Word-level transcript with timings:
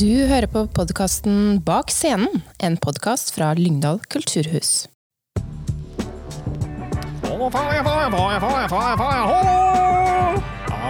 Du 0.00 0.08
hører 0.08 0.46
på 0.48 0.62
podkasten 0.72 1.58
Bak 1.60 1.90
scenen, 1.92 2.40
en 2.56 2.78
podkast 2.80 3.34
fra 3.34 3.50
Lyngdal 3.52 3.98
kulturhus. 4.08 4.86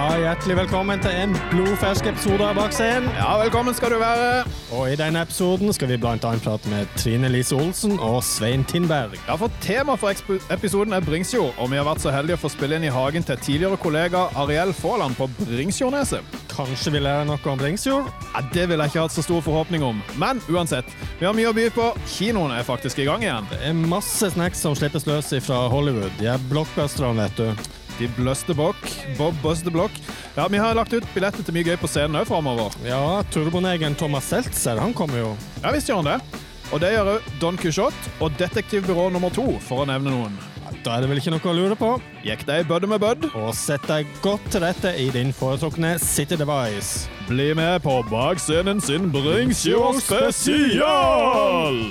Ja, 0.01 0.15
hjertelig 0.17 0.55
velkommen 0.57 1.01
til 1.05 1.13
en 1.13 1.35
blodfersk 1.51 2.07
episode 2.09 2.41
av 2.41 2.55
Bak 2.57 2.73
scenen. 2.73 3.11
Ja, 3.19 3.35
velkommen 3.37 3.75
skal 3.77 3.93
du 3.93 3.99
være. 4.01 4.47
Og 4.73 4.87
i 4.89 4.95
denne 4.97 5.21
episoden 5.27 5.75
skal 5.77 5.91
vi 5.91 5.99
annet 6.01 6.41
prate 6.41 6.71
med 6.73 6.89
Trine 6.97 7.29
Lise 7.29 7.53
Olsen 7.53 7.99
og 8.01 8.23
Svein 8.25 8.63
Tindberg. 8.65 9.19
Ja, 9.27 9.35
for 9.37 9.53
Tema 9.61 9.99
for 10.01 10.09
episoden 10.49 10.97
er 10.97 11.05
Bringsjord, 11.05 11.53
og 11.59 11.69
vi 11.69 11.77
har 11.77 11.85
vært 11.85 12.01
så 12.01 12.15
heldige 12.15 12.39
å 12.39 12.41
få 12.41 12.49
spille 12.49 12.79
inn 12.81 12.87
i 12.89 12.95
hagen 12.95 13.27
til 13.29 13.37
tidligere 13.45 13.77
kollega 13.83 14.23
Ariel 14.41 14.73
Faaland 14.73 15.19
på 15.19 15.29
Bringsjordneset. 15.43 16.39
Kanskje 16.49 16.95
vi 16.95 17.03
lærer 17.05 17.29
noe 17.29 17.53
om 17.53 17.61
Bringsjord? 17.61 18.09
Ja, 18.31 18.41
det 18.55 18.71
vil 18.71 18.81
jeg 18.81 18.95
ikke 18.95 19.05
ha 19.05 19.11
så 19.13 19.27
stor 19.27 19.45
forhåpning 19.45 19.85
om, 19.85 20.01
men 20.23 20.41
uansett. 20.49 20.89
Vi 21.19 21.29
har 21.29 21.37
mye 21.37 21.53
å 21.53 21.59
by 21.59 21.67
på. 21.77 21.91
Kinoen 22.15 22.57
er 22.57 22.65
faktisk 22.65 23.05
i 23.05 23.09
gang 23.11 23.29
igjen. 23.29 23.53
Det 23.53 23.61
er 23.69 23.77
masse 23.77 24.33
snacks 24.33 24.65
som 24.65 24.73
slippes 24.81 25.05
løs 25.11 25.29
fra 25.45 25.67
Hollywood. 25.69 26.17
De 26.23 26.33
er 26.33 26.49
blockbusterne, 26.49 27.29
vet 27.29 27.45
du. 27.45 27.77
De 28.01 28.09
Bløstebok. 28.17 28.77
Bob 29.19 29.37
Busterblock. 29.43 29.93
Ja, 30.39 30.47
vi 30.49 30.59
har 30.59 30.75
lagt 30.79 30.95
ut 30.97 31.05
billetter 31.15 31.45
til 31.45 31.55
mye 31.55 31.67
gøy 31.69 31.77
på 31.81 31.91
scenen 31.91 32.17
òg 32.23 32.29
framover. 32.31 32.73
Ja, 32.87 33.21
turbonegen 33.35 33.97
Thomas 34.01 34.31
Seltzer, 34.31 34.81
han 34.81 34.95
kommer 34.97 35.21
jo. 35.21 35.35
Ja 35.61 35.75
visst 35.75 35.91
gjør 35.91 36.01
han 36.01 36.15
det. 36.15 36.41
Og 36.71 36.81
det 36.81 36.95
gjør 36.95 37.11
òg 37.17 37.29
Don 37.43 37.59
Quijote 37.61 38.15
og 38.23 38.33
Detektivbyrå 38.41 39.11
nummer 39.13 39.33
to, 39.35 39.45
for 39.67 39.83
å 39.83 39.89
nevne 39.91 40.15
noen. 40.15 40.39
Da 40.85 40.95
er 40.95 41.03
det 41.03 41.11
vel 41.11 41.21
ikke 41.21 41.35
noe 41.35 41.51
å 41.51 41.57
lure 41.59 41.77
på. 41.77 41.91
Gikk 42.25 42.47
deg 42.49 42.69
bødde 42.71 42.89
med 42.89 43.03
bødd? 43.03 43.27
Og 43.37 43.51
sett 43.59 43.85
deg 43.91 44.09
godt 44.25 44.47
til 44.55 44.65
rette 44.65 44.95
i 44.97 45.11
din 45.13 45.35
foretrukne 45.37 45.97
City 46.01 46.39
Device. 46.41 47.11
Bli 47.29 47.51
med 47.59 47.83
på 47.85 47.99
bakscenen 48.09 48.81
sin 48.81 49.11
Bringsjord 49.13 50.01
spesial! 50.07 51.83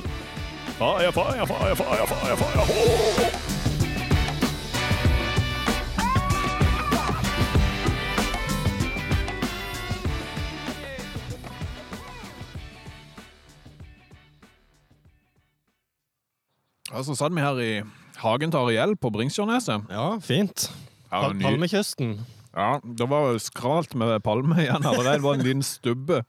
Fire, 0.79 1.11
fire, 1.11 1.45
fire, 1.45 1.75
fire, 1.75 2.09
fire, 2.15 2.35
fire. 2.39 3.58
Ja, 16.89 17.03
så 17.05 17.15
satt 17.17 17.33
vi 17.35 17.43
her 17.43 17.59
i 17.61 17.71
hagen 18.19 18.51
til 18.53 18.59
Ariel 18.65 18.95
på 18.99 19.11
Bringsjordneset. 19.13 19.85
Ja, 19.93 20.07
fint. 20.25 20.67
Ja, 21.11 21.21
Pal 21.27 21.35
ny- 21.37 21.45
Palmekysten. 21.45 22.15
Ja, 22.55 22.79
det 22.83 23.05
var 23.09 23.29
jo 23.33 23.39
skralt 23.41 23.93
med 23.97 24.15
palme 24.25 24.57
igjen 24.63 24.81
allerede. 24.85 25.19
Det 25.19 25.25
var 25.27 25.37
en 25.37 25.45
liten 25.45 25.63
stubbe 25.65 26.23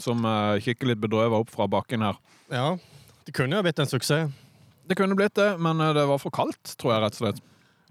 som 0.00 0.24
uh, 0.24 0.56
kikker 0.62 0.88
litt 0.92 1.00
bedrøvet 1.02 1.36
opp 1.42 1.50
fra 1.52 1.66
bakken 1.70 2.04
her. 2.06 2.16
Ja, 2.52 2.70
det 3.26 3.34
kunne 3.36 3.58
jo 3.58 3.64
blitt 3.66 3.80
en 3.82 3.90
suksess. 3.90 4.32
Det 4.88 4.96
kunne 4.96 5.18
blitt 5.18 5.34
det, 5.36 5.50
men 5.60 5.82
eh, 5.84 5.90
det 5.92 6.06
var 6.08 6.16
for 6.22 6.32
kaldt, 6.32 6.70
tror 6.80 6.94
jeg 6.94 7.02
rett 7.02 7.16
og 7.18 7.20
slett. 7.20 7.40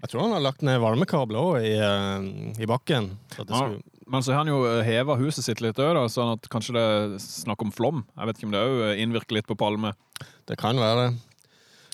Jeg 0.02 0.10
tror 0.10 0.24
han 0.24 0.32
har 0.34 0.42
lagt 0.42 0.64
ned 0.66 0.80
varmekabler 0.82 1.38
òg 1.38 1.58
i, 1.62 1.76
eh, 1.78 2.58
i 2.58 2.66
bakken. 2.66 3.12
Så 3.36 3.44
at 3.44 3.46
det 3.46 3.54
Ja, 3.54 3.60
skulle... 3.68 4.02
men 4.10 4.24
så 4.26 4.32
har 4.34 4.40
han 4.42 4.50
jo 4.50 4.58
heva 4.82 5.14
huset 5.20 5.46
sitt 5.46 5.62
litt 5.62 5.78
òg, 5.78 6.00
sånn 6.10 6.32
at 6.34 6.48
kanskje 6.50 6.74
det 6.74 6.82
er 6.82 7.14
snakk 7.22 7.62
om 7.62 7.70
flom. 7.70 8.02
Jeg 8.18 8.26
vet 8.32 8.40
ikke 8.40 8.48
om 8.50 8.56
det 8.56 8.64
òg 8.66 8.82
innvirker 9.04 9.38
litt 9.38 9.46
på 9.46 9.54
palme. 9.62 9.92
Det 10.50 10.58
kan 10.58 10.74
være 10.82 11.04
det. 11.04 11.22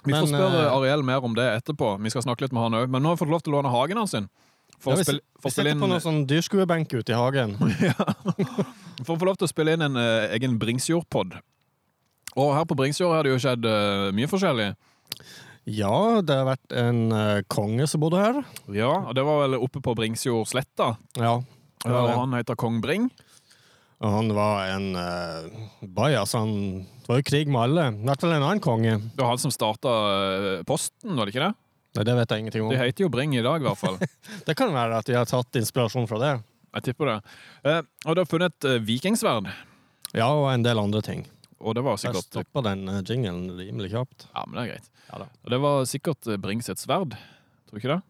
Vi 0.04 0.12
får 0.12 0.30
spørre 0.30 0.64
eh, 0.66 0.72
Ariel 0.72 1.04
mer 1.06 1.24
om 1.24 1.34
det 1.36 1.46
etterpå. 1.60 1.94
Vi 2.04 2.12
skal 2.12 2.24
snakke 2.26 2.44
litt 2.44 2.54
med 2.54 2.66
han 2.66 2.78
òg. 2.82 2.90
Men 2.92 3.04
nå 3.04 3.12
har 3.12 3.18
vi 3.18 3.24
fått 3.24 3.32
lov 3.32 3.44
til 3.44 3.54
å 3.54 3.58
låne 3.58 3.72
hagen 3.72 4.00
hans. 4.00 4.12
sin. 4.16 4.28
For, 4.82 4.98
Ja, 4.98 5.04
vi, 5.06 5.16
vi 5.16 5.70
inn, 5.70 5.80
på 5.80 5.88
noen 5.88 6.02
sånn 6.02 6.24
dyrskuebenk 6.28 6.92
ute 6.92 7.14
i 7.14 7.16
hagen. 7.16 7.56
for 9.06 9.14
å 9.14 9.18
få 9.20 9.28
lov 9.30 9.38
til 9.40 9.48
å 9.48 9.50
spille 9.50 9.76
inn 9.76 9.86
en 9.86 9.96
uh, 9.96 10.28
egen 10.34 10.58
Bringsjord-pod. 10.60 11.38
Og 12.34 12.52
her 12.56 12.66
på 12.68 12.76
Bringsjord 12.76 13.14
har 13.14 13.24
det 13.24 13.32
jo 13.32 13.40
skjedd 13.40 13.64
uh, 13.64 14.10
mye 14.16 14.28
forskjellig. 14.28 14.72
Ja, 15.70 16.20
det 16.20 16.36
har 16.36 16.50
vært 16.50 16.74
en 16.76 17.00
uh, 17.14 17.40
konge 17.48 17.86
som 17.88 18.02
bodde 18.02 18.20
her. 18.20 18.42
Ja, 18.74 18.92
og 19.06 19.14
det 19.16 19.24
var 19.24 19.46
vel 19.46 19.56
oppe 19.56 19.80
på 19.84 19.96
Bringsjordsletta. 19.96 20.94
Ja. 21.16 21.38
Og 21.84 22.10
han 22.10 22.36
heter 22.36 22.58
Kong 22.60 22.82
Bring. 22.84 23.08
Og 24.04 24.10
han 24.12 24.32
var 24.36 24.68
en 24.74 24.88
uh, 24.98 25.68
bajas. 25.80 26.34
Han 26.36 26.84
var 27.08 27.20
jo 27.20 27.26
krig 27.26 27.48
med 27.48 27.62
alle. 27.62 27.90
I 27.94 28.08
hvert 28.08 28.24
fall 28.24 28.34
en 28.36 28.44
annen 28.44 28.64
konge. 28.64 28.98
Det 29.00 29.22
var 29.22 29.32
han 29.32 29.40
som 29.40 29.52
starta 29.54 29.92
Posten, 30.68 31.14
var 31.16 31.24
det 31.24 31.34
ikke 31.34 31.46
det? 31.46 31.54
Nei, 31.94 32.04
det 32.08 32.14
vet 32.18 32.32
jeg 32.32 32.42
ingenting 32.42 32.64
De 32.66 32.74
Det 32.74 32.80
heter 32.80 33.04
jo 33.04 33.10
Bring 33.12 33.36
i 33.38 33.44
dag, 33.44 33.62
i 33.62 33.68
hvert 33.68 33.78
fall. 33.78 34.00
Det 34.48 34.56
kan 34.58 34.74
være 34.74 34.98
at 34.98 35.06
de 35.08 35.14
har 35.16 35.28
tatt 35.30 35.60
inspirasjon 35.60 36.08
fra 36.10 36.18
det. 36.22 36.32
Jeg 36.74 36.88
tipper 36.88 37.12
det. 37.12 37.18
Uh, 37.62 37.80
og 38.04 38.16
du 38.16 38.24
har 38.24 38.26
funnet 38.26 38.56
et 38.56 38.66
eh, 38.66 38.82
vikingsverd. 38.82 39.46
Ja, 40.10 40.26
og 40.34 40.48
en 40.50 40.64
del 40.66 40.80
andre 40.80 41.02
ting. 41.06 41.22
Og 41.62 41.76
det 41.78 41.84
var 41.86 42.00
sikkert... 42.00 42.26
sikkert 42.26 42.42
stoppa 42.42 42.64
den 42.66 42.88
uh, 42.90 42.98
jinglen 43.06 43.46
rimelig 43.54 43.92
kjapt. 43.94 44.26
Ja, 44.32 44.42
men 44.48 44.58
det 44.58 44.64
er 44.64 44.72
greit. 44.72 44.90
Ja. 45.06 45.28
Og 45.44 45.54
det 45.54 45.60
var 45.62 45.86
sikkert 45.86 46.26
eh, 46.26 46.40
Brings 46.42 46.70
et 46.72 46.82
sverd. 46.82 47.14
Tror 47.14 47.78
du 47.78 47.82
ikke 47.82 47.94
det? 47.94 48.00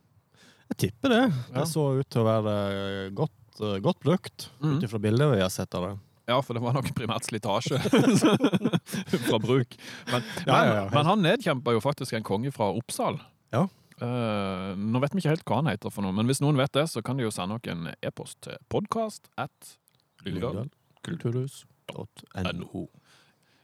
Jeg 0.72 0.80
tipper 0.86 1.12
det. 1.12 1.22
Ja. 1.28 1.58
Det 1.58 1.68
så 1.70 1.84
ut 1.98 2.08
til 2.08 2.24
å 2.24 2.28
være 2.28 2.56
eh, 2.72 3.12
godt, 3.54 3.76
eh, 3.76 3.80
godt 3.80 4.00
brukt, 4.02 4.48
Mhm. 4.60 4.76
ut 4.78 4.82
ifra 4.88 4.98
bildet 5.00 5.30
vi 5.36 5.40
har 5.40 5.48
sett 5.50 5.74
av 5.74 5.82
det. 5.88 5.98
Ja, 6.26 6.40
for 6.40 6.54
det 6.54 6.62
var 6.62 6.72
nok 6.72 6.86
primært 6.96 7.24
slitasje 7.26 7.78
fra 9.28 9.38
bruk. 9.38 9.76
Men, 10.10 10.22
Ja, 10.46 10.64
ja, 10.64 10.74
ja, 10.74 10.88
men, 10.90 11.04
han 11.06 11.22
nedkjempa 11.22 11.72
jo 11.72 11.80
faktisk 11.84 12.12
en 12.16 12.22
konge 12.24 12.50
fra 12.52 12.64
Oppsal. 12.72 13.20
Ja. 13.52 13.66
Uh, 14.02 14.74
nå 14.74 14.98
vet 15.00 15.12
vi 15.14 15.18
ikke 15.20 15.28
helt 15.36 15.44
hva 15.46 15.54
han 15.60 15.66
heter, 15.70 15.90
for 15.92 16.02
noe, 16.02 16.12
men 16.12 16.26
hvis 16.26 16.40
noen 16.42 16.56
vet 16.56 16.72
det, 16.72 16.88
så 16.90 17.00
kan 17.04 17.16
de 17.16 17.22
jo 17.24 17.30
sende 17.30 17.54
oss 17.54 17.68
en 17.70 17.94
e-post 18.02 18.40
til 18.42 18.56
podkast 18.68 19.28
at 19.38 19.78
lydalkulturhus.no. 20.24 22.88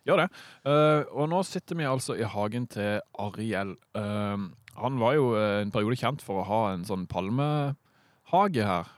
Gjør 0.08 0.16
det. 0.22 0.28
Uh, 0.64 1.02
og 1.12 1.26
nå 1.32 1.40
sitter 1.44 1.76
vi 1.76 1.84
altså 1.88 2.14
i 2.16 2.24
hagen 2.24 2.64
til 2.72 3.00
Ariel. 3.20 3.74
Uh, 3.96 4.46
han 4.80 4.96
var 5.02 5.16
jo 5.18 5.26
en 5.36 5.72
periode 5.74 5.98
kjent 6.00 6.22
for 6.24 6.40
å 6.40 6.46
ha 6.48 6.60
en 6.74 6.86
sånn 6.88 7.04
palmehage 7.10 8.64
her. 8.64 8.88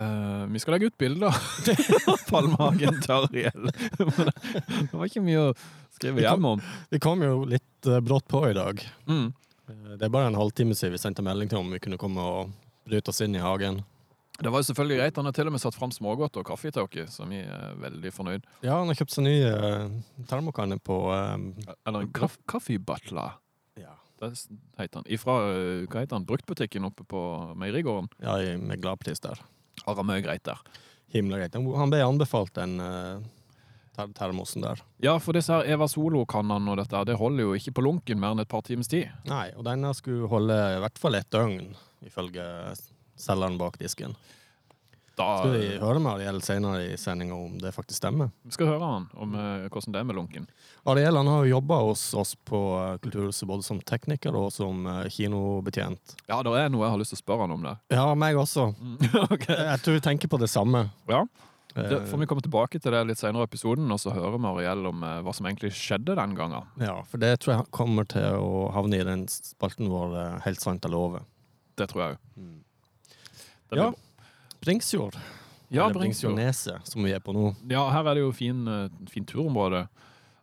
Eh, 0.00 0.46
vi 0.46 0.58
skal 0.58 0.74
legge 0.74 0.86
ut 0.90 0.98
bilder 0.98 1.34
palmehagen 2.30 3.00
til 3.02 3.14
Ariel. 3.14 3.70
Det 4.90 4.92
var 4.92 5.06
ikke 5.06 5.22
mye 5.22 5.44
å 5.50 5.54
skrive 5.94 6.24
hjem 6.24 6.48
om. 6.54 6.62
Vi 6.90 6.98
kom 7.02 7.22
jo 7.22 7.44
litt 7.46 7.86
uh, 7.86 8.00
brått 8.02 8.26
på 8.30 8.42
i 8.48 8.56
dag. 8.56 8.82
Mm. 9.06 9.28
Eh, 9.70 9.92
Det 9.94 10.08
er 10.08 10.14
bare 10.14 10.32
en 10.32 10.38
halvtime 10.40 10.74
siden 10.74 10.96
vi 10.96 11.02
sendte 11.02 11.22
melding 11.22 11.52
til 11.52 11.62
om 11.62 11.70
vi 11.70 11.82
kunne 11.84 12.00
komme 12.00 12.26
og 12.26 12.50
bryte 12.88 13.14
oss 13.14 13.22
inn 13.22 13.38
i 13.38 13.44
hagen. 13.44 13.84
Det 14.34 14.50
var 14.50 14.64
jo 14.64 14.66
selvfølgelig 14.72 14.98
greit. 14.98 15.22
Han 15.22 15.30
har 15.30 15.36
til 15.38 15.46
og 15.46 15.54
med 15.54 15.62
satt 15.62 15.78
fram 15.78 15.94
smågodt 15.94 16.40
og 16.42 16.48
kaffe 16.48 16.74
til 16.74 16.82
oss, 16.82 17.14
så 17.14 17.30
vi 17.30 17.44
er 17.46 17.78
veldig 17.78 18.10
fornøyd. 18.16 18.50
Ja, 18.66 18.80
han 18.80 18.90
har 18.90 18.98
kjøpt 18.98 19.14
seg 19.14 19.28
ny 19.28 19.36
uh, 19.46 19.86
termokanne 20.26 20.80
på 20.82 20.98
Eller 21.14 22.00
en 22.02 22.10
kaff 22.18 22.40
kaffebutler, 22.50 23.38
ja. 23.78 23.94
det 24.18 24.34
heter 24.80 25.04
han. 25.04 25.06
Ifra 25.06 25.38
hva 25.86 26.02
heter 26.02 26.18
han? 26.18 26.26
bruktbutikken 26.26 26.90
oppe 26.90 27.06
på 27.06 27.22
Meierigården. 27.54 28.10
ja, 28.18 28.40
med 28.58 28.82
gladpris 28.82 29.22
der. 29.22 29.38
Har 29.84 29.96
han 29.98 30.06
mye 30.06 30.22
greit 30.24 30.44
der. 30.46 30.60
Himla 31.14 31.38
greit. 31.42 31.54
Han- 31.54 31.90
ble 31.92 32.02
anbefalt 32.04 32.54
den 32.56 32.78
uh, 32.80 34.06
termosen 34.16 34.62
der. 34.64 34.80
Ja, 35.02 35.18
for 35.22 35.36
disse 35.36 35.52
her 35.54 35.68
Eva 35.76 35.86
Solo-kannene 35.90 36.72
og 36.72 36.78
dette, 36.80 37.04
det 37.10 37.18
holder 37.20 37.46
jo 37.48 37.54
ikke 37.58 37.74
på 37.76 37.84
lunken 37.86 38.18
mer 38.22 38.34
enn 38.34 38.42
et 38.42 38.50
par 38.50 38.64
times 38.66 38.88
tid. 38.90 39.10
Nei, 39.30 39.48
og 39.54 39.66
denne 39.68 39.92
skulle 39.94 40.30
holde 40.30 40.56
i 40.76 40.80
hvert 40.82 40.98
fall 40.98 41.18
et 41.20 41.30
døgn, 41.34 41.74
ifølge 42.06 42.46
selgeren 43.20 43.58
bak 43.60 43.78
disken. 43.78 44.16
Da 45.14 45.26
Skal 45.38 45.52
vi 45.54 45.66
høre 45.78 46.00
med 46.02 46.10
Ariel 46.16 46.40
senere 46.42 46.80
i 46.88 46.96
sendinga 46.98 47.36
om 47.38 47.54
det 47.62 47.70
faktisk 47.74 48.00
stemmer? 48.00 48.32
vi 48.42 48.54
skal 48.56 48.66
høre 48.72 48.82
han 48.88 49.04
om 49.14 49.34
eh, 49.38 49.66
hvordan 49.70 49.94
det 49.94 50.00
er 50.00 50.06
med 50.08 50.16
lunken. 50.18 50.48
Ariel 50.90 51.20
han 51.20 51.28
har 51.30 51.44
jo 51.44 51.52
jobba 51.52 51.78
hos 51.86 52.02
oss 52.18 52.34
på 52.34 52.60
eh, 52.80 52.96
Kulturhuset 53.04 53.46
både 53.46 53.62
som 53.66 53.78
tekniker 53.78 54.34
og 54.34 54.50
som 54.52 54.82
eh, 54.90 55.06
kinobetjent. 55.14 56.16
Ja, 56.26 56.40
det 56.42 56.54
er 56.58 56.72
noe 56.72 56.82
jeg 56.82 56.96
har 56.96 57.02
lyst 57.02 57.14
til 57.14 57.20
å 57.20 57.22
spørre 57.22 57.46
han 57.46 57.54
om 57.54 57.62
det. 57.68 57.76
Ja, 57.94 58.08
meg 58.18 58.38
også. 58.40 58.72
okay. 59.28 59.54
Jeg 59.54 59.82
tror 59.84 59.98
vi 60.00 60.04
tenker 60.08 60.32
på 60.32 60.40
det 60.42 60.48
samme. 60.50 60.88
Ja, 61.10 61.22
det 61.74 62.00
får 62.10 62.20
vi 62.22 62.28
komme 62.30 62.42
tilbake 62.42 62.80
til 62.82 62.94
det 62.94 63.02
litt 63.06 63.18
senere 63.18 63.46
i 63.46 63.48
episoden, 63.48 63.86
og 63.94 64.00
så 64.02 64.14
høre 64.14 64.38
med 64.38 64.50
Ariel 64.50 64.90
om 64.90 65.02
hva 65.02 65.34
som 65.34 65.46
egentlig 65.46 65.72
skjedde 65.78 66.14
den 66.18 66.34
gangen. 66.38 66.66
Ja, 66.82 67.00
for 67.10 67.22
det 67.22 67.36
tror 67.42 67.54
jeg 67.54 67.70
kommer 67.74 68.06
til 68.10 68.34
å 68.38 68.66
havne 68.74 68.98
i 68.98 69.06
den 69.06 69.26
spalten 69.30 69.90
vår 69.90 70.18
Helt 70.46 70.62
sant 70.62 70.86
eller 70.86 71.06
over. 71.06 71.24
Det 71.78 71.86
tror 71.90 72.02
jeg 72.04 72.18
òg. 72.18 72.50
Ja. 73.74 73.88
Bringsjord. 74.64 75.18
Ja, 75.68 75.84
eller 75.84 75.98
Bringsjord. 75.98 76.34
Bringsjordneset, 76.34 76.88
som 76.88 77.04
vi 77.04 77.12
er 77.14 77.22
på 77.24 77.34
nå. 77.36 77.52
Ja, 77.70 77.86
her 77.92 78.08
er 78.10 78.18
det 78.18 78.24
jo 78.24 78.32
fin, 78.36 78.64
fin 78.64 79.12
fint 79.12 79.30
turområde. 79.30 79.84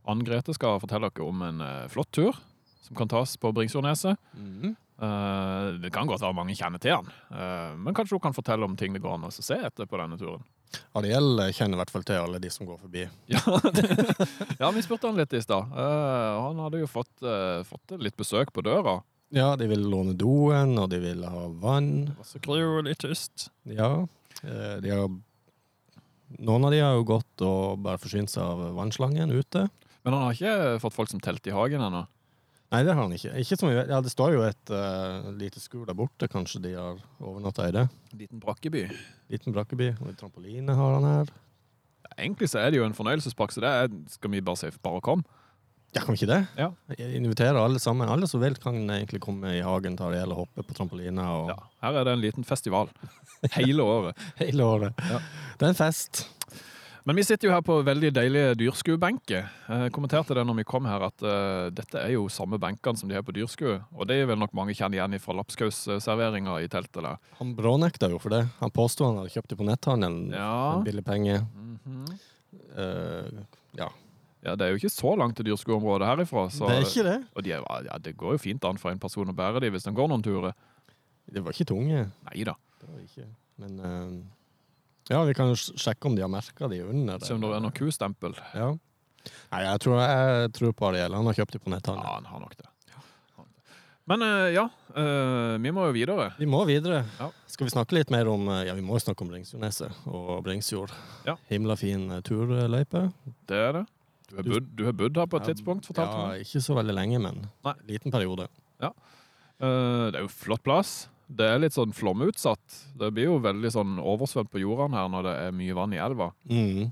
Ann 0.09 0.23
Grete 0.25 0.55
skal 0.57 0.79
fortelle 0.81 1.11
dere 1.11 1.27
om 1.27 1.43
en 1.45 1.61
eh, 1.61 1.89
flott 1.93 2.09
tur 2.15 2.37
som 2.81 2.97
kan 2.97 3.09
tas 3.11 3.35
på 3.37 3.51
Bringsjordneset. 3.55 4.17
Uh, 5.01 5.81
det 5.81 5.89
kan 5.93 6.05
godt 6.09 6.21
være 6.21 6.37
mange 6.37 6.53
kjenner 6.53 6.81
til 6.81 6.93
han, 6.93 7.07
uh, 7.33 7.73
men 7.73 7.95
kanskje 7.97 8.19
hun 8.19 8.21
kan 8.21 8.35
fortelle 8.37 8.67
om 8.67 8.75
ting 8.77 8.93
det 8.93 9.01
går 9.01 9.15
an 9.15 9.25
å 9.25 9.31
se 9.33 9.57
etter 9.57 9.89
på 9.89 9.97
denne 9.97 10.19
turen. 10.21 10.43
Ariel 10.97 11.39
eh, 11.39 11.53
kjenner 11.55 11.77
i 11.77 11.81
hvert 11.81 11.93
fall 11.93 12.05
til 12.07 12.19
alle 12.19 12.39
de 12.41 12.51
som 12.51 12.67
går 12.67 12.79
forbi. 12.81 13.05
Ja, 13.31 13.41
ja 14.61 14.71
vi 14.75 14.83
spurte 14.85 15.09
han 15.09 15.19
litt 15.19 15.33
i 15.35 15.43
stad. 15.43 15.71
Uh, 15.71 16.47
han 16.47 16.61
hadde 16.65 16.83
jo 16.83 16.89
fått, 16.89 17.13
eh, 17.23 17.61
fått 17.67 17.95
litt 17.99 18.17
besøk 18.19 18.53
på 18.55 18.63
døra. 18.65 18.99
Ja, 19.31 19.53
de 19.55 19.67
vil 19.71 19.83
låne 19.87 20.13
doen, 20.19 20.75
og 20.79 20.89
de 20.91 20.99
vil 20.99 21.23
ha 21.23 21.45
vann. 21.61 22.11
Og 22.19 22.27
så 22.27 22.41
kryr 22.43 22.67
hun 22.67 22.89
litt 22.89 22.99
tyst. 23.03 23.47
Ja, 23.63 24.07
eh, 24.43 24.79
de 24.83 24.95
har 24.95 25.11
Noen 26.39 26.63
av 26.63 26.71
de 26.71 26.77
har 26.79 26.93
jo 26.95 27.03
gått 27.03 27.41
og 27.43 27.81
bare 27.83 27.99
forsynt 27.99 28.31
seg 28.31 28.39
av 28.39 28.75
vannslangen 28.77 29.33
ute. 29.35 29.65
Men 30.05 30.15
han 30.15 30.23
har 30.23 30.37
ikke 30.37 30.79
fått 30.79 30.95
folk 30.95 31.09
som 31.11 31.19
telt 31.19 31.45
i 31.49 31.51
hagen 31.51 31.83
ennå. 31.83 32.05
Nei, 32.71 32.85
det 32.87 32.93
har 32.95 33.03
han 33.03 33.11
ikke. 33.11 33.33
ikke 33.35 33.57
som 33.59 33.67
vet. 33.67 33.89
Ja, 33.91 33.99
Det 33.99 34.13
står 34.13 34.37
jo 34.37 34.45
et 34.47 34.71
uh, 34.71 35.27
lite 35.35 35.59
skur 35.59 35.83
der 35.89 35.97
borte. 35.97 36.29
Kanskje 36.31 36.61
de 36.63 36.71
har 36.77 37.01
overnatta 37.19 37.67
i 37.67 37.73
det. 37.75 37.83
Liten 38.15 38.39
brakkeby. 38.39 38.85
Liten 39.33 39.55
brakkeby. 39.55 39.89
Og 39.99 40.13
en 40.13 40.19
trampoline 40.21 40.77
har 40.79 40.95
han 40.95 41.09
her. 41.09 41.33
Egentlig 42.15 42.47
så 42.51 42.61
er 42.61 42.71
det 42.71 42.79
jo 42.79 42.87
en 42.87 42.95
fornøyelsespark, 42.95 43.51
så 43.51 43.63
det 43.63 43.75
er, 43.75 43.91
skal 44.15 44.31
vi 44.31 44.43
bare 44.47 44.59
si 44.59 44.71
bare 44.83 45.03
kom. 45.03 45.25
Ja, 45.91 46.01
kan 46.01 46.15
vi 46.15 46.21
ikke 46.21 46.31
det? 46.31 46.41
Ja. 46.55 46.69
Jeg 46.95 47.17
inviterer 47.19 47.57
alle 47.59 47.79
sammen. 47.83 48.07
Alle 48.07 48.27
som 48.31 48.39
vil, 48.39 48.55
kan 48.55 48.77
egentlig 48.89 49.19
komme 49.23 49.57
i 49.57 49.63
hagen 49.65 49.97
til 49.99 50.07
Ariel 50.07 50.31
og 50.31 50.45
hoppe 50.45 50.63
på 50.63 50.75
trampoline 50.77 51.25
og 51.27 51.51
Ja, 51.51 51.57
her 51.83 51.99
er 51.99 52.07
det 52.07 52.13
en 52.15 52.23
liten 52.23 52.47
festival. 52.47 52.91
Hele 53.57 53.83
året. 53.83 54.21
hele 54.37 54.63
året. 54.63 55.01
Ja. 55.09 55.17
Det 55.57 55.65
er 55.65 55.73
en 55.73 55.75
fest. 55.79 56.27
Men 57.03 57.17
vi 57.17 57.23
sitter 57.25 57.47
jo 57.49 57.53
her 57.55 57.63
på 57.65 57.79
veldig 57.81 58.11
deilige 58.13 58.53
dyrskuebenker. 58.59 59.47
Jeg 59.73 59.93
kommenterte 59.95 60.35
det 60.37 60.43
når 60.45 60.59
vi 60.59 60.65
kom 60.69 60.85
her, 60.85 61.07
at 61.07 61.23
uh, 61.25 61.71
dette 61.73 61.97
er 61.97 62.13
jo 62.13 62.27
samme 62.29 62.59
benkene 62.61 62.99
som 62.99 63.09
de 63.09 63.17
har 63.17 63.25
på 63.25 63.33
dyrskue. 63.33 63.79
Og 63.97 64.05
det 64.07 64.19
er 64.21 64.29
vel 64.29 64.37
nok 64.39 64.53
mange 64.57 64.75
kjenner 64.77 64.99
igjen 64.99 65.17
fra 65.23 65.33
lapskausserveringa 65.39 66.59
i 66.61 66.69
teltet 66.69 67.01
der. 67.01 67.17
Han 67.39 67.55
brånekta 67.57 68.11
jo 68.13 68.21
for 68.21 68.35
det. 68.35 68.43
Han 68.61 68.73
påsto 68.75 69.09
han 69.09 69.17
hadde 69.17 69.33
kjøpt 69.33 69.49
det 69.49 69.57
på 69.57 69.67
netthandelen 69.71 70.37
Ja. 70.37 70.53
for 70.75 70.85
billig 70.85 71.05
penge. 71.09 71.41
Mm 71.41 71.79
-hmm. 71.87 72.13
uh, 72.77 73.43
ja. 73.81 73.89
Ja, 74.41 74.55
det 74.57 74.65
er 74.65 74.73
jo 74.73 74.79
ikke 74.81 74.89
så 74.89 75.13
langt 75.19 75.37
til 75.37 75.45
dyrskoområdet 75.51 76.07
herifra. 76.09 76.47
Så, 76.49 76.65
det 76.65 76.79
er 76.79 76.87
ikke 76.87 77.05
det. 77.05 77.17
Og 77.37 77.45
de 77.45 77.53
er, 77.53 77.65
ja, 77.85 77.97
det 78.01 78.15
går 78.17 78.37
jo 78.37 78.41
fint 78.41 78.65
an 78.65 78.79
for 78.81 78.89
en 78.89 79.01
person 79.01 79.29
å 79.29 79.35
bære 79.37 79.61
de 79.61 79.69
hvis 79.73 79.85
de 79.85 79.93
går 79.97 80.09
noen 80.09 80.25
turer. 80.25 80.55
Det 81.31 81.43
var 81.45 81.53
ikke 81.53 81.69
tunge. 81.69 82.07
Nei 82.29 82.45
da. 82.47 82.55
Det 82.81 82.89
var 82.89 83.03
ikke. 83.05 83.27
Men 83.61 83.77
uh, 83.85 84.15
ja, 85.11 85.21
vi 85.27 85.37
kan 85.37 85.51
jo 85.51 85.59
sjekke 85.59 86.09
om 86.09 86.17
de 86.17 86.25
har 86.25 86.31
merka 86.33 86.71
de 86.71 86.81
under. 86.87 87.21
Se 87.21 87.37
om 87.37 87.43
det 87.43 87.53
er 87.53 87.63
noe 87.67 87.77
kustempel. 87.77 88.33
Ja. 88.57 88.73
Nei, 89.53 89.61
jeg 89.67 89.85
tror, 89.85 90.01
jeg 90.01 90.51
tror 90.57 90.73
på 90.73 90.89
Ariel. 90.89 91.13
Han 91.19 91.29
har 91.29 91.37
kjøpt 91.37 91.59
de 91.59 91.61
på 91.61 91.77
Ja, 91.77 92.01
han 92.17 92.29
har 92.31 92.41
nok 92.41 92.57
det. 92.57 92.67
Men 94.09 94.23
eh, 94.25 94.49
ja, 94.55 94.63
eh, 94.97 95.55
vi 95.61 95.71
må 95.71 95.85
jo 95.87 95.93
videre. 95.95 96.31
Vi 96.41 96.47
må 96.49 96.63
videre. 96.67 97.03
Ja. 97.19 97.29
Skal 97.47 97.69
vi 97.69 97.71
snakke 97.71 97.95
litt 97.95 98.09
mer 98.11 98.27
om 98.27 98.49
Ja, 98.65 98.73
vi 98.73 98.83
må 98.83 98.97
jo 98.97 99.03
snakke 99.05 99.23
om 99.23 99.29
Bringsjordneset 99.29 100.09
og 100.09 100.41
Bringsjord. 100.43 100.91
Ja. 101.29 101.37
Himla 101.53 101.77
fin 101.79 102.09
turløype. 102.25 103.05
Det 103.47 103.61
er 103.69 103.77
det. 103.77 103.85
Du 104.31 104.37
har 104.37 104.43
bodd, 104.47 104.67
du 104.75 104.83
har 104.87 104.93
bodd 104.93 105.17
her 105.17 105.25
på 105.27 105.37
et 105.41 105.47
tidspunkt, 105.51 105.85
fortalte 105.85 106.15
Ja, 106.17 106.27
meg. 106.31 106.41
ikke 106.45 106.61
så 106.63 106.75
veldig 106.77 106.93
lenge, 106.95 107.19
men 107.21 107.41
Nei. 107.67 107.73
liten 107.87 108.11
periode. 108.11 108.47
Eh, 108.81 110.05
det 110.11 110.15
er 110.17 110.23
jo 110.25 110.31
flott 110.33 110.63
plass. 110.65 111.07
Det 111.31 111.45
er 111.47 111.59
litt 111.61 111.75
sånn 111.75 111.93
flomutsatt. 111.93 112.79
Det 112.97 113.11
blir 113.13 113.27
jo 113.29 113.35
veldig 113.39 113.69
sånn 113.71 113.99
oversvømt 114.01 114.49
på 114.51 114.59
jordene 114.63 114.97
her 114.97 115.07
når 115.13 115.23
det 115.27 115.35
er 115.45 115.51
mye 115.55 115.75
vann 115.77 115.93
i 115.93 115.99
elva. 116.01 116.31
Mm. 116.49 116.91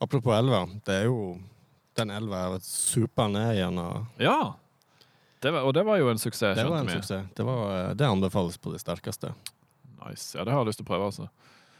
Apropos 0.00 0.32
elva. 0.38 0.62
Det 0.86 1.02
er 1.02 1.04
jo 1.10 1.38
Den 1.96 2.10
elva 2.10 2.54
er 2.54 2.58
super 2.60 3.28
ned 3.32 3.54
igjen. 3.56 3.78
Og 3.80 4.06
Ja! 4.20 4.54
Det 5.40 5.52
var, 5.52 5.62
og 5.68 5.74
det 5.74 5.84
var 5.84 5.98
jo 5.98 6.08
en 6.10 6.16
suksess, 6.18 6.56
det 6.56 6.64
var 6.64 6.78
skjønte 6.78 6.80
en 6.80 6.86
vi. 6.86 6.92
suksess. 7.02 7.26
Det, 7.36 7.44
var, 7.44 7.90
eh, 7.90 7.94
det 7.94 8.06
anbefales 8.06 8.56
på 8.58 8.72
det 8.72 8.80
sterkeste. 8.80 9.34
Nice. 10.06 10.34
Ja, 10.38 10.44
det 10.44 10.52
har 10.52 10.60
jeg 10.64 10.68
lyst 10.70 10.78
til 10.80 10.86
å 10.86 10.88
prøve, 10.88 11.04
altså. 11.10 11.28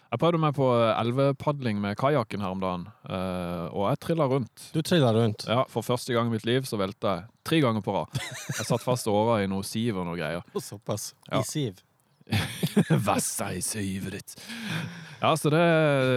Jeg 0.07 0.21
prøvde 0.23 0.39
meg 0.39 0.55
på 0.55 0.67
elvepadling 0.71 1.81
med 1.83 1.97
kajakken 1.99 2.43
her 2.45 2.53
om 2.55 2.61
dagen, 2.63 2.85
eh, 3.11 3.65
og 3.73 3.89
jeg 3.91 4.01
trilla 4.05 4.29
rundt. 4.31 4.69
Du 4.75 4.79
trilla 4.87 5.11
rundt. 5.17 5.47
Ja, 5.51 5.65
For 5.73 5.83
første 5.83 6.15
gang 6.15 6.31
i 6.31 6.35
mitt 6.37 6.47
liv 6.47 6.63
så 6.69 6.79
velta 6.79 7.17
jeg 7.17 7.27
tre 7.47 7.59
ganger 7.65 7.83
på 7.83 7.95
rad. 7.97 8.21
Jeg 8.55 8.69
satt 8.69 8.85
fast 8.87 9.11
åra 9.11 9.41
i 9.43 9.49
noe 9.51 9.67
siv 9.67 9.99
og 9.99 10.07
noe 10.07 10.19
greier. 10.19 10.47
Såpass. 10.63 11.11
Ja. 11.31 11.43
I 11.43 11.49
siv. 11.49 11.83
Vassa 13.07 13.53
i 13.55 13.61
sivet 13.63 14.17
ditt. 14.17 14.33
Ja, 15.21 15.31
så 15.39 15.51
det 15.55 15.61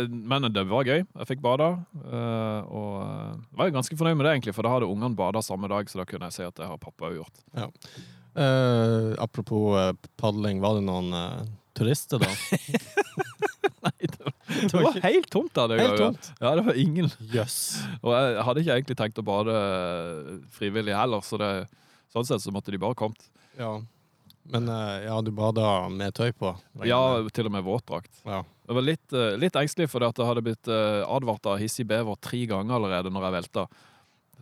Men 0.10 0.48
det 0.54 0.64
var 0.70 0.88
gøy. 0.88 1.04
Jeg 1.06 1.28
fikk 1.30 1.42
bada. 1.44 1.68
eh, 2.02 2.62
og 2.70 2.96
eh, 3.04 3.36
var 3.58 3.74
ganske 3.76 3.98
fornøyd 3.98 4.18
med 4.18 4.26
det, 4.26 4.34
egentlig, 4.38 4.56
for 4.58 4.66
da 4.66 4.74
hadde 4.78 4.90
ungene 4.90 5.18
bada 5.18 5.42
samme 5.46 5.70
dag, 5.70 5.90
så 5.90 6.02
da 6.02 6.08
kunne 6.10 6.30
jeg 6.30 6.38
si 6.40 6.48
at 6.48 6.58
det 6.58 6.70
har 6.70 6.82
pappa 6.82 7.10
òg 7.12 7.20
gjort. 7.22 7.44
Eh, 8.38 9.14
apropos 9.22 9.78
eh, 9.82 9.94
padling, 10.18 10.62
var 10.62 10.78
det 10.78 10.86
noen 10.90 11.14
eh, 11.14 11.48
turister 11.78 12.22
da? 12.22 12.30
Nei, 13.86 13.94
det 14.06 14.24
var, 14.26 14.34
det 14.50 14.82
var 14.84 14.98
helt 15.06 15.30
tomt 15.32 15.54
der. 15.56 15.72
Det 15.72 15.80
Helt 15.82 16.02
tomt. 16.02 16.32
Ja, 16.42 16.56
det 16.60 16.66
var 16.68 16.80
ingen. 16.80 17.08
Yes. 17.32 17.60
Og 18.02 18.12
jeg 18.16 18.44
hadde 18.48 18.64
ikke 18.64 18.76
egentlig 18.80 18.98
tenkt 19.00 19.22
å 19.22 19.26
bade 19.28 19.56
frivillig 20.56 20.96
heller, 20.98 21.24
så 21.26 21.40
det, 21.40 21.52
sånn 22.12 22.28
sett 22.28 22.44
så 22.44 22.52
måtte 22.56 22.74
de 22.76 22.82
bare 22.82 22.98
kommet. 23.00 23.30
Ja. 23.60 23.78
Men 24.50 24.70
eh, 24.74 25.06
ja, 25.06 25.20
du 25.22 25.30
bada 25.36 25.90
med 25.94 26.16
tøy 26.18 26.32
på? 26.34 26.52
Ja, 26.88 27.00
til 27.36 27.50
og 27.50 27.54
med 27.54 27.68
våtdrakt. 27.68 28.24
ja. 28.26 28.44
Jeg 28.70 28.78
var 28.78 28.84
litt, 28.86 29.14
eh, 29.18 29.32
litt 29.42 29.56
engstelig 29.58 29.88
fordi 29.90 30.06
at 30.12 30.20
jeg 30.22 30.30
hadde 30.30 30.42
blitt 30.46 30.68
eh, 30.70 31.00
advart 31.10 31.48
av 31.50 31.56
hissig 31.58 31.88
bever 31.90 32.20
tre 32.22 32.44
ganger 32.52 32.76
allerede 32.76 33.10
når 33.10 33.24
jeg 33.26 33.34
velta. 33.40 33.64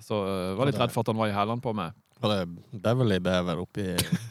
Så 0.04 0.18
jeg 0.28 0.58
var 0.60 0.68
litt 0.68 0.80
redd 0.82 0.92
for 0.92 1.06
at 1.06 1.12
han 1.14 1.20
var 1.22 1.32
i 1.32 1.36
hælene 1.36 1.64
på 1.64 1.72
meg. 1.78 1.96
Var 2.20 2.34
det 2.34 2.82
Beverly-bever 2.84 3.62
oppi 3.62 3.86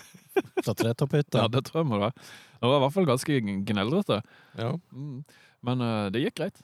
fra 0.66 0.74
tretopphytta? 0.76 1.46
Ja, 1.46 1.48
det 1.48 1.64
tror 1.64 1.80
jeg 1.80 1.88
må 1.88 2.02
det. 2.02 2.10
Det 2.56 2.68
var 2.70 2.78
i 2.78 2.82
hvert 2.86 2.94
fall 2.96 3.08
ganske 3.08 3.38
gneldrete. 3.68 4.20
Ja. 4.58 4.72
Mm. 4.92 5.20
Men 5.66 5.84
uh, 5.84 6.06
det 6.12 6.24
gikk 6.24 6.38
greit. 6.40 6.60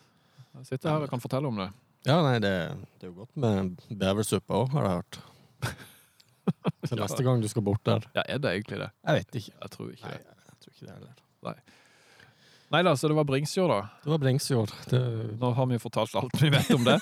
Jeg 0.59 0.69
sitter 0.69 0.93
her 0.93 1.05
og 1.07 1.13
kan 1.13 1.23
fortelle 1.23 1.49
om 1.49 1.61
det. 1.63 1.69
Ja, 2.09 2.19
nei, 2.25 2.37
det, 2.43 2.53
det 2.99 3.07
er 3.07 3.13
jo 3.13 3.23
godt 3.23 3.37
med 3.39 3.77
beversuppe 4.01 4.57
òg, 4.59 4.73
har 4.75 4.89
jeg 4.89 5.01
hørt. 5.01 5.21
Så 6.89 6.97
Ja. 6.97 7.05
neste 7.05 7.23
gang 7.23 7.39
du 7.43 7.47
skal 7.47 7.63
bort 7.63 7.85
der 7.87 8.03
Ja, 8.17 8.25
er 8.27 8.41
det 8.43 8.51
egentlig 8.51 8.81
det? 8.81 8.89
Jeg 9.07 9.21
vet 9.21 9.37
ikke. 9.39 9.53
Jeg 9.63 9.71
tror 9.71 9.93
ikke 9.93 10.09
Nei, 10.09 10.17
det. 10.19 10.41
jeg 10.49 10.57
tror 10.65 10.73
ikke 10.75 10.87
det 10.87 10.95
heller. 10.97 11.61
Nei 12.73 12.81
da, 12.87 12.95
så 12.97 13.09
det 13.11 13.17
var 13.19 13.27
Bringsjord, 13.29 13.69
da. 13.69 13.81
Det 14.03 14.11
var 14.15 14.21
Bringsjord. 14.23 14.71
Det... 14.89 15.01
Nå 15.39 15.51
har 15.55 15.67
vi 15.69 15.79
fortalt 15.83 16.15
alt 16.17 16.39
vi 16.41 16.49
vet 16.55 16.71
om 16.73 16.87
det. 16.89 16.97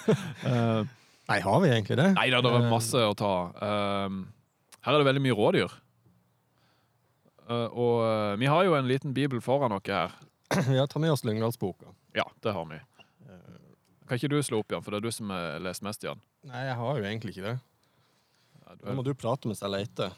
uh, 0.45 0.83
Nei, 1.31 1.39
har 1.47 1.61
vi 1.63 1.71
egentlig 1.71 1.97
det? 2.01 2.09
nei 2.17 2.27
da, 2.33 2.41
det 2.43 2.51
er 2.59 2.67
masse 2.73 2.99
å 3.07 3.13
ta. 3.15 3.31
Uh, 3.55 4.17
her 4.83 4.97
er 4.97 4.99
det 4.99 5.07
veldig 5.13 5.23
mye 5.29 5.37
rådyr. 5.39 5.77
Eh, 7.51 7.67
og 7.75 7.97
eh, 8.07 8.37
vi 8.39 8.47
har 8.51 8.65
jo 8.69 8.77
en 8.79 8.87
liten 8.89 9.15
bibel 9.17 9.41
foran 9.43 9.73
oss 9.75 9.89
her. 9.91 10.13
Ja, 10.79 10.87
ta 10.91 10.99
med 11.03 11.13
oss 11.15 11.25
Lyngdalsboka. 11.27 11.91
Ja, 12.17 12.25
det 12.43 12.53
har 12.55 12.65
vi. 12.71 12.79
Eh, 13.27 13.59
Kan 14.07 14.19
ikke 14.19 14.31
du 14.33 14.39
slå 14.43 14.61
opp, 14.65 14.71
Jan? 14.75 14.83
For 14.83 14.91
det 14.95 15.01
er 15.03 15.09
du 15.09 15.13
som 15.15 15.31
har 15.35 15.59
lest 15.63 15.83
mest, 15.87 16.03
Jan. 16.07 16.19
Nei, 16.51 16.65
jeg 16.67 16.79
har 16.79 16.99
jo 16.99 17.05
egentlig 17.07 17.35
ikke 17.37 17.45
det. 17.49 17.57
Ja, 18.65 18.75
du 18.75 18.85
Da 18.85 18.91
er- 18.91 18.97
må 18.99 19.05
du 19.07 19.13
prate 19.15 19.47
mens 19.51 19.61
jeg 19.63 19.71
leter. 19.71 20.15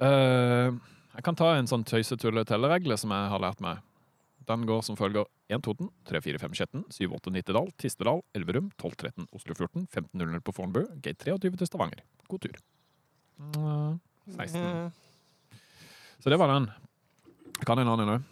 Eh, 0.00 0.70
jeg 1.14 1.22
kan 1.26 1.36
ta 1.36 1.52
en 1.58 1.66
sånn 1.70 1.84
tøysetulle-telleregle 1.84 2.96
som 2.98 3.10
jeg 3.14 3.30
har 3.34 3.42
lært 3.42 3.60
meg. 3.60 3.78
Den 4.48 4.64
går 4.66 4.82
som 4.82 4.96
følger 4.98 5.26
1 5.52 5.62
Toten, 5.62 5.90
3 6.08 6.20
4 6.24 6.38
5 6.40 6.54
Skjetten, 6.56 6.84
7 6.90 7.12
8 7.14 7.30
Nittedal, 7.34 7.68
Tistedal, 7.78 8.22
Elverum, 8.34 8.70
12 8.80 8.96
13 8.96 9.28
Oslo 9.36 9.54
14, 9.54 9.86
15 9.92 10.10
00 10.18 10.40
på 10.46 10.54
Fornebu, 10.56 10.86
gate 11.04 11.18
23 11.26 11.56
til 11.60 11.66
Stavanger. 11.68 12.00
God 12.30 12.40
tur. 12.40 12.56
Mm, 13.38 14.00
16. 14.34 14.92
Så 16.20 16.30
det 16.30 16.36
var 16.40 16.48
den. 16.52 16.68
Kan 17.64 17.78
en 17.80 17.88
annen 17.88 18.14
òg. 18.18 18.28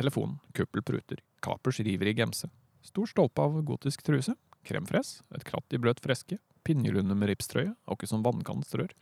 Telefon, 0.00 0.38
kuppelpruter, 0.56 1.18
kapers 1.44 1.80
river 1.84 2.08
i 2.08 2.14
gemse, 2.16 2.48
stor 2.86 3.08
stolpe 3.10 3.42
av 3.44 3.58
gotisk 3.68 4.00
truse, 4.06 4.32
kremfres, 4.64 5.18
et 5.36 5.44
kratt 5.44 5.74
i 5.76 5.80
bløt 5.82 6.00
freske, 6.00 6.38
pinjelunde 6.64 7.16
med 7.16 7.28
ripstrøye, 7.32 7.74
akkurat 7.90 8.12
som 8.12 8.22
vannkantstrør, 8.24 8.94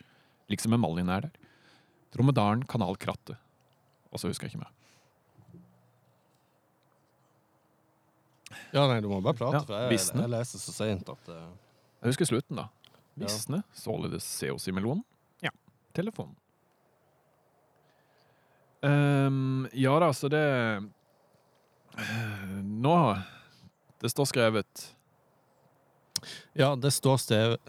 liksom 0.51 0.75
emaljen 0.75 1.11
er 1.15 1.29
der. 1.29 1.37
Dromedaren, 2.17 2.65
kanalkrattet. 2.67 3.39
Og 4.11 4.19
så 4.23 4.31
husker 4.33 4.49
jeg 4.49 4.57
ikke 4.57 4.65
mer. 4.65 4.75
Ja, 8.73 8.87
nei, 8.89 8.99
du 9.05 9.09
må 9.11 9.21
bare 9.23 9.37
prate, 9.37 9.61
Ja, 9.61 9.65
for 9.69 9.77
jeg, 9.77 9.93
visne. 9.93 10.25
jeg 10.25 10.33
leser 10.33 10.63
så 10.63 10.73
seint 10.75 11.09
at 11.13 11.31
eh, 11.33 11.47
Jeg 12.03 12.13
husker 12.15 12.29
slutten, 12.31 12.59
da. 12.59 12.69
Ja. 13.19 13.27
Visne, 13.27 13.63
således 13.77 14.27
COC-melonen. 14.41 15.03
Ja. 15.45 15.53
Telefonen. 15.97 16.35
Ehm, 18.87 19.67
ja 19.73 19.97
da, 19.99 20.13
så 20.15 20.29
det 20.31 20.45
eh, 21.99 22.53
Nå 22.63 22.95
Det 23.99 24.11
står 24.13 24.29
skrevet 24.31 24.85
Ja, 26.55 26.77
det 26.79 26.93
står 26.95 27.19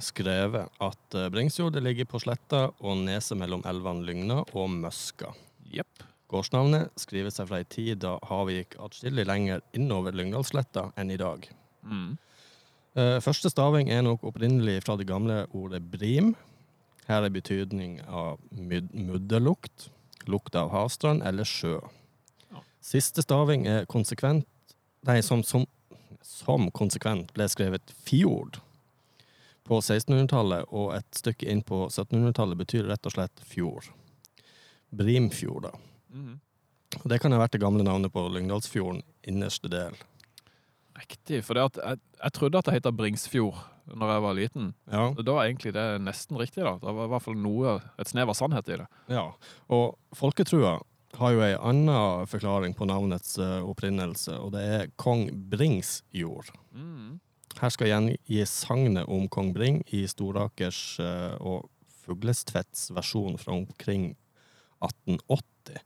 skrevet 0.02 0.70
at 0.78 1.18
Bringsjordet 1.34 1.82
ligger 1.86 2.06
på 2.10 2.22
sletta 2.22 2.68
og 2.78 3.02
neset 3.02 3.38
mellom 3.42 3.66
elvene 3.70 4.06
Lygna 4.06 4.40
og 4.54 4.70
Møska. 4.74 5.34
Yep. 5.70 6.06
Gårdsnavnet 6.30 6.94
skriver 6.98 7.34
seg 7.34 7.50
fra 7.50 7.60
ei 7.62 7.68
tid 7.70 8.02
da 8.04 8.16
havet 8.30 8.60
gikk 8.60 8.76
atskillig 8.86 9.26
lenger 9.26 9.62
innover 9.78 10.14
Lyngdalssletta 10.18 10.92
enn 10.98 11.14
i 11.14 11.18
dag. 11.22 11.46
Mm. 11.86 12.18
Eh, 12.98 13.18
første 13.26 13.50
staving 13.50 13.90
er 13.94 14.04
nok 14.06 14.26
opprinnelig 14.30 14.84
fra 14.86 14.98
det 15.00 15.08
gamle 15.10 15.44
ordet 15.58 15.82
brim. 15.90 16.36
Her 17.10 17.26
er 17.26 17.34
betydning 17.34 17.98
av 18.06 18.38
mud 18.54 18.94
mudderlukt, 18.94 19.90
lukt 20.30 20.56
av 20.56 20.72
havstrand 20.74 21.26
eller 21.26 21.48
sjø. 21.48 21.80
Siste 22.86 23.24
staving 23.26 23.68
er 23.68 23.90
konsekvent 23.90 24.48
Nei, 25.08 25.22
som, 25.24 25.40
som, 25.48 25.64
som 26.26 26.66
konsekvent 26.76 27.30
ble 27.32 27.46
skrevet 27.48 27.94
fjord 28.04 28.58
på 29.70 29.78
1600-tallet, 29.80 30.66
og 30.76 30.92
et 30.98 31.08
stykke 31.16 31.48
inn 31.48 31.62
på 31.64 31.86
1700-tallet 31.86 32.60
betyr 32.60 32.90
rett 32.90 33.08
og 33.08 33.14
slett 33.14 33.44
fjord. 33.48 33.88
Brimfjord, 34.90 35.70
da. 35.70 35.74
Mhm. 36.12 36.40
Det 37.06 37.20
kan 37.22 37.32
ha 37.32 37.38
vært 37.38 37.54
det 37.54 37.62
gamle 37.62 37.86
navnet 37.86 38.12
på 38.12 38.24
Lyngdalsfjorden 38.34 39.04
innerste 39.30 39.70
del. 39.70 39.94
Riktig. 40.98 41.44
For 41.46 41.60
jeg, 41.60 42.00
jeg 42.18 42.34
trodde 42.34 42.60
at 42.60 42.66
det 42.66 42.80
heter 42.80 42.96
Bringsfjord 42.98 43.60
når 43.96 44.14
jeg 44.14 44.24
var 44.26 44.38
liten. 44.38 44.70
Ja. 44.92 45.08
Da 45.18 45.36
var 45.36 45.48
egentlig 45.48 45.74
det 45.76 45.88
nesten 46.04 46.40
riktig. 46.40 46.64
da. 46.64 46.78
Det 46.82 46.94
var 46.96 47.10
i 47.10 47.14
hvert 47.14 47.26
fall 47.26 47.40
noe, 47.40 47.80
et 48.00 48.12
snev 48.12 48.32
av 48.32 48.38
sannhet 48.38 48.70
i 48.70 48.80
det. 48.84 48.88
ja. 49.14 49.26
Og 49.70 49.98
folketrua 50.18 50.80
har 51.18 51.34
jo 51.34 51.42
ei 51.42 51.56
anna 51.58 52.26
forklaring 52.30 52.76
på 52.78 52.86
navnets 52.86 53.38
eh, 53.42 53.64
opprinnelse, 53.66 54.36
og 54.38 54.54
det 54.54 54.62
er 54.62 54.92
kong 55.02 55.28
Brings 55.50 56.04
jord. 56.14 56.52
Mm. 56.76 57.18
Her 57.60 57.74
skal 57.74 57.90
gjengis 57.90 58.54
sagnet 58.62 59.10
om 59.10 59.26
kong 59.32 59.52
Bring 59.56 59.82
i 59.96 60.06
Storakers 60.08 61.00
eh, 61.02 61.36
og 61.42 61.68
Fuglestvedts 62.06 62.90
versjon 62.96 63.38
fra 63.42 63.58
omkring 63.58 64.14
1880. 64.86 65.82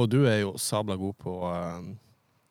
Og 0.00 0.08
du 0.12 0.22
er 0.28 0.42
jo 0.44 0.54
sabla 0.60 0.96
god 1.00 1.16
på 1.20 1.34
eh, 1.48 1.90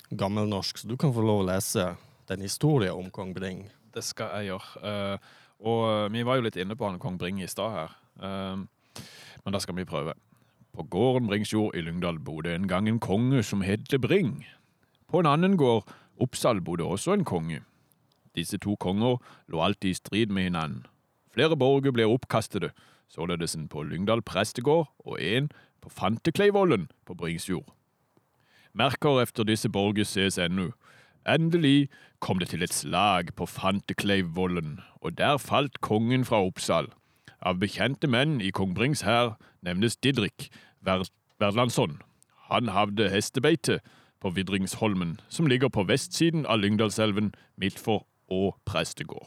gammelnorsk, 0.10 0.82
så 0.82 0.90
du 0.90 0.98
kan 1.00 1.14
få 1.14 1.24
lov 1.24 1.44
å 1.44 1.50
lese 1.52 1.92
den 2.30 2.44
historien 2.46 2.98
om 2.98 3.10
kong 3.14 3.34
Bring. 3.38 3.68
Det 3.94 4.04
skal 4.06 4.34
jeg 4.38 4.52
gjøre. 4.52 4.82
Uh, 4.84 5.18
og 5.60 5.82
eh, 5.92 6.12
vi 6.14 6.24
var 6.24 6.38
jo 6.40 6.46
litt 6.46 6.56
inne 6.56 6.78
på 6.80 6.88
han 6.88 7.02
kong 7.04 7.18
Bring 7.20 7.42
i 7.44 7.48
stad 7.48 7.74
her. 7.76 7.96
uh, 8.24 8.64
men 9.44 9.56
da 9.56 9.60
skal 9.60 9.76
vi 9.76 9.88
prøve. 9.88 10.14
På 10.74 10.84
gården 10.84 11.28
Bringsjord 11.28 11.76
i 11.76 11.82
Lyngdal 11.82 12.20
bodde 12.20 12.54
en 12.56 12.68
gang 12.68 12.88
en 12.88 13.00
konge 13.00 13.44
som 13.44 13.62
het 13.62 13.92
Bring. 14.02 14.46
På 15.08 15.20
en 15.20 15.26
annen 15.26 15.58
gård, 15.58 15.90
Oppsal, 16.20 16.62
bodde 16.62 16.84
også 16.84 17.14
en 17.14 17.26
konge. 17.26 17.62
Disse 18.36 18.58
to 18.58 18.76
konger 18.76 19.18
lå 19.48 19.62
alltid 19.62 19.90
i 19.90 19.94
strid 19.94 20.28
med 20.28 20.52
hverandre. 20.52 20.90
Flere 21.34 21.58
borger 21.58 21.92
ble 21.92 22.06
oppkastede, 22.06 22.72
således 23.08 23.56
en 23.56 23.68
på 23.70 23.84
Lyngdal 23.84 24.22
prestegård 24.22 24.90
og 25.06 25.22
en 25.22 25.50
på 25.82 25.90
Fantekleivollen 25.90 26.90
på 27.06 27.14
Bringsjord. 27.14 27.74
Merker 28.74 29.22
efter 29.22 29.44
disse 29.44 29.70
borger 29.70 30.04
ses 30.06 30.38
ennå. 30.38 30.72
Endelig 31.30 31.90
kom 32.20 32.40
det 32.40 32.50
til 32.50 32.64
et 32.66 32.74
slag 32.74 33.36
på 33.38 33.46
Fantekleivvollen, 33.46 34.80
og 35.02 35.18
der 35.18 35.38
falt 35.38 35.82
kongen 35.86 36.26
fra 36.26 36.42
Oppsal. 36.42 36.90
Av 37.46 37.60
bekjente 37.62 38.10
menn 38.10 38.40
i 38.42 38.50
kong 38.50 38.74
Brings 38.76 39.06
hær 39.06 39.36
nevnes 39.62 39.98
Didrik 39.98 40.50
Verdlandsson. 40.82 42.00
Han 42.50 42.74
havde 42.74 43.12
hestebeite 43.14 43.80
på 44.20 44.34
Vidringsholmen, 44.36 45.20
som 45.30 45.48
ligger 45.48 45.70
på 45.70 45.86
vestsiden 45.88 46.46
av 46.46 46.60
Lyngdalselven, 46.60 47.34
midt 47.56 47.80
for 47.80 48.08
Å 48.30 48.54
prestegård. 48.66 49.26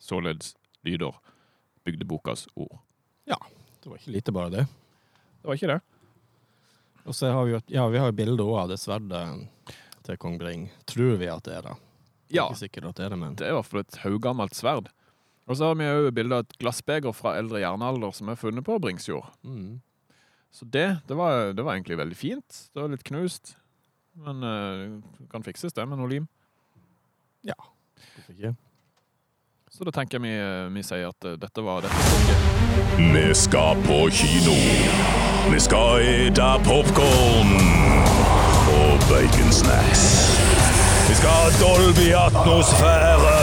Således 0.00 0.54
lyder 0.86 1.18
bygdebokas 1.84 2.46
ord. 2.56 2.78
Ja. 3.28 3.36
Det 3.82 3.90
var 3.90 3.98
ikke 4.00 4.14
lite 4.14 4.32
bare 4.32 4.50
det. 4.50 4.62
Det 5.42 5.50
var 5.50 5.58
ikke 5.58 5.68
det. 5.68 5.80
Og 7.04 7.14
så 7.14 7.30
har 7.32 7.44
vi 7.44 7.52
jo 7.52 7.60
ja, 7.72 7.84
vi 7.88 8.00
har 8.00 8.12
bilde 8.12 8.44
av 8.44 8.70
det 8.72 8.78
sverdet 8.80 9.76
til 10.08 10.20
kong 10.20 10.38
Bring. 10.40 10.68
Tror 10.88 11.18
vi 11.20 11.28
at 11.30 11.44
det 11.46 11.58
er 11.58 11.68
det. 11.68 11.74
Ja, 12.34 12.46
Ikke 12.48 12.62
sikkert 12.64 12.90
at 12.90 12.98
det 12.98 13.06
er 13.06 13.14
det, 13.14 13.20
men 13.20 13.36
det 13.38 13.46
er 13.46 13.54
i 13.54 13.58
hvert 13.58 13.68
fall 13.68 13.84
et 13.84 14.00
haugammelt 14.02 14.56
sverd. 14.56 14.90
Og 15.48 15.56
så 15.56 15.70
har 15.70 15.78
vi 15.80 15.88
òg 15.88 16.10
bilde 16.16 16.36
av 16.36 16.44
et 16.44 16.58
glassbeger 16.60 17.14
fra 17.16 17.38
eldre 17.40 17.62
jernalder 17.62 18.12
som 18.16 18.28
er 18.28 18.40
funnet 18.40 18.66
på 18.66 18.80
Bringsjord. 18.82 19.30
mm. 19.44 19.78
Så 20.50 20.64
det, 20.64 20.86
det, 21.04 21.12
var, 21.12 21.52
det 21.52 21.60
var 21.60 21.76
egentlig 21.76 21.98
veldig 22.00 22.16
fint. 22.16 22.60
Det 22.72 22.80
var 22.80 22.88
litt 22.88 23.04
knust. 23.04 23.52
Men 24.16 24.40
uh, 24.40 24.96
det 25.20 25.28
kan 25.28 25.44
fikses, 25.44 25.76
det, 25.76 25.84
med 25.86 26.00
noe 26.00 26.08
lim. 26.08 26.28
Hvorfor 28.14 28.32
ikke? 28.32 28.54
Så 29.70 29.84
da 29.84 29.92
tenker 29.92 30.18
jeg 30.18 30.24
vi, 30.24 30.34
eh, 30.40 30.68
vi 30.74 30.82
sier 30.86 31.10
at 31.10 31.28
eh, 31.28 31.36
dette 31.38 31.62
var 31.62 31.84
dette. 31.84 32.38
Vi 33.12 33.26
skal 33.36 33.82
på 33.84 34.00
kino. 34.10 35.27
Vi 35.52 35.60
skal 35.64 36.02
ete 36.04 36.48
popkorn 36.66 37.50
og 38.74 39.04
baconsnacks. 39.08 40.02
Vi 41.08 41.14
skal 41.18 41.32
ha 41.32 41.48
Dolby-atmosfære. 41.62 43.38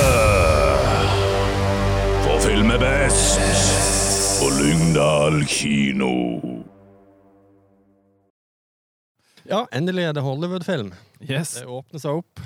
For 2.25 2.39
film 2.45 2.71
er 2.75 2.81
best 2.83 3.39
på 4.39 4.51
Lyngdal 4.59 5.41
kino. 5.49 6.13
Ja, 9.45 9.63
endelig 9.77 10.07
er 10.09 10.15
det 10.17 10.23
Hollywood-film. 10.25 10.93
Yes, 11.21 11.53
Det 11.59 11.67
åpner 11.69 11.99
seg 12.01 12.21
opp. 12.21 12.39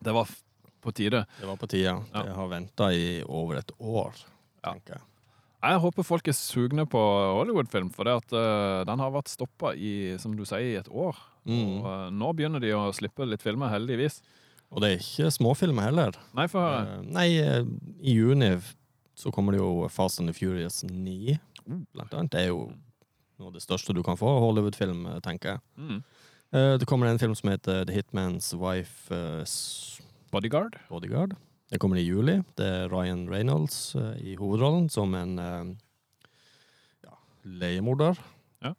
det 0.00 0.12
var 0.14 0.28
på 0.82 0.92
tide. 0.92 1.24
Det 1.40 1.46
var 1.46 1.56
på 1.56 1.66
tide. 1.70 1.92
Ja. 2.14 2.22
Jeg 2.26 2.34
har 2.34 2.48
venta 2.50 2.90
i 2.92 3.22
over 3.26 3.58
et 3.60 3.70
år, 3.78 4.12
Ja. 4.64 4.72
tenker 4.72 4.94
jeg. 4.94 5.02
Jeg 5.66 5.82
håper 5.82 6.06
folk 6.06 6.28
er 6.30 6.36
sugne 6.36 6.86
på 6.90 7.00
Hollywood-film, 7.38 7.90
for 7.94 8.08
det 8.08 8.16
at 8.20 8.34
uh, 8.36 8.84
den 8.88 9.02
har 9.02 9.12
vært 9.14 9.32
stoppa 9.32 9.72
i, 9.74 10.14
som 10.22 10.34
du 10.36 10.44
sier, 10.46 10.72
i 10.74 10.80
et 10.80 10.90
år. 10.90 11.18
Mm. 11.46 11.56
Og 11.56 11.86
uh, 11.86 12.08
nå 12.14 12.32
begynner 12.38 12.62
de 12.62 12.72
å 12.76 12.88
slippe 12.96 13.26
litt 13.26 13.44
filmer, 13.44 13.72
heldigvis. 13.72 14.20
Og 14.74 14.82
det 14.82 14.90
er 14.90 15.02
ikke 15.02 15.30
småfilmer 15.34 15.88
heller. 15.88 16.18
Nei, 16.36 16.48
for 16.50 16.66
høre. 16.66 16.98
Eh, 16.98 17.04
nei, 17.14 17.28
i 18.02 18.16
juni 18.16 18.50
så 19.16 19.30
kommer 19.32 19.54
det 19.54 19.62
jo 19.62 19.86
Fast 19.92 20.20
and 20.20 20.28
the 20.28 20.34
Furious 20.36 20.82
9, 20.84 21.38
blant 21.94 22.14
annet. 22.14 22.32
Det 22.34 22.42
er 22.42 22.50
jo 22.50 22.66
noe 23.38 23.50
av 23.50 23.56
det 23.56 23.62
største 23.64 23.94
du 23.96 24.02
kan 24.04 24.18
få 24.18 24.30
Hollywood-film, 24.42 25.06
tenker 25.24 25.56
jeg. 25.56 25.64
Mm. 25.78 26.00
Uh, 26.54 26.74
Det 26.78 26.86
kommer 26.86 27.06
en 27.06 27.18
film 27.18 27.34
som 27.34 27.50
heter 27.50 27.84
The 27.86 27.96
Hitman's 27.96 28.52
Wife 28.54 29.12
eh, 29.14 29.44
Bodyguard. 30.32 30.78
Bodyguard. 30.88 31.36
Den 31.70 31.82
kommer 31.82 31.98
i 31.98 32.06
juli. 32.06 32.38
Det 32.54 32.66
er 32.66 32.88
Ryan 32.92 33.26
Reynolds 33.30 33.96
uh, 33.98 34.14
i 34.22 34.36
hovedrollen 34.38 34.86
som 34.92 35.14
en 35.18 35.38
uh, 35.38 35.64
ja, 37.02 37.16
leiemorder. 37.42 38.20
Ja. 38.62 38.74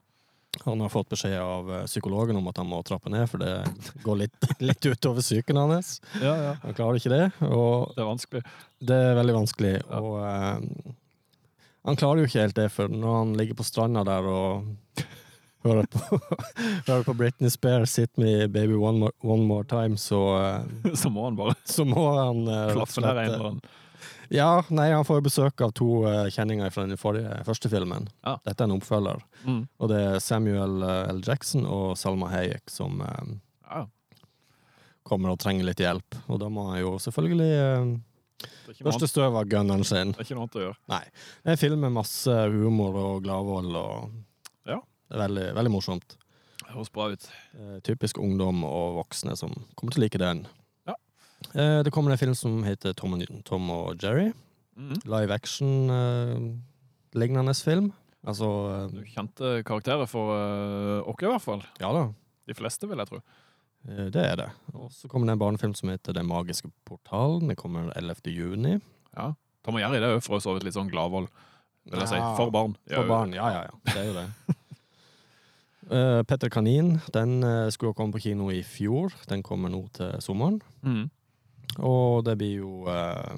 Han 0.63 0.81
har 0.81 0.93
fått 0.93 1.09
beskjed 1.11 1.35
av 1.41 1.73
eh, 1.73 1.83
psykologen 1.85 2.39
om 2.39 2.47
at 2.49 2.61
han 2.61 2.69
må 2.69 2.79
trappe 2.87 3.11
ned, 3.11 3.27
for 3.29 3.43
det 3.43 3.51
går 4.07 4.21
litt, 4.23 4.47
litt 4.69 4.87
utover 4.87 5.25
psyken 5.25 5.59
hans. 5.59 5.97
Ja, 6.21 6.33
ja. 6.45 6.55
Han 6.63 6.77
klarer 6.79 7.01
ikke 7.01 7.11
det, 7.11 7.25
Det 7.41 8.01
er 8.01 8.07
vanskelig. 8.07 8.45
det 8.79 9.01
er 9.09 9.19
veldig 9.19 9.37
vanskelig. 9.41 9.75
Og 9.99 10.17
han 11.87 11.99
klarer 11.99 12.23
jo 12.23 12.31
ikke 12.31 12.47
helt 12.47 12.57
det, 12.57 12.71
for 12.71 12.91
når 12.91 13.19
han 13.19 13.37
ligger 13.39 13.59
på 13.59 13.67
stranda 13.67 14.07
der 14.07 14.31
og 14.31 14.71
hører 15.67 15.87
på, 15.91 16.19
hører 16.87 17.03
på 17.07 17.13
Britney 17.19 17.49
Spears 17.53 17.95
'Hit 17.99 18.13
Me 18.17 18.47
Baby 18.47 18.73
One 18.79 18.99
More, 19.03 19.13
one 19.23 19.43
more 19.47 19.63
Time', 19.67 19.97
så, 20.01 20.21
eh, 20.85 20.93
Så 20.95 21.09
må 21.13 21.25
han 21.27 21.35
bare 21.39 21.55
så 21.65 21.85
må 21.85 22.07
han 22.17 22.47
eh, 22.47 22.73
klaffe 22.73 23.01
der 23.03 23.09
en 23.09 23.15
slett, 23.15 23.35
eller 23.35 23.51
annen. 23.51 23.61
Ja, 24.29 24.61
nei, 24.75 24.89
han 24.91 25.05
får 25.07 25.21
besøk 25.23 25.61
av 25.63 25.71
to 25.71 26.01
eh, 26.09 26.25
kjenninger 26.35 26.69
fra 26.75 26.83
den 26.83 26.99
forrige, 26.99 27.31
første 27.47 27.69
filmen. 27.71 28.09
Ja. 28.25 28.33
Dette 28.43 28.65
er 28.65 28.67
en 28.67 28.75
oppfølger. 28.75 29.21
Mm. 29.45 29.61
Og 29.79 29.87
det 29.93 30.01
er 30.03 30.17
Samuel 30.19 30.81
eh, 30.83 31.13
L. 31.13 31.21
Jackson 31.23 31.63
og 31.65 31.93
Salma 31.97 32.27
Hayek 32.33 32.67
som 32.73 32.99
eh, 33.05 33.29
Ja. 33.71 33.85
kommer 35.07 35.31
og 35.31 35.39
trenger 35.39 35.63
litt 35.69 35.79
hjelp. 35.79 36.19
Og 36.27 36.41
da 36.43 36.49
må 36.51 36.65
han 36.73 36.81
jo 36.81 36.97
selvfølgelig 36.99 37.53
eh, 37.55 37.95
børste 38.83 39.07
støv 39.07 39.39
av 39.39 39.47
gunneren 39.47 39.87
sin. 39.87 40.11
det 40.11 40.19
er 40.19 40.27
ikke 40.27 40.35
noe 40.35 40.43
annet 40.49 40.59
å 40.59 40.65
gjøre. 40.65 40.77
Nei. 40.91 41.03
Det 41.39 41.47
er 41.47 41.55
en 41.55 41.63
film 41.63 41.79
med 41.87 41.95
masse 41.95 42.35
humor 42.51 42.99
og 42.99 43.23
gladvold, 43.23 43.75
og. 43.79 44.11
Det 45.07 45.15
er 45.15 45.21
veldig, 45.23 45.45
veldig 45.55 45.71
morsomt. 45.71 46.17
Det 46.67 46.73
høres 46.75 46.89
bra 46.91 47.05
ut. 47.13 47.23
Eh, 47.55 47.77
typisk 47.87 48.17
ungdom 48.19 48.63
og 48.67 48.97
voksne 49.01 49.37
som 49.39 49.51
kommer 49.79 49.91
til 49.95 50.01
å 50.01 50.03
like 50.05 50.19
den. 50.19 50.41
Ja. 50.89 50.95
Eh, 51.53 51.79
det 51.87 51.91
kommer 51.95 52.11
en 52.11 52.19
film 52.19 52.35
som 52.35 52.59
heter 52.67 52.91
Tom 52.97 53.13
og, 53.15 53.23
Tom 53.47 53.69
og 53.71 53.95
Jerry. 54.03 54.33
Mm. 54.77 54.97
Live 55.09 55.31
action-lignende 55.33 57.53
film. 57.63 57.87
Altså 58.27 58.47
Du 58.91 58.99
eh, 58.99 59.07
kjente 59.13 59.63
karakterer 59.65 60.05
for 60.09 60.25
oss, 61.07 61.21
i 61.23 61.25
hvert 61.31 61.45
fall. 61.45 61.61
Ja 61.79 61.93
da, 61.95 62.03
De 62.47 62.53
fleste, 62.57 62.87
vil 62.89 62.97
jeg 62.99 63.07
tro. 63.13 63.19
eh, 63.87 64.07
det 64.11 64.23
er 64.25 64.35
det. 64.43 64.49
Og 64.73 64.91
så 64.91 65.07
kommer 65.07 65.25
det 65.29 65.33
en 65.37 65.43
barnefilm 65.45 65.75
som 65.77 65.89
heter 65.93 66.11
Den 66.13 66.27
magiske 66.27 66.69
portalen. 66.85 67.47
Den 67.47 67.55
kommer 67.55 67.91
11. 67.95 68.15
juni. 68.33 68.81
Ja. 69.15 69.31
Tom 69.63 69.75
og 69.75 69.81
Jerry 69.81 69.99
det 70.03 70.09
er 70.09 70.13
jo 70.17 70.21
for 70.25 70.39
så 70.43 70.53
vidt 70.55 70.63
litt 70.67 70.75
sånn 70.75 70.91
gladvold, 70.91 71.27
vil 71.87 71.99
jeg 72.03 72.09
si. 72.11 72.19
For 72.37 72.51
barn. 72.51 72.75
For 72.91 73.05
barn, 73.07 73.33
ja, 73.35 73.47
ja, 73.55 73.61
ja. 73.67 73.71
Det 73.87 73.99
er 74.03 74.07
jo 74.11 74.15
det. 74.19 74.27
Eh, 75.89 76.23
Petter 76.23 76.49
Kanin 76.49 76.97
den 77.13 77.43
uh, 77.43 77.69
skulle 77.71 77.95
komme 77.95 78.11
på 78.11 78.19
kino 78.19 78.49
i 78.51 78.59
fjor. 78.63 79.13
Den 79.29 79.43
kommer 79.43 79.71
nå 79.71 79.85
til 79.95 80.17
sommeren. 80.23 80.59
Mm. 80.83 81.05
Og 81.79 82.25
det 82.27 82.35
blir 82.41 82.59
jo 82.59 82.71
uh, 82.89 83.37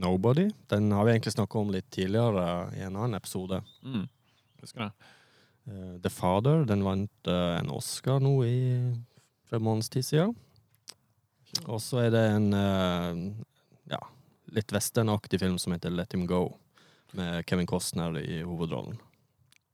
Nobody. 0.00 0.50
Den 0.68 0.92
har 0.92 1.06
vi 1.06 1.14
egentlig 1.14 1.32
snakka 1.32 1.62
om 1.62 1.72
litt 1.72 1.88
tidligere 1.92 2.44
i 2.76 2.84
en 2.84 2.96
annen 2.96 3.16
episode. 3.16 3.62
Mm. 3.82 4.06
Husker 4.60 4.86
jeg. 4.88 4.92
The 6.02 6.10
Father 6.10 6.64
den 6.66 6.80
vant 6.82 7.28
en 7.30 7.68
Oscar 7.70 8.18
nå 8.22 8.32
i 8.46 8.54
for 9.46 9.58
en 9.58 9.66
måneds 9.66 9.90
tid 9.92 10.06
siden. 10.06 10.32
Og 11.66 11.78
så 11.84 12.00
er 12.06 12.14
det 12.14 12.22
en 12.32 12.48
ja, 13.92 14.00
litt 14.56 14.72
westernaktig 14.74 15.42
film 15.44 15.60
som 15.62 15.76
heter 15.76 15.92
Let 15.94 16.16
Him 16.16 16.24
Go, 16.26 16.48
med 17.14 17.44
Kevin 17.46 17.68
Costner 17.70 18.18
i 18.18 18.40
hovedrollen. 18.40 18.98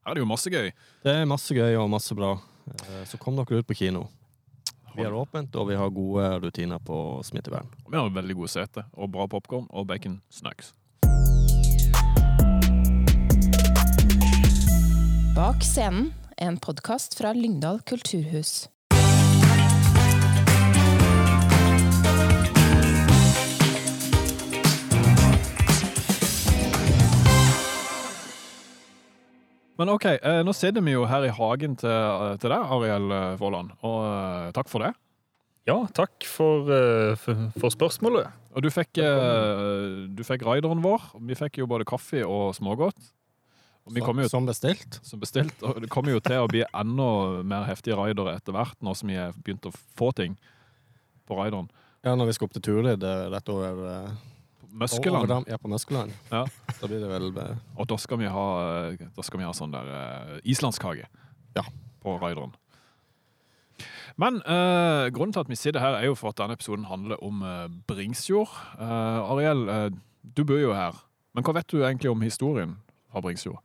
Her 0.07 0.13
er 0.13 0.15
det 0.15 0.23
jo 0.23 0.27
masse 0.31 0.51
gøy. 0.55 0.69
Det 1.03 1.11
er 1.19 1.25
masse 1.27 1.51
gøy 1.57 1.75
og 1.81 1.89
masse 1.91 2.15
bra. 2.15 2.37
Eh, 2.71 3.05
Så 3.11 3.19
kom 3.19 3.35
dere 3.35 3.59
ut 3.59 3.67
på 3.67 3.75
kino. 3.75 4.05
Vi 4.95 5.03
har 5.03 5.11
åpent, 5.13 5.51
og 5.59 5.67
vi 5.69 5.75
har 5.75 5.91
gode 5.91 6.29
rutiner 6.45 6.79
på 6.79 7.21
smittevern. 7.27 7.67
Og 7.85 7.91
Vi 7.91 7.99
har 7.99 8.09
veldig 8.15 8.37
gode 8.39 8.49
sete 8.49 8.85
og 8.95 9.11
bra 9.11 9.27
popkorn 9.27 9.67
og 9.71 9.87
bacon 9.89 10.21
snacks. 10.31 10.73
Bak 15.35 15.61
scenen, 15.67 16.15
en 16.39 16.57
podkast 16.57 17.19
fra 17.19 17.33
Lyngdal 17.35 17.83
kulturhus. 17.83 18.69
Men 29.77 29.91
OK, 29.93 30.07
eh, 30.17 30.43
nå 30.47 30.55
sitter 30.57 30.81
vi 30.85 30.95
jo 30.95 31.05
her 31.09 31.27
i 31.29 31.33
hagen 31.37 31.75
til, 31.77 31.91
eh, 31.91 32.37
til 32.41 32.53
deg, 32.53 32.71
Ariel 32.77 33.11
Våland, 33.41 33.75
og 33.85 33.99
eh, 34.09 34.53
takk 34.57 34.71
for 34.73 34.87
det. 34.87 34.95
Ja, 35.67 35.81
takk 35.93 36.23
for, 36.31 36.69
eh, 36.71 37.17
for, 37.19 37.49
for 37.59 37.75
spørsmålet. 37.75 38.31
Og 38.57 38.63
du 38.65 38.71
fikk, 38.71 39.01
eh, 39.03 40.07
du 40.15 40.23
fikk 40.25 40.47
rideren 40.47 40.81
vår. 40.85 41.11
Vi 41.29 41.37
fikk 41.37 41.59
jo 41.61 41.67
både 41.69 41.85
kaffe 41.89 42.23
og 42.25 42.55
smågodt. 42.57 43.11
Og 43.87 43.95
vi 43.95 44.03
jo 44.25 44.29
Som 44.31 44.47
bestilt. 44.47 44.99
som 45.07 45.21
bestilt, 45.21 45.61
og 45.63 45.81
det 45.83 45.91
kommer 45.91 46.11
jo 46.11 46.21
til 46.21 46.41
å 46.43 46.49
bli 46.51 46.65
enda 46.75 47.43
mer 47.47 47.67
heftige 47.69 47.95
raidere 47.99 48.35
etter 48.35 48.55
hvert, 48.57 48.75
nå 48.83 48.95
som 48.99 49.09
vi 49.13 49.15
har 49.15 49.35
begynt 49.45 49.67
å 49.69 49.75
få 49.99 50.13
ting 50.15 50.35
på 51.29 51.37
raideren. 51.39 51.69
Ja, 52.03 52.15
når 52.17 52.27
vi 52.27 52.35
skal 52.35 52.49
opp 52.49 52.57
til 52.57 52.63
turlyd 52.63 52.99
dette 53.03 53.13
rett 53.31 53.53
over 54.77 54.85
eh, 54.85 55.25
Møskeland. 55.27 55.49
Ja, 55.49 55.57
på 55.63 55.69
Muskeland. 55.73 56.13
Ja. 56.31 56.45
Da 56.81 56.87
blir 56.91 57.01
det 57.01 57.09
vel 57.11 57.31
eh, 57.43 57.57
Og 57.81 57.89
da 57.89 57.97
skal 57.97 58.19
vi 58.21 58.29
ha, 58.31 58.47
da 59.17 59.23
skal 59.27 59.41
vi 59.41 59.47
ha 59.49 59.53
sånn 59.57 59.73
der 59.75 59.89
uh, 59.89 60.37
islandskake 60.45 61.09
Ja. 61.57 61.65
på 62.05 62.19
raideren. 62.21 62.53
Men 64.17 64.39
uh, 64.49 65.11
grunnen 65.13 65.35
til 65.37 65.43
at 65.45 65.51
vi 65.53 65.57
sitter 65.61 65.83
her, 65.83 65.99
er 65.99 66.07
jo 66.09 66.15
for 66.17 66.33
at 66.33 66.39
denne 66.41 66.57
episoden 66.57 66.87
handler 66.89 67.21
om 67.25 67.43
uh, 67.45 67.67
Bringsjord. 67.89 68.49
Uh, 68.81 69.29
Ariel, 69.35 69.67
eh, 69.69 69.89
du 70.37 70.41
bor 70.49 70.57
jo 70.61 70.73
her, 70.73 70.97
men 71.37 71.45
hva 71.45 71.53
vet 71.59 71.69
du 71.69 71.83
egentlig 71.85 72.09
om 72.11 72.25
historien 72.25 72.79
fra 73.13 73.21
Bringsjord? 73.25 73.61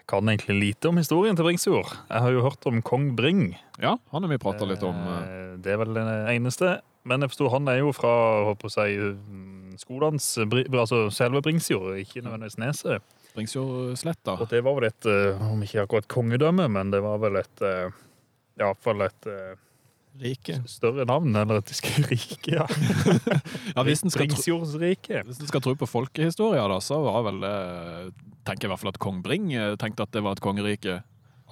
Jeg 0.00 0.06
kan 0.10 0.26
egentlig 0.32 0.56
lite 0.58 0.90
om 0.90 0.98
historien 0.98 1.38
til 1.38 1.46
Bringsjord. 1.46 1.92
Jeg 2.10 2.24
har 2.24 2.34
jo 2.34 2.42
hørt 2.42 2.66
om 2.66 2.80
kong 2.82 3.12
Bring. 3.18 3.52
Ja, 3.78 3.94
han 4.10 4.26
har 4.26 4.32
vi 4.32 4.40
prata 4.42 4.66
litt 4.66 4.82
om. 4.82 4.98
eh. 4.98 5.22
Eh, 5.22 5.56
Det 5.62 5.76
er 5.76 5.78
vel 5.84 5.94
det 5.94 6.06
eneste. 6.34 6.80
Men 7.06 7.22
jeg 7.22 7.30
forstår 7.30 7.50
han 7.54 7.68
er 7.70 7.78
jo 7.84 7.92
fra 7.96 8.10
håper 8.50 8.66
jeg, 8.66 8.72
å 8.74 8.74
si, 8.74 9.30
skolens 9.78 10.32
altså 10.40 11.06
selve 11.14 11.42
Bringsjord, 11.44 11.94
ikke 12.00 12.24
nødvendigvis 12.24 12.58
Neset. 12.58 13.16
Bringsjordsletta. 13.34 14.36
Og 14.42 14.48
det 14.50 14.62
var 14.66 14.78
vel 14.78 14.88
et, 14.88 15.06
eh, 15.06 15.42
om 15.50 15.62
ikke 15.62 15.84
akkurat 15.84 16.08
kongedømme, 16.10 16.66
men 16.68 16.90
det 16.90 17.02
var 17.04 17.20
vel 17.22 17.38
et 17.40 17.66
eh, 17.66 17.90
ja, 18.58 18.70
iallfall 18.70 19.04
et 19.06 19.28
eh, 19.30 19.52
rike. 20.20 20.58
større 20.66 21.06
navn, 21.06 21.36
eller 21.36 21.60
et 21.60 21.70
rike, 22.10 22.56
ja. 22.56 22.66
Ja, 23.76 23.84
hvis 23.86 24.02
en. 24.02 24.10
Hvis 24.10 25.40
en 25.40 25.50
skal 25.52 25.62
tro 25.62 25.76
på 25.78 25.88
folkehistoria, 25.88 26.66
da, 26.68 26.80
så 26.82 26.98
var 27.06 27.22
vel 27.30 27.44
Tenker 28.40 28.64
jeg 28.64 28.70
i 28.70 28.72
hvert 28.72 28.80
fall 28.82 28.94
at 28.94 29.02
kong 29.02 29.20
Bring 29.22 29.52
eh, 29.54 29.76
tenkte 29.78 30.06
at 30.06 30.14
det 30.16 30.24
var 30.24 30.34
et 30.34 30.42
kongerike, 30.42 31.02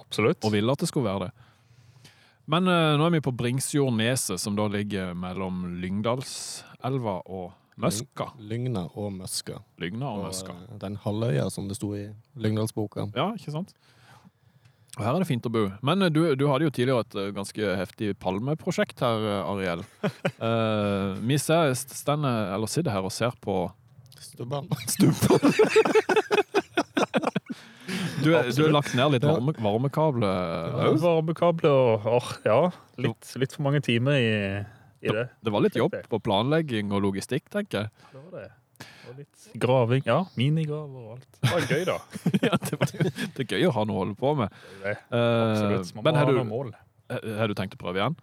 Absolutt. 0.01 0.41
og 0.43 0.51
ville 0.55 0.73
at 0.73 0.81
det 0.81 0.89
skulle 0.89 1.07
være 1.07 1.29
det. 1.29 1.47
Men 2.49 2.65
uh, 2.65 2.97
nå 2.97 3.05
er 3.05 3.13
vi 3.13 3.21
på 3.21 3.33
Bringsjordneset, 3.37 4.41
som 4.41 4.55
da 4.57 4.65
ligger 4.73 5.13
mellom 5.13 5.67
Lyngdalselva 5.83 7.19
og 7.29 7.51
Møska. 7.79 8.25
Lygna 8.39 8.85
og 8.95 9.13
Møska. 9.15 9.61
Lygna 9.79 10.09
og 10.11 10.19
Og 10.19 10.25
Møska. 10.31 10.55
eh, 10.67 10.77
den 10.81 10.97
halvøya 11.05 11.49
som 11.51 11.67
det 11.69 11.77
sto 11.79 11.93
i 11.95 12.09
Lyngdalsboka. 12.35 13.07
Ja, 13.15 13.29
ikke 13.37 13.51
sant? 13.55 13.73
Og 14.97 15.05
her 15.05 15.13
er 15.15 15.19
det 15.21 15.27
fint 15.29 15.45
å 15.47 15.51
bo. 15.53 15.61
Men 15.85 16.01
eh, 16.03 16.09
du, 16.11 16.21
du 16.35 16.47
hadde 16.51 16.65
jo 16.67 16.71
tidligere 16.75 17.05
et 17.05 17.15
eh, 17.15 17.29
ganske 17.37 17.75
heftig 17.79 18.13
palmeprosjekt 18.19 18.99
her, 19.05 19.27
eh, 19.31 19.51
Ariel. 19.53 19.85
uh, 20.41 21.15
vi 21.29 21.37
ser, 21.39 21.71
stender, 21.77 22.51
eller 22.55 22.67
sitter 22.67 22.91
her 22.91 23.05
og 23.07 23.11
ser 23.15 23.31
på 23.39 23.61
Stubben. 24.19 24.67
Du, 28.19 28.33
er- 28.35 28.49
du 28.51 28.63
har 28.65 28.73
lagt 28.75 28.91
ned 28.97 29.13
litt 29.15 29.23
varme, 29.25 29.53
varmekabler 29.63 30.73
òg. 30.75 30.97
Varmekabler 31.01 31.71
og 31.71 32.05
åh, 32.19 32.27
ja, 32.45 32.57
litt, 33.01 33.29
litt 33.39 33.55
for 33.55 33.63
mange 33.65 33.79
timer 33.85 34.19
i, 34.19 34.33
i 35.01 35.13
det. 35.15 35.25
Det 35.45 35.51
var 35.55 35.63
litt 35.65 35.77
jobb 35.79 35.95
på 36.11 36.19
planlegging 36.25 36.91
og 36.95 37.03
logistikk, 37.07 37.49
tenker 37.53 37.85
jeg. 37.85 38.07
Det 38.13 38.23
var 38.23 38.39
det. 38.39 38.47
Og 39.09 39.15
litt 39.17 39.45
graving. 39.59 40.03
Ja, 40.07 40.19
minigraver 40.39 41.05
og 41.05 41.15
alt. 41.17 41.39
Det 41.41 41.51
var 41.53 41.65
gøy, 41.71 41.85
da. 41.89 41.95
ja, 42.49 42.59
det, 42.61 42.77
var, 42.79 42.91
det 42.93 43.45
er 43.45 43.55
gøy 43.55 43.65
å 43.67 43.71
ha 43.75 43.85
noe 43.89 43.95
å 43.97 44.03
holde 44.03 44.17
på 44.19 44.33
med. 44.39 44.59
Det 44.83 44.93
er 44.93 44.99
Eh, 45.09 45.37
Absolutt. 45.49 45.95
Man 45.95 46.03
må 46.03 46.07
men 46.09 46.19
har 46.19 46.27
ha 46.27 46.31
du, 46.31 46.37
noen 46.39 46.51
mål. 46.51 46.69
har 47.39 47.49
du 47.49 47.55
tenkt 47.57 47.75
å 47.75 47.81
prøve 47.81 47.99
igjen? 48.03 48.19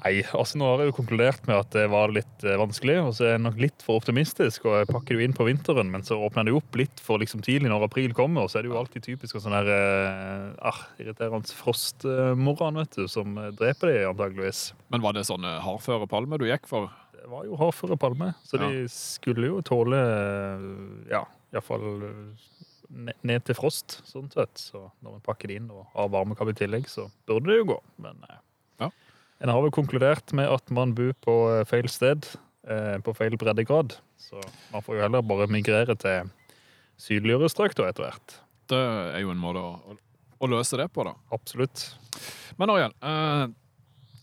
Nei, 0.00 0.22
altså 0.32 0.56
nå 0.56 0.64
har 0.70 0.80
jeg 0.80 0.88
jo 0.88 0.94
konkludert 0.96 1.42
med 1.44 1.58
at 1.58 1.74
det 1.76 1.82
var 1.92 2.12
litt 2.16 2.44
eh, 2.48 2.56
vanskelig, 2.56 2.94
og 3.04 3.10
så 3.18 3.26
er 3.26 3.34
jeg 3.34 3.42
nok 3.44 3.58
litt 3.60 3.82
for 3.84 4.00
optimistisk, 4.00 4.64
og 4.64 4.78
jeg 4.80 4.88
pakker 4.88 5.12
det 5.12 5.18
jo 5.18 5.26
inn 5.26 5.34
på 5.36 5.44
vinteren, 5.44 5.90
men 5.92 6.04
så 6.06 6.16
åpner 6.16 6.46
det 6.48 6.54
jo 6.54 6.62
opp 6.62 6.78
litt 6.80 7.02
for 7.04 7.20
liksom 7.20 7.42
tidlig 7.44 7.68
når 7.68 7.84
april 7.90 8.14
kommer, 8.16 8.46
og 8.46 8.48
så 8.50 8.58
er 8.58 8.64
det 8.64 8.72
jo 8.72 8.78
alltid 8.80 9.04
typisk 9.04 9.36
en 9.36 9.44
sånn 9.44 9.56
her 9.58 9.68
eh, 9.74 10.46
ah, 10.70 10.80
irriterende 10.96 11.52
frostmorgen, 11.58 12.80
vet 12.80 12.96
du, 12.96 13.04
som 13.12 13.36
eh, 13.36 13.50
dreper 13.58 13.92
de 13.92 13.98
antageligvis. 14.08 14.62
Men 14.94 15.04
var 15.04 15.12
det 15.18 15.26
sånne 15.28 15.58
hardføre 15.66 16.08
palmer 16.10 16.40
du 16.40 16.48
gikk 16.48 16.64
for? 16.70 16.88
Det 17.12 17.28
var 17.30 17.44
jo 17.46 17.58
hardføre 17.60 17.98
palmer, 18.00 18.32
så 18.48 18.56
Ja. 18.58 18.70
de 18.72 18.86
skulle 18.90 19.50
jo 19.52 19.60
tåle, 19.66 20.00
eh, 20.00 20.64
ja, 21.12 21.26
iallfall 21.52 22.00
ned, 22.92 23.44
til 23.44 23.56
frost, 23.56 24.00
sånn 24.08 24.32
sett. 24.32 24.56
Så 24.60 24.86
når 25.04 25.18
man 25.18 25.22
pakker 25.28 25.52
det 25.52 25.60
inn 25.60 25.68
og 25.72 25.84
har 25.94 26.08
varmekabel 26.12 26.56
i 26.56 26.58
tillegg, 26.64 26.88
så 26.88 27.06
burde 27.28 27.52
det 27.52 27.60
jo 27.60 27.68
gå. 27.74 27.78
Men 28.04 28.16
eh. 28.28 28.40
En 29.42 29.50
har 29.50 29.62
vel 29.64 29.74
konkludert 29.74 30.32
med 30.36 30.50
at 30.50 30.70
man 30.74 30.94
bor 30.94 31.12
på 31.24 31.36
eh, 31.50 31.64
feil 31.68 31.88
sted, 31.90 32.28
eh, 32.68 32.98
på 33.02 33.14
feil 33.18 33.34
breddegrad. 33.40 33.96
Så 34.20 34.38
man 34.70 34.84
får 34.84 34.98
jo 34.98 35.04
heller 35.06 35.24
bare 35.26 35.50
migrere 35.50 35.96
til 35.98 36.30
sydligere 37.00 37.50
strøk 37.50 37.74
da 37.78 37.88
etter 37.90 38.06
hvert. 38.06 38.36
Det 38.70 38.78
er 38.78 39.24
jo 39.24 39.32
en 39.32 39.42
måte 39.42 39.62
å, 39.62 39.96
å, 40.38 40.50
løse 40.50 40.78
det 40.78 40.86
på, 40.94 41.02
da. 41.08 41.16
Absolutt. 41.34 41.88
Men 42.60 42.70
Ariel, 42.70 42.94
eh, 43.02 43.48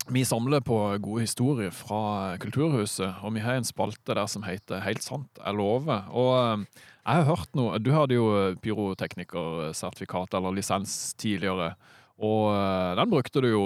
vi 0.10 0.23
samler 0.25 0.63
på 0.65 0.77
gode 1.03 1.25
historier 1.27 1.73
fra 1.75 2.38
Kulturhuset, 2.41 3.19
og 3.19 3.36
vi 3.36 3.43
har 3.43 3.60
en 3.60 3.67
spalte 3.67 4.15
der 4.15 4.32
som 4.32 4.47
heter 4.47 4.82
Helt 4.82 5.03
sant, 5.05 5.29
jeg 5.36 5.60
lover. 5.60 6.08
Og 6.15 6.32
eh, 6.39 6.88
jeg 7.03 7.19
har 7.19 7.27
hørt 7.27 7.55
noe 7.58 7.79
Du 7.82 7.91
hadde 7.91 8.15
jo 8.15 8.32
pyroteknikersertifikat 8.63 10.39
eller 10.39 10.55
lisens 10.55 11.13
tidligere, 11.19 11.73
og 12.23 12.51
eh, 12.55 12.95
den 13.03 13.12
brukte 13.12 13.43
du 13.43 13.51
jo 13.51 13.63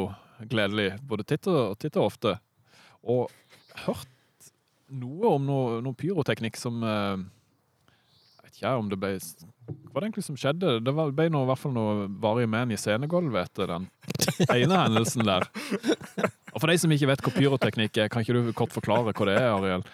gledelig 0.49 0.89
både 1.08 1.25
titt 1.27 1.47
og, 1.51 1.77
titt 1.82 1.97
og 1.99 2.10
ofte. 2.12 2.36
Og 3.03 3.32
hørt 3.86 4.10
noe 4.93 5.32
om 5.38 5.47
noe, 5.47 5.79
noe 5.84 5.97
pyroteknikk 5.97 6.58
som 6.60 6.84
eh, 6.86 7.23
Jeg 8.38 8.45
vet 8.45 8.60
ikke 8.60 8.73
om 8.77 8.91
det 8.91 8.99
ble 9.01 9.13
Hva 9.17 9.93
var 9.95 10.03
det 10.03 10.10
egentlig 10.10 10.25
som 10.27 10.38
skjedde? 10.39 10.77
Det 10.86 10.93
ble 10.93 11.27
noe, 11.34 11.45
i 11.45 11.49
hvert 11.51 11.62
fall 11.62 11.75
noe 11.75 12.08
varig 12.21 12.47
men 12.51 12.73
i 12.73 12.79
scenegulvet 12.79 13.49
etter 13.49 13.73
den 13.73 13.89
ene 14.53 14.84
hendelsen 14.86 15.25
der. 15.27 15.47
Og 16.53 16.62
for 16.62 16.69
de 16.69 16.77
som 16.82 16.93
ikke 16.93 17.10
vet 17.10 17.23
hva 17.25 17.34
pyroteknikk 17.34 17.97
er, 18.03 18.12
kan 18.13 18.25
ikke 18.25 18.38
du 18.38 18.53
kort 18.58 18.75
forklare 18.75 19.10
hva 19.10 19.29
det 19.29 19.38
er, 19.39 19.49
Ariel? 19.53 19.86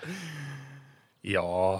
Ja 1.27 1.79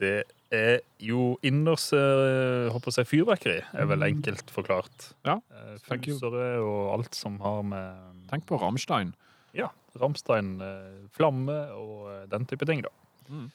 Det 0.00 0.14
er 0.50 0.80
jo 0.98 1.36
inners 1.46 1.92
eh, 1.94 2.66
håper 2.74 2.96
jeg 2.98 3.06
fyrverkeri, 3.06 3.58
er 3.72 3.86
vel 3.90 4.02
enkelt 4.08 4.50
forklart. 4.50 5.12
Ja, 5.26 5.38
Eh, 5.50 5.76
thank 5.86 6.08
you. 6.08 6.16
Fusere 6.18 6.58
og 6.64 6.92
alt 6.96 7.14
som 7.14 7.36
har 7.44 7.62
med 7.62 8.26
Tenk 8.30 8.46
på 8.48 8.58
Rammstein. 8.58 9.12
ja, 9.54 9.68
Ramstein, 10.00 10.60
eh, 10.62 11.06
flamme 11.14 11.56
og 11.74 12.10
eh, 12.10 12.26
den 12.30 12.46
type 12.46 12.66
ting, 12.66 12.82
da. 12.82 12.90
Mm. 13.28 13.50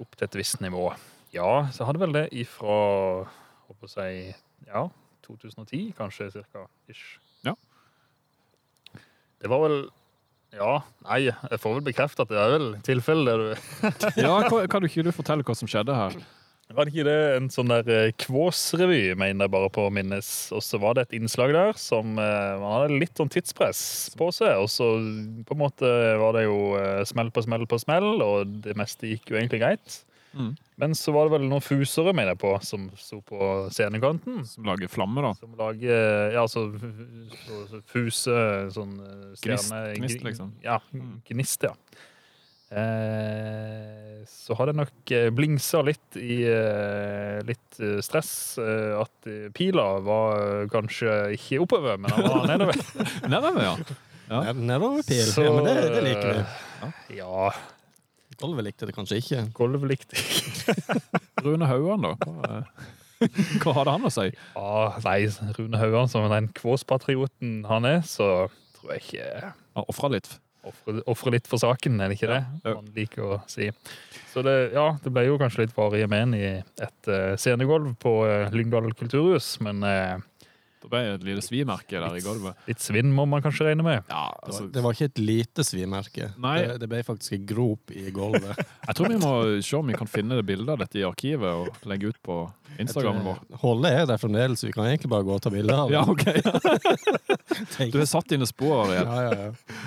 Opp 0.00 0.16
til 0.16 0.24
et 0.28 0.36
visst 0.36 0.60
nivå. 0.60 0.90
Ja, 1.32 1.68
så 1.72 1.84
hadde 1.88 2.00
vel 2.00 2.12
det 2.12 2.26
ifra 2.32 2.76
håper 3.68 3.88
jeg 3.96 4.34
ja, 4.66 4.86
2010 5.26 5.92
kanskje, 5.96 6.30
cirka. 6.32 6.66
Ish. 6.88 7.18
Ja. 7.44 7.54
Det 9.40 9.48
var 9.52 9.60
vel 9.66 9.78
Ja, 10.56 10.80
nei, 11.04 11.26
jeg 11.28 11.60
får 11.60 11.76
vel 11.78 11.84
bekrefte 11.90 12.24
at 12.24 12.32
det 12.32 12.40
er 12.40 12.54
vel 12.54 12.70
tilfellet 12.86 13.28
det 13.28 13.92
du 14.16 14.22
Ja, 14.24 14.40
kan, 14.48 14.64
kan 14.72 14.82
du 14.82 14.88
ikke 14.88 15.04
du 15.04 15.12
fortelle 15.14 15.44
hva 15.46 15.56
som 15.58 15.68
skjedde 15.68 15.96
her? 15.96 16.16
Var 16.66 16.88
det 16.88 16.94
ikke 16.96 17.06
det 17.06 17.18
en 17.36 17.46
sånn 17.52 17.70
der 17.70 17.90
eh, 17.94 18.12
Kvås-revy, 18.18 19.12
mener 19.14 19.46
jeg 19.46 19.52
bare 19.54 19.68
på 19.70 19.84
å 19.86 19.92
minnes. 19.94 20.30
Og 20.50 20.64
så 20.66 20.80
var 20.82 20.96
det 20.96 21.04
et 21.06 21.14
innslag 21.20 21.52
der 21.54 21.76
som 21.78 22.16
eh, 22.18 22.56
Man 22.58 22.72
hadde 22.72 22.98
litt 22.98 23.14
sånn 23.20 23.30
tidspress 23.30 23.82
på 24.18 24.32
seg, 24.34 24.56
og 24.58 24.66
så 24.72 24.88
på 25.46 25.54
en 25.54 25.62
måte 25.62 25.92
var 26.18 26.34
det 26.34 26.48
jo 26.48 26.58
eh, 26.80 27.04
smell 27.06 27.30
på 27.30 27.44
smell 27.46 27.68
på 27.70 27.78
smell, 27.84 28.08
og 28.24 28.58
det 28.66 28.74
meste 28.78 29.12
gikk 29.12 29.30
jo 29.30 29.38
egentlig 29.38 29.62
greit. 29.62 30.00
Mm. 30.36 30.50
Men 30.76 30.92
så 30.94 31.12
var 31.16 31.24
det 31.30 31.32
vel 31.38 31.46
noen 31.48 31.62
fusere, 31.64 32.12
mener 32.12 32.34
jeg 32.34 32.38
på, 32.42 32.50
som 32.62 32.90
sto 33.00 33.22
på 33.24 33.38
scenekanten. 33.72 34.42
Som 34.44 34.64
lager 34.68 34.90
flamme, 34.92 35.22
da. 35.24 35.30
Som 35.40 35.54
lager 35.56 36.32
Ja, 36.34 36.42
altså 36.42 36.66
så- 37.46 37.62
så 37.70 37.80
fuse 37.88 38.36
sånn 38.76 38.98
stjerne... 39.40 39.80
Gnist- 39.96 40.02
gnist, 40.02 40.22
liksom. 40.28 40.52
Ja. 40.62 40.78
Mm. 40.92 41.22
Gnist, 41.30 41.62
ja. 41.64 41.72
Eh, 42.96 44.24
så 44.26 44.54
har 44.58 44.66
det 44.66 44.74
nok 44.76 45.12
eh, 45.14 45.28
blingsa 45.34 45.80
litt 45.86 46.16
i 46.18 46.40
eh, 46.50 47.38
litt 47.46 47.78
eh, 47.80 48.00
stress. 48.04 48.32
Eh, 48.58 48.96
at 49.00 49.28
eh, 49.30 49.46
pila 49.54 49.84
var 50.04 50.40
eh, 50.42 50.66
kanskje 50.72 51.14
ikke 51.38 51.60
oppover, 51.64 51.96
men 52.02 52.10
den 52.10 52.26
var 52.26 52.46
nedover. 52.50 52.82
Nedover, 53.32 53.62
ja. 53.62 53.76
Ja. 54.28 54.40
Nedover 54.52 55.06
pil. 55.06 55.22
Så, 55.30 55.44
Ja, 55.46 55.52
men 55.54 55.68
det, 55.70 55.76
det 55.94 56.02
liker 56.08 56.32
vi. 56.32 56.44
Ja. 56.82 56.92
Ja, 57.20 57.52
Golvet 58.40 58.68
likte 58.68 58.88
det 58.88 58.94
kanskje 58.96 59.20
ikke. 59.22 59.42
gulvet 59.56 59.90
likte 59.90 60.20
ikke. 60.20 60.76
Rune 61.44 61.68
Hauan, 61.70 62.04
da. 62.04 62.62
Hva, 63.62 63.72
hadde 63.78 63.94
han 63.94 64.08
å 64.08 64.12
si? 64.12 64.26
Ja, 64.28 64.80
nei, 65.06 65.20
Rune 65.56 65.80
Hauan, 65.80 66.10
som 66.12 66.26
den 66.32 66.50
Kvås-patrioten 66.56 67.62
han 67.68 67.88
er, 67.88 68.02
så 68.04 68.48
tror 68.76 68.96
jeg 68.96 69.06
ikke 69.06 69.54
Han 69.76 69.88
ofra 69.88 70.12
litt. 70.12 70.28
Ofre, 71.06 71.30
litt 71.30 71.46
for 71.46 71.62
saken, 71.62 72.00
er 72.02 72.10
det 72.10 72.16
ikke 72.18 72.30
det? 72.32 72.40
Ja. 72.64 72.72
Man 72.74 72.88
liker 72.96 73.22
å 73.22 73.36
si. 73.50 73.68
Så 74.32 74.42
det, 74.42 74.54
ja, 74.74 74.88
det 75.02 75.12
ble 75.14 75.22
jo 75.28 75.38
kanskje 75.38 75.62
litt 75.62 75.76
varige 75.76 76.08
men 76.10 76.34
i 76.34 76.46
et 76.58 77.10
uh, 77.10 77.36
scenegulv 77.38 77.92
på 78.02 78.16
uh, 78.26 78.48
Lyngdal 78.54 78.90
kulturhus, 78.98 79.54
men 79.64 79.84
eh, 79.86 80.16
Det 80.86 80.92
ble 80.92 81.00
et 81.16 81.24
lite 81.26 81.42
svimerke 81.42 81.98
der 81.98 82.14
i 82.14 82.20
gulvet. 82.22 82.54
litt 82.70 82.78
svinn 82.84 83.08
må 83.14 83.24
man 83.26 83.42
kanskje 83.42 83.64
regne 83.66 83.82
med. 83.82 84.04
Ja, 84.06 84.28
Det 84.38 84.46
altså, 84.52 84.60
var, 84.62 84.68
det 84.76 84.82
var 84.84 84.94
ikke 84.94 85.08
et 85.10 85.18
lite 85.18 85.64
svimerke. 85.66 86.28
Nei. 86.38 86.52
Det, 86.62 86.76
det 86.84 86.88
ble 86.92 87.00
faktisk 87.08 87.32
en 87.34 87.46
grop 87.48 87.90
i 87.90 88.04
gulvet. 88.14 88.60
jeg 88.86 88.94
tror 89.00 89.10
vi 89.10 89.18
må 89.18 89.32
se 89.66 89.76
om 89.80 89.90
vi 89.90 89.98
kan 89.98 90.06
finne 90.12 90.38
det 90.38 90.46
bildet 90.46 90.70
av 90.76 90.78
dette 90.84 91.00
i 91.00 91.04
arkivet 91.08 91.50
og 91.66 91.88
legge 91.90 92.12
ut 92.14 92.20
på 92.22 92.38
Instagramen 92.78 93.24
vår. 93.26 93.42
Holdet 93.64 93.98
er 93.98 94.06
der 94.12 94.20
fremdeles, 94.22 94.62
vi 94.62 94.70
kan 94.76 94.86
egentlig 94.86 95.10
bare 95.10 95.26
gå 95.26 95.34
og 95.34 95.42
ta 95.42 95.50
bilde 95.50 95.74
av 95.74 95.90
det. 95.90 95.98
Ja, 95.98 96.06
ok. 96.06 97.90
Du 97.92 97.98
har 97.98 98.06
satt 98.08 98.28
dine 98.30 98.46
spor, 98.46 98.84
Ariel. 98.86 99.06
ja, 99.06 99.22
ja, 99.26 99.50
ja. 99.50 99.86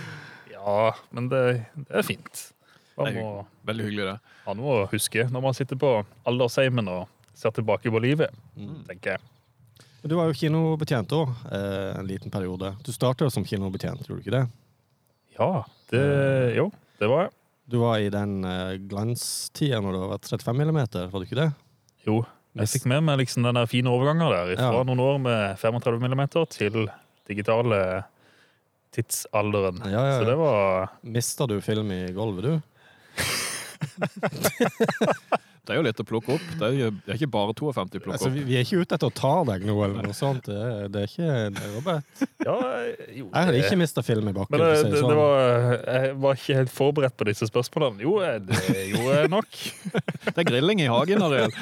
Ja, 0.60 0.80
men 1.16 1.30
det, 1.32 1.42
det 1.88 1.96
er 2.02 2.04
fint. 2.06 2.42
Man 3.00 3.08
Det 3.08 3.16
er 3.16 3.24
må 3.24 3.46
Veldig 3.70 3.86
hyggelig, 3.88 4.06
det. 4.12 4.36
ha 4.46 4.54
noe 4.58 4.76
å 4.82 4.88
huske 4.92 5.24
når 5.32 5.44
man 5.46 5.56
sitter 5.56 5.80
på 5.80 5.92
aldersheimen 6.28 6.90
og 6.92 7.08
ser 7.40 7.54
tilbake 7.56 7.88
på 7.94 8.02
livet, 8.04 8.34
Mm. 8.60 8.82
tenker 8.90 9.14
jeg. 9.16 9.22
Du 10.04 10.16
var 10.16 10.26
jo 10.30 10.34
kinobetjent 10.38 11.12
òg, 11.12 11.30
eh, 11.52 12.00
en 12.00 12.08
liten 12.08 12.32
periode. 12.32 12.72
Du 12.86 12.92
starta 12.96 13.28
som 13.32 13.44
kinobetjent, 13.46 14.06
gjorde 14.08 14.22
du 14.22 14.24
ikke 14.24 14.38
det? 14.38 14.46
Ja, 15.38 15.64
det 15.92 16.04
Jo, 16.56 16.70
det 17.00 17.08
var 17.12 17.20
jeg. 17.26 17.32
Du 17.70 17.78
var 17.84 18.00
i 18.02 18.10
den 18.10 18.40
eh, 18.48 18.78
glanstida 18.90 19.82
når 19.84 19.92
det 19.94 20.00
var 20.02 20.18
35 20.24 20.58
millimeter, 20.58 21.08
var 21.12 21.20
du 21.20 21.26
ikke 21.28 21.42
det? 21.44 21.50
Jo. 22.08 22.22
Jeg 22.58 22.68
fikk 22.72 22.86
med 22.90 23.04
meg 23.06 23.20
liksom 23.22 23.44
den 23.46 23.60
fine 23.70 23.88
overgangen 23.92 24.26
der 24.32 24.56
fra 24.58 24.72
Ja. 24.74 24.84
noen 24.84 25.00
år 25.04 25.18
med 25.22 25.58
35 25.60 26.00
mm 26.02 26.24
til 26.50 26.90
digitale 27.30 28.04
tidsalderen. 28.92 29.78
Ja, 29.86 30.02
ja, 30.08 30.20
Så 30.20 30.26
det 30.26 30.36
var 30.40 30.88
Mista 31.04 31.46
du 31.46 31.62
film 31.62 31.92
i 31.92 32.08
gulvet, 32.12 32.44
du? 32.44 32.62
Det 35.70 35.76
er 35.76 35.78
jo 35.78 35.84
litt 35.86 36.00
å 36.02 36.06
plukke 36.10 36.32
opp. 36.34 36.46
Det 36.58 36.66
er, 36.66 36.72
jo- 36.80 36.90
det 37.06 37.12
er 37.14 37.18
ikke 37.20 37.30
bare 37.36 37.54
52 37.54 38.00
plukke 38.02 38.16
Altså, 38.18 38.30
opp. 38.32 38.38
vi, 38.40 38.46
vi 38.50 38.56
er 38.58 38.64
ikke 38.66 38.80
ute 38.82 38.98
etter 38.98 39.12
å 39.12 39.14
ta 39.14 39.34
deg 39.52 39.68
nå, 39.70 39.76
eller 39.86 40.02
noe 40.08 40.16
sånt. 40.18 40.42
Det, 40.50 40.58
er- 40.58 40.90
det 40.90 41.04
er 41.04 41.08
ikke 41.12 41.30
det 41.54 41.62
er 41.94 42.02
Ja, 42.48 42.56
jo 43.14 43.28
Jeg 43.30 43.46
hadde 43.52 43.60
ikke 43.62 43.78
mista 43.84 44.02
film 44.08 44.26
i 44.32 44.34
bakken. 44.34 44.58
Men 44.58 44.66
det, 44.66 44.72
for 44.80 44.90
det, 44.90 44.96
det 44.96 45.04
sånn. 45.04 45.14
var, 45.20 45.38
jeg 45.94 46.18
var 46.26 46.34
ikke 46.42 46.58
helt 46.64 46.74
forberedt 46.74 47.14
på 47.22 47.30
disse 47.30 47.46
spørsmålene. 47.52 48.02
Jo, 48.08 48.16
eh, 48.26 48.40
det 48.50 48.58
gjorde 48.96 49.14
jeg 49.22 49.30
nok. 49.38 49.52
Det 50.34 50.40
er 50.44 50.48
grilling 50.50 50.82
i 50.82 50.90
hagen, 50.90 51.22
Ariel. 51.26 51.54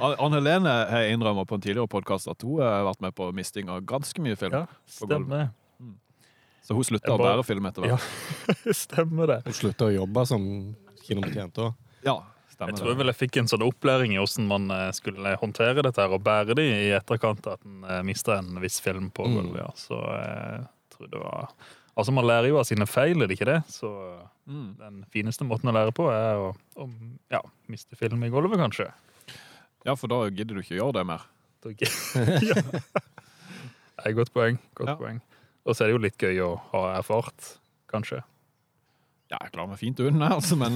Anne 0.00 0.38
Helene 0.38 0.72
har 0.90 1.08
innrømmet 1.12 1.48
på 1.48 1.56
en 1.58 1.62
tidligere 1.64 1.90
podkast 1.90 2.28
at 2.32 2.44
hun 2.46 2.60
har 2.64 2.84
vært 2.88 3.02
med 3.04 3.12
på 3.16 3.28
misting 3.36 3.68
av 3.72 3.82
ganske 3.88 4.22
mye 4.24 4.36
film. 4.40 4.54
Ja, 4.56 4.64
stemmer. 4.88 5.50
Så 6.64 6.76
hun 6.76 6.84
slutta 6.86 7.14
bare... 7.16 7.20
å 7.20 7.22
bære 7.40 7.46
film 7.48 7.66
etter 7.70 7.86
Ja, 7.88 7.96
hvert. 7.98 8.76
stemmer 8.84 9.24
det. 9.34 9.38
Hun 9.48 9.56
slutta 9.56 9.88
å 9.88 9.92
jobbe 9.94 10.20
som 10.28 10.42
kinobetjent 11.06 11.60
òg. 11.64 11.70
Ja, 12.04 12.22
Jeg 12.60 12.74
tror 12.76 12.94
vel 12.98 13.06
jeg 13.08 13.16
fikk 13.16 13.36
en 13.40 13.46
sånn 13.48 13.62
opplæring 13.64 14.12
i 14.12 14.18
hvordan 14.20 14.46
man 14.48 14.70
eh, 14.70 14.90
skulle 14.92 15.36
håndtere 15.40 15.82
dette 15.82 15.96
her 16.02 16.12
og 16.12 16.22
bære 16.22 16.54
det 16.58 16.64
i 16.68 16.90
etterkant 16.96 17.46
at 17.48 17.60
en 17.64 18.04
mista 18.04 18.36
en 18.38 18.60
viss 18.60 18.80
film 18.84 19.10
på 19.10 19.24
Mm. 19.26 19.34
gulvet. 19.38 19.62
Ja. 19.64 19.70
Så 19.76 19.96
jeg 19.96 20.66
tror 20.90 21.10
det 21.10 21.20
var 21.20 21.52
Altså, 21.98 22.12
man 22.14 22.24
lærer 22.24 22.48
jo 22.48 22.56
av 22.58 22.64
sine 22.64 22.86
feil, 22.86 23.20
er 23.20 23.26
det 23.26 23.34
ikke 23.36 23.44
det? 23.50 23.62
Så 23.68 23.88
Mm. 24.48 24.76
den 24.78 25.04
fineste 25.12 25.44
måten 25.44 25.68
å 25.68 25.72
lære 25.74 25.92
på 25.92 26.06
er 26.08 26.36
å, 26.38 26.54
å 26.76 26.86
ja, 27.30 27.40
miste 27.68 27.96
film 27.96 28.22
i 28.24 28.30
gulvet, 28.30 28.56
kanskje. 28.58 28.86
Ja, 29.84 29.94
for 29.96 30.06
da 30.08 30.22
gidder 30.30 30.54
du 30.54 30.60
ikke 30.62 30.76
gjøre 30.78 30.92
det 30.94 31.06
mer. 31.06 31.20
Er 31.66 31.74
ja. 32.40 32.54
Det 32.54 34.06
er 34.06 34.10
et 34.10 34.16
godt 34.16 34.32
poeng. 34.32 34.58
Godt 34.74 34.88
Ja. 34.88 34.96
poeng. 34.96 35.20
Og 35.66 35.74
så 35.76 35.84
er 35.84 35.86
det 35.88 35.92
jo 35.92 35.98
litt 36.06 36.18
gøy 36.18 36.38
å 36.40 36.60
ha 36.72 36.98
erfart, 37.00 37.58
kanskje. 37.92 38.22
Ja, 39.30 39.38
jeg 39.44 39.52
klarer 39.54 39.68
meg 39.70 39.78
fint 39.78 40.00
unna, 40.02 40.28
altså, 40.34 40.56
men 40.58 40.74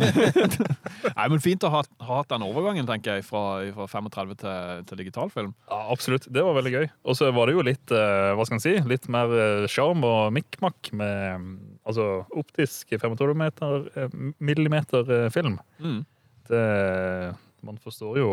Nei, 1.19 1.25
men 1.33 1.40
fint 1.43 1.64
å 1.67 1.71
ha, 1.75 1.81
ha 2.07 2.19
hatt 2.21 2.31
den 2.31 2.45
overgangen, 2.47 2.87
tenker 2.87 3.17
jeg, 3.19 3.25
fra, 3.27 3.40
fra 3.75 3.87
35 3.90 4.35
til, 4.45 4.85
til 4.87 5.01
digitalfilm. 5.01 5.51
Ja, 5.67 5.79
absolutt. 5.90 6.29
Det 6.31 6.45
var 6.47 6.55
veldig 6.61 6.73
gøy. 6.77 6.87
Og 7.11 7.19
så 7.19 7.33
var 7.35 7.51
det 7.51 7.57
jo 7.57 7.64
litt 7.67 7.95
eh, 7.99 8.31
hva 8.38 8.47
skal 8.47 8.61
en 8.61 8.62
si, 8.62 8.77
litt 8.87 9.09
mer 9.11 9.35
eh, 9.35 9.67
sjarm 9.75 10.07
og 10.07 10.31
mikk-makk 10.37 10.93
med 10.95 11.40
mm, 11.43 11.57
altså, 11.90 12.07
optisk 12.38 12.95
35 12.95 13.35
meter, 13.43 13.88
eh, 13.99 14.14
millimeter 14.38 15.11
eh, 15.19 15.27
film. 15.35 15.59
Mm. 15.83 16.05
Det, 16.47 16.62
man 17.67 17.83
forstår 17.83 18.23
jo 18.23 18.31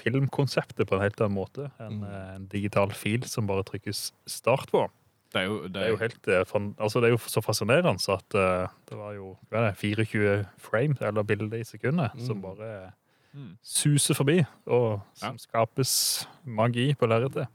filmkonseptet 0.00 0.86
på 0.88 0.96
en 0.96 1.02
helt 1.04 1.18
annen 1.20 1.36
måte 1.36 1.66
enn 1.82 1.98
Mm. 2.00 2.06
en 2.36 2.46
digital 2.52 2.92
fil 2.96 3.26
som 3.28 3.46
bare 3.50 3.66
trykkes 3.68 4.12
start 4.30 4.70
på. 4.72 4.86
Det 5.32 5.40
er 5.40 5.46
jo, 5.46 5.62
det 5.62 5.72
Det 5.74 5.82
er 5.82 5.88
jo 5.92 5.96
helt 5.96 6.28
eh, 6.28 6.44
altså 6.80 7.00
det 7.00 7.06
er 7.08 7.14
jo 7.14 7.18
så 7.18 7.40
fascinerende 7.42 8.00
så 8.02 8.16
at 8.18 8.34
eh, 8.34 8.68
det 8.90 8.98
var 8.98 9.12
jo 9.14 9.36
det, 9.50 9.76
24 9.78 10.46
frame, 10.58 10.96
eller 11.00 11.22
bilder 11.22 11.58
i 11.60 11.64
sekundet, 11.64 12.10
som 12.26 12.36
Mm. 12.38 12.42
bare 12.42 12.92
Mm. 13.32 13.56
suser 13.62 14.14
forbi, 14.14 14.40
og 14.66 15.00
som 15.14 15.34
Ja. 15.34 15.38
skapes 15.38 16.26
magi 16.44 16.94
på 16.94 17.06
lerretet. 17.06 17.46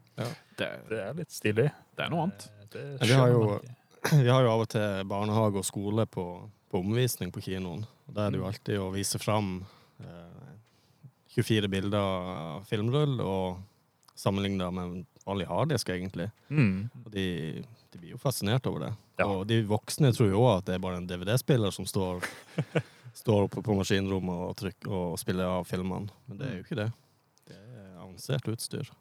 det, 0.58 0.70
Det 0.90 1.00
er 1.04 1.14
litt 1.14 1.32
stilig. 1.32 1.72
det 1.98 2.06
er 2.06 2.10
noe 2.10 2.24
annet. 2.24 2.48
Eh, 2.76 2.98
Det 3.00 3.08
vi 3.08 3.14
har 3.14 3.28
jo- 3.28 3.60
Vi 4.24 4.30
har 4.30 4.42
jo 4.44 4.52
av 4.52 4.60
og 4.62 4.70
til 4.70 5.04
barnehage 5.04 5.58
og 5.58 5.66
skole 5.66 6.06
på, 6.06 6.50
på 6.72 6.80
omvisning 6.80 7.32
på 7.34 7.42
kinoen. 7.42 7.86
Da 8.10 8.28
er 8.28 8.32
det 8.32 8.40
jo 8.40 8.46
alltid 8.46 8.78
å 8.80 8.94
vise 8.94 9.20
fram 9.20 9.66
eh, 10.00 10.56
24 11.36 11.68
bilder 11.68 11.98
av 12.00 12.66
filmrull 12.68 13.20
og 13.20 13.58
sammenligne 14.16 14.72
med 14.72 15.06
en 15.26 15.32
vanlig 15.32 15.48
harddisk, 15.50 15.90
egentlig. 15.90 16.30
Mm. 16.50 16.90
Og 17.04 17.12
de, 17.12 17.28
de 17.92 18.02
blir 18.02 18.12
jo 18.16 18.22
fascinert 18.22 18.68
over 18.70 18.88
det. 18.88 18.92
Ja. 19.20 19.30
Og 19.30 19.48
de 19.50 19.62
voksne 19.70 20.12
tror 20.14 20.30
jo 20.30 20.44
òg 20.44 20.60
at 20.60 20.68
det 20.70 20.76
er 20.76 20.84
bare 20.84 21.00
en 21.02 21.08
DVD-spiller 21.10 21.74
som 21.74 21.88
står, 21.90 22.26
står 23.24 23.48
oppe 23.48 23.64
på 23.66 23.78
maskinrommet 23.80 24.46
og, 24.50 24.54
trykker, 24.60 24.92
og 24.92 25.18
spiller 25.22 25.58
av 25.60 25.66
filmene. 25.70 26.12
Men 26.30 26.42
det 26.42 26.50
er 26.50 26.60
jo 26.60 26.68
ikke 26.68 26.80
det. 26.84 26.92
Det 27.50 27.58
er 27.58 27.98
avansert 28.04 28.54
utstyr. 28.54 28.94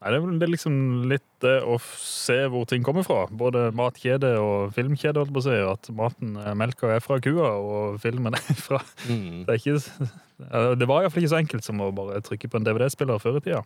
Nei, 0.00 0.14
det 0.16 0.46
er 0.46 0.48
liksom 0.48 0.76
litt 1.10 1.26
det 1.44 1.58
å 1.68 1.74
se 2.00 2.38
hvor 2.48 2.64
ting 2.68 2.84
kommer 2.84 3.04
fra. 3.04 3.26
Både 3.28 3.66
matkjede 3.76 4.30
og 4.40 4.72
filmkjede, 4.72 5.20
holdt 5.20 5.34
på 5.36 5.42
å 5.42 5.44
si. 5.44 5.58
At 5.60 5.90
maten, 5.92 6.38
eh, 6.40 6.54
melka 6.56 6.88
er 6.94 7.04
fra 7.04 7.18
kua, 7.20 7.50
og 7.60 7.98
filmen 8.00 8.36
er 8.38 8.56
fra 8.56 8.80
Mm. 9.10 9.44
Det, 9.44 9.52
er 9.52 9.60
ikke, 9.60 10.08
eh, 10.48 10.70
det 10.80 10.88
var 10.88 11.04
iallfall 11.04 11.20
ikke 11.20 11.34
så 11.34 11.40
enkelt 11.42 11.68
som 11.68 11.84
å 11.84 11.90
bare 11.92 12.22
trykke 12.24 12.48
på 12.48 12.60
en 12.60 12.68
DVD-spiller 12.68 13.20
før 13.20 13.42
i 13.42 13.44
tida. 13.44 13.60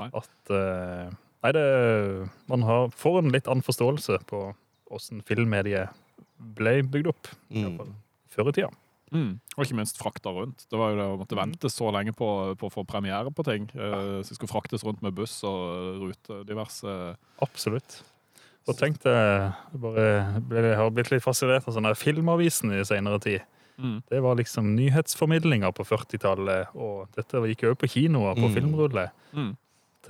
Nei. 0.00 0.10
At 0.16 0.52
uh, 0.54 1.10
Nei, 1.40 1.52
det 1.56 1.64
Man 2.52 2.64
har, 2.68 2.90
får 2.92 3.22
en 3.22 3.32
litt 3.32 3.46
annen 3.48 3.64
forståelse 3.64 4.18
på 4.28 4.42
åssen 4.92 5.22
filmmediet 5.24 5.92
ble 6.58 6.80
bygd 6.84 7.08
opp. 7.12 7.28
Mm. 7.52 7.76
fall 7.78 7.92
Før 8.34 8.50
i 8.50 8.54
tida. 8.58 8.68
Mm. 9.10 9.32
Og 9.56 9.64
ikke 9.64 9.76
minst 9.78 9.98
frakta 9.98 10.30
rundt. 10.34 10.66
Det 10.70 10.78
var 10.78 10.92
jo 10.92 10.98
det 11.00 11.06
å 11.10 11.16
måtte 11.18 11.38
vente 11.38 11.70
så 11.72 11.88
lenge 11.94 12.12
på, 12.16 12.28
på 12.60 12.68
å 12.68 12.72
få 12.72 12.84
premiere 12.86 13.32
på 13.34 13.42
ting. 13.46 13.66
Uh, 13.74 14.20
så 14.22 14.30
det 14.32 14.36
skulle 14.38 14.52
fraktes 14.52 14.84
rundt 14.86 15.00
med 15.02 15.16
buss 15.16 15.38
og 15.48 16.02
rute, 16.04 16.42
diverse 16.48 16.94
Absolutt. 17.42 18.00
Og 18.68 18.76
tenk 18.78 19.00
det, 19.02 19.14
jeg 19.80 20.76
har 20.78 20.92
blitt 20.94 21.10
litt 21.10 21.24
fascinert 21.24 21.66
av 21.66 21.74
sånne 21.74 21.94
filmavisen 21.98 22.74
i 22.76 22.84
senere 22.86 23.18
tid. 23.24 23.40
mm. 23.80 24.02
Det 24.12 24.20
var 24.22 24.36
liksom 24.38 24.74
nyhetsformidlinga 24.76 25.72
på 25.74 25.86
40-tallet, 25.88 26.68
og 26.76 27.08
dette 27.16 27.40
gikk 27.50 27.64
jo 27.64 27.74
på 27.74 27.88
kinoer 27.88 28.36
på 28.36 28.46
Mm. 28.50 28.54
filmrulle. 28.54 29.06
Mm. 29.32 29.56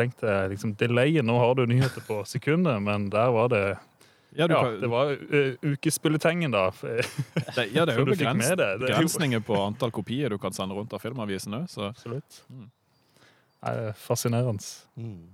Tenk 0.00 0.16
deg 0.22 0.54
liksom 0.54 0.72
delayen, 0.80 1.26
nå 1.28 1.36
har 1.42 1.54
du 1.58 1.66
nyheter 1.68 2.00
på 2.06 2.22
sekundet, 2.28 2.80
men 2.82 3.10
der 3.12 3.30
var 3.36 3.48
det 3.52 3.62
Ja, 4.38 4.46
du 4.46 4.54
Ja, 4.54 4.60
kan- 4.62 4.80
det 4.80 4.88
var 4.88 5.10
ukespilletengen, 5.66 6.52
da. 6.54 6.68
det, 6.80 7.64
ja, 7.74 7.84
det 7.84 7.94
er 7.96 7.98
jo 8.04 8.06
begrens, 8.06 8.46
det. 8.56 8.66
Er 8.76 8.78
begrensninger 8.78 9.42
på 9.44 9.56
antall 9.58 9.90
kopier 9.92 10.30
du 10.30 10.38
kan 10.38 10.54
sende 10.54 10.76
rundt 10.78 10.92
av 10.94 11.02
filmavisen 11.02 11.52
òg, 11.58 11.66
så 11.68 11.88
Absolutt. 11.90 12.42
Mm. 12.48 12.68
Det 13.60 13.72
er 13.74 13.92
fascinerende. 13.98 14.64
Mm. 14.96 15.26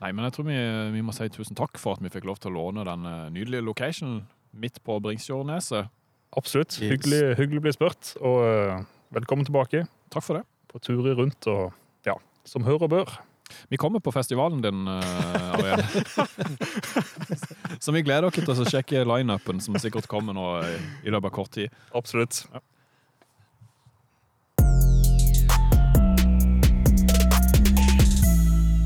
Nei, 0.00 0.10
men 0.16 0.24
jeg 0.26 0.32
tror 0.36 0.46
vi, 0.48 0.58
vi 0.96 1.02
må 1.04 1.12
si 1.16 1.28
tusen 1.32 1.56
takk 1.58 1.78
for 1.80 1.96
at 1.96 2.02
vi 2.04 2.10
fikk 2.12 2.24
lov 2.28 2.38
til 2.40 2.50
å 2.52 2.56
låne 2.56 2.84
den 2.88 3.06
eh, 3.08 3.26
nydelige 3.34 3.64
locationen 3.66 4.22
midt 4.56 4.78
på 4.84 4.96
Bringsfjordneset. 5.04 5.90
Absolutt. 6.36 6.76
Yes. 6.80 6.90
Hyggelig, 6.94 7.20
hyggelig 7.38 7.60
å 7.60 7.64
bli 7.66 7.72
spurt. 7.74 8.12
Og 8.24 8.38
uh, 8.42 8.82
velkommen 9.14 9.44
tilbake 9.46 9.84
Takk 10.14 10.24
for 10.24 10.38
det. 10.40 10.44
på 10.70 10.78
turer 10.82 11.16
rundt 11.18 11.46
og 11.50 11.72
som 12.50 12.66
hør 12.66 12.86
og 12.86 12.90
bør. 12.90 13.18
Vi 13.70 13.78
kommer 13.78 14.02
på 14.02 14.12
festivalen 14.14 14.62
din, 14.62 14.86
uh, 14.86 15.54
Ariel. 15.54 15.82
Så 17.82 17.94
vi 17.94 18.02
gleder 18.06 18.28
dere 18.28 18.44
til 18.44 18.62
å 18.62 18.66
sjekke 18.68 19.04
lineupen, 19.06 19.62
som 19.62 19.78
sikkert 19.82 20.10
kommer 20.10 20.36
nå 20.36 20.48
i, 20.66 20.74
i 21.06 21.14
løpet 21.14 21.30
av 21.30 21.34
kort 21.34 21.54
tid. 21.54 21.80
Absolutt. 21.94 22.44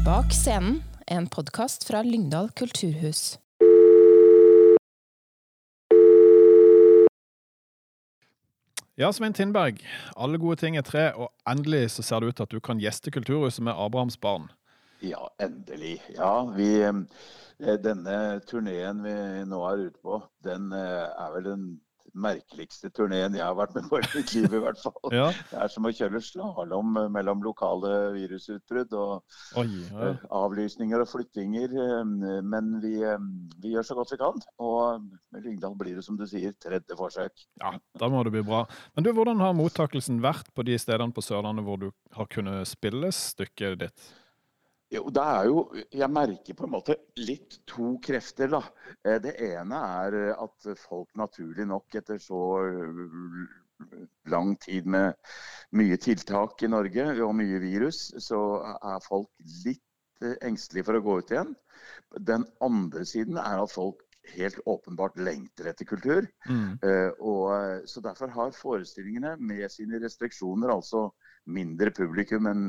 Bak 0.05 0.33
scenen, 0.37 0.83
en 1.09 1.29
podkast 1.33 1.89
fra 1.89 2.05
Lyngdal 2.05 2.53
kulturhus. 2.57 3.39
Ja, 8.97 9.13
Svein 9.13 9.35
Tindberg. 9.35 9.81
Alle 10.15 10.39
gode 10.39 10.61
ting 10.61 10.77
er 10.79 10.85
tre, 10.87 11.09
og 11.19 11.33
endelig 11.51 11.89
så 11.97 12.03
ser 12.07 12.23
det 12.23 12.29
ut 12.29 12.37
til 12.39 12.45
at 12.47 12.53
du 12.53 12.61
kan 12.63 12.79
gjeste 12.79 13.11
Kulturhuset 13.11 13.65
med 13.67 13.75
Abrahams 13.75 14.15
barn. 14.17 14.45
Ja, 15.03 15.19
endelig. 15.43 15.97
Ja, 16.15 16.45
vi, 16.55 16.69
eh, 16.79 17.75
denne 17.83 18.39
turneen 18.47 19.03
vi 19.03 19.17
nå 19.51 19.59
er 19.67 19.83
ute 19.89 19.99
på, 19.99 20.21
den 20.47 20.71
eh, 20.71 21.11
er 21.11 21.35
vel 21.35 21.49
den 21.49 21.65
merkeligste 22.15 22.91
turneen 22.95 23.35
jeg 23.35 23.43
har 23.45 23.57
vært 23.59 23.75
med 23.75 23.89
på 23.91 23.99
i 23.99 24.07
mitt 24.15 24.33
liv, 24.37 24.47
i 24.55 24.61
hvert 24.63 24.79
fall. 24.83 24.99
Ja. 25.15 25.27
Det 25.51 25.59
er 25.65 25.69
som 25.73 25.87
å 25.89 25.93
kjøre 25.95 26.21
slalåm 26.23 26.95
mellom 27.15 27.43
lokale 27.45 27.91
virusutbrudd 28.15 28.95
og 28.99 29.23
Oi, 29.61 29.67
ja. 29.91 30.09
eh, 30.13 30.25
avlysninger 30.35 31.03
og 31.05 31.11
flyttinger. 31.11 31.75
eh, 31.75 32.41
Men 32.47 32.73
vi, 32.83 32.95
eh, 33.03 33.19
vi 33.63 33.75
gjør 33.75 33.89
så 33.91 33.99
godt 33.99 34.15
vi 34.15 34.21
kan. 34.23 34.41
Og 34.63 35.05
med 35.35 35.45
Lyngdal 35.47 35.77
blir 35.79 35.99
det, 35.99 36.05
som 36.07 36.17
du 36.19 36.27
sier, 36.31 36.55
tredje 36.63 36.97
forsøk. 36.99 37.47
ja, 37.61 37.75
da 37.99 38.09
må 38.11 38.23
det 38.25 38.33
bli 38.39 38.43
bra. 38.47 38.65
Men 38.95 39.05
du, 39.07 39.13
hvordan 39.13 39.41
har 39.43 39.55
mottakelsen 39.59 40.23
vært 40.25 40.51
på 40.55 40.65
de 40.67 40.79
stedene 40.79 41.13
på 41.15 41.23
Sørlandet 41.25 41.65
hvor 41.67 41.81
du 41.83 41.91
har 42.15 42.27
kunnet 42.31 42.67
spille 42.71 43.11
stykket 43.15 43.79
ditt? 43.87 44.11
Jo, 44.95 45.03
det 45.11 45.23
er 45.27 45.47
jo 45.49 45.63
Jeg 45.75 46.11
merker 46.13 46.57
på 46.59 46.67
en 46.67 46.75
måte 46.77 46.97
litt 47.19 47.59
to 47.71 47.95
krefter, 48.05 48.51
da. 48.53 48.61
Eh, 49.03 49.19
Det 49.23 49.35
ene 49.49 49.81
er 50.05 50.17
eh, 50.21 50.45
at 50.45 50.69
folk 50.85 51.11
naturlig 51.19 51.67
nok 51.71 51.97
etter 52.01 52.21
så 52.23 52.43
eh, 52.63 53.97
lang 54.31 54.55
tid 54.63 54.87
med 54.87 55.19
mye 55.75 55.99
tiltak 55.99 56.63
i 56.63 56.71
Norge 56.71 57.09
og 57.27 57.35
mye 57.41 57.59
virus, 57.63 58.07
så 58.23 58.41
er 58.79 59.03
folk 59.05 59.31
litt 59.65 59.83
engstelige 60.47 60.87
for 60.87 60.97
å 60.97 61.03
gå 61.05 61.19
ut 61.21 61.33
igjen. 61.35 61.51
Den 62.31 62.47
andre 62.63 63.03
siden 63.09 63.41
er 63.43 63.65
at 63.65 63.75
folk 63.75 64.04
helt 64.33 64.59
åpenbart 64.65 65.19
lengter 65.21 65.69
etter 65.71 65.89
kultur. 65.89 66.27
Mm. 66.49 66.79
Eh, 66.83 67.11
og, 67.21 67.53
eh, 67.57 67.79
så 67.87 68.03
Derfor 68.05 68.33
har 68.33 68.57
forestillingene 68.57 69.37
med 69.39 69.71
sine 69.73 70.01
restriksjoner, 70.03 70.73
altså 70.73 71.11
mindre 71.45 71.91
publikum 71.93 72.47
enn 72.49 72.63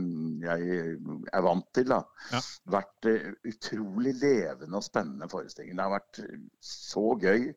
jeg 0.43 0.97
er 1.31 1.43
vant 1.45 1.67
til, 1.75 1.87
da, 1.93 2.01
Ja. 2.31 2.41
vært 2.67 3.07
eh, 3.07 3.31
utrolig 3.47 4.15
levende 4.19 4.75
og 4.75 4.83
spennende 4.83 5.29
forestillinger. 5.31 5.75
Det 5.75 5.85
har 5.85 5.95
vært 5.95 6.19
så 6.59 7.05
gøy 7.21 7.53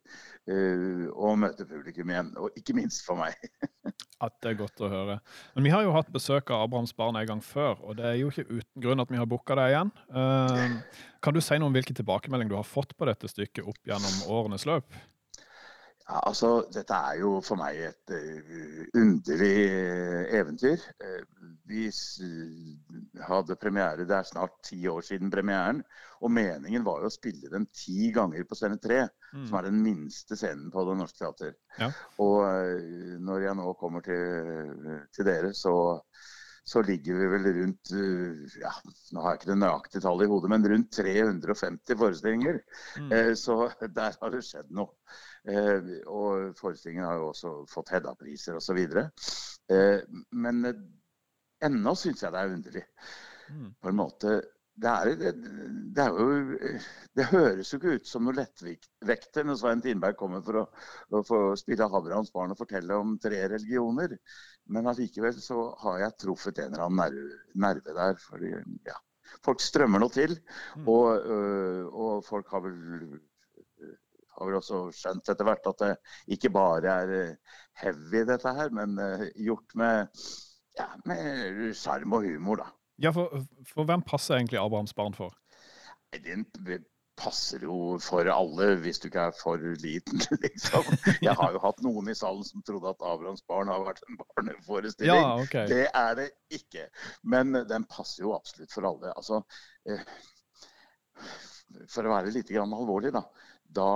uh, 0.49 1.07
å 1.13 1.35
møte 1.37 1.67
publikum 1.69 2.11
igjen, 2.13 2.31
og 2.41 2.55
ikke 2.57 2.77
minst 2.77 3.05
for 3.07 3.19
meg. 3.21 3.35
At 4.25 4.35
det 4.43 4.53
er 4.53 4.59
godt 4.59 4.81
å 4.83 4.91
høre. 4.91 5.19
Men 5.55 5.67
vi 5.67 5.73
har 5.75 5.85
jo 5.87 5.93
hatt 5.95 6.11
besøk 6.15 6.51
av 6.51 6.65
Abrahams 6.67 6.95
barn 6.97 7.19
en 7.19 7.29
gang 7.29 7.43
før, 7.45 7.79
og 7.85 7.99
det 8.01 8.07
er 8.09 8.17
jo 8.19 8.33
ikke 8.33 8.49
uten 8.49 8.83
grunn 8.83 9.03
at 9.03 9.13
vi 9.13 9.21
har 9.21 9.29
booka 9.31 9.55
deg 9.59 9.75
igjen. 9.75 9.93
Eh, 10.11 10.79
kan 11.23 11.35
du 11.35 11.43
si 11.43 11.59
noe 11.59 11.71
om 11.71 11.77
hvilken 11.77 11.97
tilbakemelding 11.99 12.51
du 12.51 12.57
har 12.59 12.67
fått 12.67 12.97
på 12.97 13.09
dette 13.09 13.31
stykket 13.31 13.67
opp 13.67 13.81
gjennom 13.87 14.27
årenes 14.35 14.67
løp? 14.69 14.87
Ja, 16.09 16.23
altså, 16.25 16.63
Dette 16.73 16.97
er 16.97 17.19
jo 17.21 17.35
for 17.45 17.61
meg 17.61 17.77
et 17.85 18.13
uh, 18.15 18.85
underlig 18.97 19.57
uh, 19.69 20.23
eventyr. 20.39 20.85
Uh, 21.05 21.51
vi 21.69 21.83
hadde 23.29 23.59
premiere, 23.61 24.07
Det 24.09 24.17
er 24.17 24.25
snart 24.25 24.55
ti 24.65 24.79
år 24.89 25.05
siden 25.05 25.29
premieren. 25.31 25.83
Og 26.25 26.33
meningen 26.33 26.87
var 26.87 27.03
jo 27.03 27.11
å 27.11 27.13
spille 27.13 27.53
den 27.53 27.67
ti 27.77 28.09
ganger 28.15 28.47
på 28.49 28.57
Scene 28.57 28.81
3, 28.81 29.03
som 29.45 29.59
er 29.59 29.69
den 29.69 29.83
minste 29.85 30.39
scenen 30.39 30.73
på 30.73 30.87
Det 30.89 30.97
Norske 30.97 31.21
Teater. 31.21 31.53
Ja. 31.77 31.91
Og 32.25 32.81
når 33.23 33.45
jeg 33.45 33.59
nå 33.61 33.75
kommer 33.79 34.03
til, 34.03 35.05
til 35.15 35.29
dere, 35.29 35.53
så, 35.55 35.77
så 36.69 36.83
ligger 36.85 37.17
vi 37.17 37.29
vel 37.33 37.47
rundt 37.57 37.93
eh, 37.97 38.59
ja, 38.61 38.73
Nå 39.15 39.23
har 39.25 39.33
jeg 39.35 39.41
ikke 39.41 39.51
det 39.53 39.59
nøyaktige 39.63 40.03
tallet 40.05 40.27
i 40.27 40.33
hodet, 40.33 40.51
men 40.53 40.67
rundt 40.73 40.91
350 40.99 41.99
forestillinger. 42.03 42.61
Mm. 43.01 43.13
Eh, 43.17 43.33
Så 43.41 43.57
der 44.01 44.19
har 44.21 44.35
det 44.35 44.43
skjedd 44.45 44.69
noe. 44.77 44.93
Eh, 45.49 45.95
Og 46.13 46.53
forestillingen 46.61 47.09
har 47.09 47.17
jo 47.21 47.31
også 47.31 47.55
fått 47.73 47.95
Hedda-priser 47.95 48.61
osv. 48.61 48.83
Men 50.45 50.65
eh, 50.69 50.85
ennå 51.69 51.97
syns 51.99 52.23
jeg 52.25 52.35
det 52.35 52.45
er 52.45 52.55
underlig. 52.59 52.85
Mm. 53.49 53.69
På 53.81 53.89
en 53.91 54.01
måte 54.03 54.39
det, 54.83 54.91
er, 54.93 55.11
det, 55.21 55.33
det, 55.97 56.05
er 56.05 56.19
jo, 56.19 56.79
det 57.19 57.27
høres 57.33 57.73
jo 57.73 57.79
ikke 57.81 57.97
ut 57.99 58.11
som 58.11 58.27
noe 58.27 58.37
lettvekter 58.37 59.47
når 59.47 59.59
Svein 59.61 59.83
Tindberg 59.85 60.19
kommer 60.21 60.45
for 60.47 60.61
å, 60.63 60.65
å 61.15 61.23
få 61.27 61.41
spille 61.61 61.89
Havrans 61.93 62.33
barn 62.35 62.55
og 62.55 62.61
fortelle 62.61 62.99
om 62.99 63.17
tre 63.23 63.41
religioner. 63.51 64.17
Men 64.75 64.91
allikevel 64.91 65.39
så 65.43 65.71
har 65.83 66.03
jeg 66.05 66.19
truffet 66.25 66.63
en 66.63 66.75
eller 66.75 66.87
annen 66.87 67.03
nerve, 67.03 67.43
nerve 67.67 67.97
der. 67.97 68.21
Fordi, 68.23 68.53
ja, 68.87 68.99
folk 69.47 69.65
strømmer 69.65 70.05
nå 70.05 70.11
til. 70.15 70.37
Mm. 70.77 70.89
Og, 70.95 71.33
øh, 71.37 71.85
og 71.89 72.25
folk 72.29 72.55
har 72.55 72.67
vel 72.69 72.79
har 74.39 74.47
vel 74.47 74.61
også 74.61 74.85
skjønt 74.95 75.31
etter 75.33 75.47
hvert 75.49 75.67
at 75.67 75.81
det 75.83 75.95
ikke 76.37 76.53
bare 76.55 76.93
er 77.03 77.15
øh, 77.17 77.57
heavy 77.83 78.23
dette 78.29 78.53
her, 78.55 78.71
men 78.71 78.95
øh, 79.03 79.25
gjort 79.35 79.75
med 79.75 80.21
ja, 80.79 80.87
med 81.11 81.73
sjarm 81.75 82.15
og 82.15 82.27
humor, 82.27 82.63
da. 82.63 82.69
Ja, 83.03 83.13
for, 83.15 83.45
for 83.69 83.89
hvem 83.89 84.03
passer 84.03 84.39
egentlig 84.39 84.61
Abrahams 84.61 84.95
barn 84.97 85.15
for? 85.15 85.35
Den 86.25 86.47
passer 87.19 87.63
jo 87.67 87.99
for 88.03 88.29
alle, 88.31 88.69
hvis 88.83 89.01
du 89.03 89.09
ikke 89.09 89.29
er 89.29 89.37
for 89.39 89.63
liten, 89.83 90.23
liksom. 90.45 90.87
Jeg 91.23 91.35
har 91.39 91.55
jo 91.55 91.63
hatt 91.63 91.83
noen 91.85 92.11
i 92.11 92.17
salen 92.19 92.47
som 92.47 92.63
trodde 92.67 92.93
at 92.93 93.03
Abrahams 93.03 93.45
barn 93.51 93.71
har 93.73 93.85
vært 93.87 94.03
en 94.07 94.19
barneforestilling. 94.23 95.23
Ja, 95.23 95.35
ok. 95.43 95.57
Det 95.71 95.85
er 95.89 96.19
det 96.19 96.29
ikke. 96.55 96.89
Men 97.23 97.55
den 97.69 97.87
passer 97.91 98.27
jo 98.27 98.35
absolutt 98.39 98.75
for 98.75 98.89
alle. 98.91 99.13
Altså, 99.19 99.43
eh, 99.89 100.05
for 101.91 102.07
å 102.07 102.15
være 102.15 102.35
litt 102.35 102.51
grann 102.55 102.75
alvorlig, 102.75 103.13
da. 103.15 103.27
Da 103.79 103.91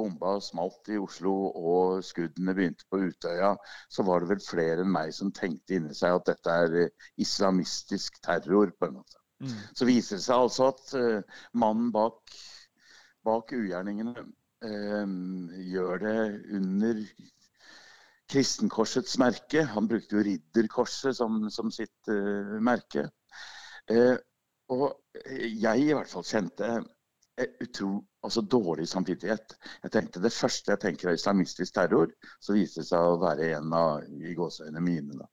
bomba 0.00 0.34
smalt 0.42 0.88
i 0.92 0.98
Oslo 1.00 1.34
og 1.50 2.04
skuddene 2.06 2.54
begynte 2.56 2.86
på 2.90 3.02
Utøya, 3.04 3.54
så 3.92 4.04
var 4.06 4.22
det 4.22 4.32
vel 4.34 4.44
flere 4.44 4.84
enn 4.84 4.92
meg 4.92 5.12
som 5.16 5.32
tenkte 5.36 5.76
inni 5.76 5.96
seg 5.96 6.16
at 6.18 6.28
dette 6.32 6.60
er 6.64 6.76
eh, 6.84 7.08
islamistisk 7.20 8.20
terror, 8.24 8.72
på 8.78 8.88
en 8.88 9.00
måte. 9.00 9.20
Mm. 9.40 9.56
Så 9.76 9.88
viser 9.88 10.18
det 10.20 10.26
seg 10.26 10.44
altså 10.46 10.70
at 10.70 10.94
uh, 11.00 11.42
mannen 11.56 11.88
bak, 11.94 12.34
bak 13.24 13.54
ugjerningene 13.56 14.12
uh, 14.20 15.14
gjør 15.72 16.02
det 16.04 16.16
under 16.58 17.04
kristenkorsets 18.30 19.16
merke. 19.18 19.64
Han 19.72 19.88
brukte 19.90 20.18
jo 20.18 20.24
ridderkorset 20.26 21.16
som, 21.18 21.42
som 21.50 21.72
sitt 21.74 22.12
uh, 22.12 22.58
merke. 22.62 23.08
Og 24.70 24.84
jeg 25.18 25.82
i 25.82 25.94
hvert 25.96 26.12
fall 26.12 26.22
kjente 26.28 26.68
utro, 27.64 27.90
altså 28.24 28.42
dårlig 28.42 28.88
samvittighet. 28.88 29.56
Jeg 29.82 29.94
tenkte 29.94 30.22
Det 30.22 30.32
første 30.34 30.74
jeg 30.74 30.82
tenker 30.84 31.10
er 31.10 31.18
islamistisk 31.18 31.74
terror, 31.74 32.12
så 32.40 32.56
viste 32.56 32.82
det 32.82 32.90
seg 32.90 33.12
å 33.12 33.20
være 33.22 33.52
en 33.56 33.76
av 33.76 34.08
i 34.08 34.34
gåseøynene 34.38 34.84
mine. 34.84 35.20
da. 35.20 35.28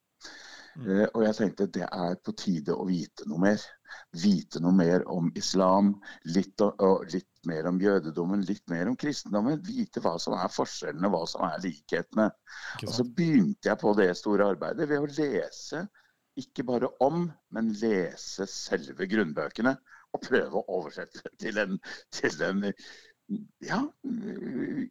Eh, 0.85 1.07
og 1.07 1.23
jeg 1.25 1.35
tenkte 1.39 1.65
det 1.73 1.87
er 1.87 2.17
på 2.21 2.33
tide 2.37 2.75
å 2.75 2.85
vite 2.85 3.25
noe 3.29 3.41
mer. 3.47 3.63
Vite 4.21 4.61
noe 4.61 4.75
mer 4.75 5.05
om 5.09 5.29
islam, 5.39 5.93
litt, 6.35 6.59
og, 6.61 6.75
og, 6.83 7.07
litt 7.13 7.49
mer 7.49 7.69
om 7.69 7.79
jødedommen, 7.81 8.43
litt 8.45 8.65
mer 8.69 8.91
om 8.91 8.97
kristendommen. 8.99 9.61
Vite 9.65 10.03
hva 10.03 10.17
som 10.21 10.35
er 10.37 10.53
forskjellene, 10.53 11.09
hva 11.13 11.23
som 11.29 11.47
er 11.47 11.61
likhetene. 11.63 12.29
Og 12.85 12.93
så 12.93 13.07
begynte 13.07 13.71
jeg 13.71 13.81
på 13.81 13.95
det 13.97 14.11
store 14.19 14.51
arbeidet 14.53 14.89
ved 14.91 15.01
å 15.01 15.09
lese, 15.09 15.87
ikke 16.37 16.67
bare 16.67 16.91
om, 17.01 17.25
men 17.55 17.73
lese 17.81 18.45
selve 18.51 19.07
grunnbøkene. 19.09 19.73
Og 20.15 20.23
prøve 20.23 20.61
å 20.61 20.79
oversette 20.79 21.23
det 21.25 21.33
til 21.43 21.61
en, 21.61 21.77
til 22.15 22.43
en 22.47 22.65
ja, 23.65 23.81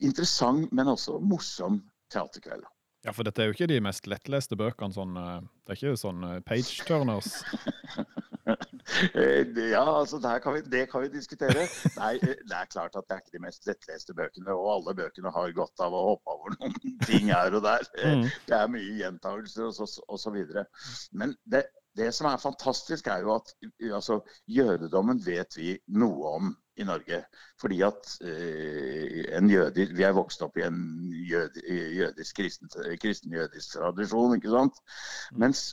interessant, 0.04 0.68
men 0.76 0.92
også 0.92 1.20
morsom 1.24 1.80
teaterkveld. 2.12 2.66
Ja, 3.06 3.14
for 3.14 3.26
dette 3.26 3.42
er 3.42 3.50
jo 3.50 3.54
ikke 3.54 3.70
de 3.70 3.78
mest 3.84 4.08
lettleste 4.10 4.58
bøkene. 4.58 4.94
Sånn, 4.94 5.16
eh, 5.20 5.40
det 5.64 5.74
er 5.74 5.80
ikke 5.80 6.00
sånn 6.00 6.24
eh, 6.26 6.40
page-turners. 6.46 7.32
Eh, 9.18 9.42
Ja, 9.72 9.82
altså 9.82 10.20
der 10.22 10.38
kan 10.38 10.54
vi, 10.54 10.60
det 10.70 10.84
kan 10.88 11.02
vi 11.02 11.08
diskutere. 11.10 11.64
Nei, 11.96 12.12
det 12.22 12.54
er 12.54 12.68
klart 12.70 12.94
at 12.96 13.08
det 13.08 13.16
er 13.16 13.22
ikke 13.24 13.34
de 13.34 13.42
mest 13.42 13.66
lettleste 13.66 14.14
bøkene, 14.16 14.54
og 14.54 14.68
alle 14.76 14.94
bøkene 15.00 15.32
har 15.34 15.54
godt 15.56 15.82
av 15.82 15.92
å 15.96 16.02
hoppe 16.12 16.36
over 16.36 16.54
noen 16.54 16.76
ting 17.08 17.32
her 17.34 17.56
og 17.58 17.64
der. 17.66 17.82
Mm. 17.98 18.22
Det 18.46 18.56
er 18.56 18.70
mye 18.72 18.94
gjentagelser 19.00 19.66
og 19.66 19.74
så, 19.74 19.88
og 20.06 20.22
så 20.22 20.32
videre. 20.32 20.64
Men 21.12 21.34
det, 21.50 21.64
det 21.96 22.12
som 22.14 22.28
er 22.30 22.40
fantastisk, 22.42 23.06
er 23.06 23.24
jo 23.24 23.34
at 23.34 23.52
altså, 23.92 24.20
jødedommen 24.48 25.20
vet 25.26 25.56
vi 25.56 25.74
noe 25.88 26.32
om 26.38 26.54
i 26.76 26.84
Norge. 26.84 27.22
Fordi 27.60 27.80
at 27.86 28.16
eh, 28.20 29.24
en 29.38 29.50
jøde, 29.50 29.86
vi 29.96 30.04
er 30.04 30.16
vokst 30.16 30.44
opp 30.44 30.58
i 30.60 30.66
en 30.66 30.80
jødi, 31.28 31.64
jødisk 32.00 32.36
kristen, 32.36 32.70
kristen-jødisk 33.02 33.78
tradisjon, 33.78 34.36
ikke 34.36 34.52
sant. 34.52 34.80
Mens 35.32 35.70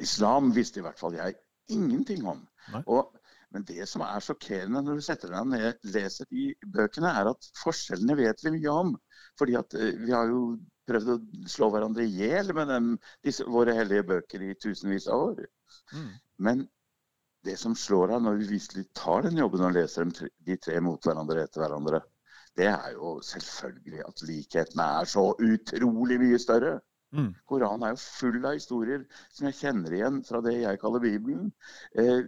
islam 0.00 0.54
visste 0.56 0.80
i 0.80 0.86
hvert 0.86 1.00
fall 1.00 1.18
jeg 1.18 1.36
ingenting 1.72 2.24
om. 2.28 2.46
Og, 2.86 3.12
men 3.52 3.66
det 3.68 3.84
som 3.90 4.04
er 4.06 4.24
sjokkerende 4.24 4.80
når 4.80 5.00
du 5.00 5.04
setter 5.04 5.32
deg 5.34 5.48
ned 5.50 5.88
leser 5.94 6.28
de 6.32 6.52
bøkene, 6.72 7.12
er 7.12 7.32
at 7.34 7.50
forskjellene 7.60 8.16
vet 8.16 8.44
vi 8.44 8.54
mye 8.56 8.76
om. 8.84 8.94
Fordi 9.38 9.56
at 9.60 9.76
eh, 9.76 9.98
vi 10.00 10.14
har 10.16 10.32
jo 10.32 10.42
prøvd 10.88 11.10
å 11.14 11.18
slå 11.50 11.68
hverandre 11.72 12.06
i 12.06 12.14
hjel 12.20 12.52
med 12.56 12.70
dem, 12.72 12.92
disse, 13.26 13.46
våre 13.48 13.74
hellige 13.76 14.06
bøker 14.12 14.44
i 14.44 14.54
tusenvis 14.62 15.08
av 15.12 15.26
år. 15.30 15.42
Mm. 15.94 16.08
Men 16.48 16.64
det 17.46 17.56
som 17.58 17.74
slår 17.78 18.12
deg 18.12 18.24
når 18.24 18.40
vi 18.40 18.50
virkelig 18.56 18.86
tar 18.98 19.26
den 19.26 19.38
jobben 19.40 19.66
og 19.66 19.76
leser 19.76 20.06
dem 20.06 20.30
de 20.46 20.58
tre 20.62 20.78
mot 20.84 21.06
hverandre 21.06 21.46
etter 21.46 21.64
hverandre, 21.64 22.02
det 22.58 22.68
er 22.68 22.94
jo 22.94 23.16
selvfølgelig 23.24 24.02
at 24.06 24.24
likhetene 24.28 24.88
er 25.00 25.08
så 25.08 25.30
utrolig 25.40 26.18
mye 26.20 26.40
større. 26.40 26.80
Mm. 27.12 27.32
Koranen 27.48 27.84
er 27.84 27.92
jo 27.92 28.00
full 28.00 28.38
av 28.48 28.54
historier 28.56 29.02
som 29.32 29.48
jeg 29.48 29.58
kjenner 29.58 29.92
igjen 29.96 30.20
fra 30.24 30.40
det 30.44 30.54
jeg 30.62 30.80
kaller 30.80 31.02
Bibelen. 31.04 31.50
Eh, 32.00 32.22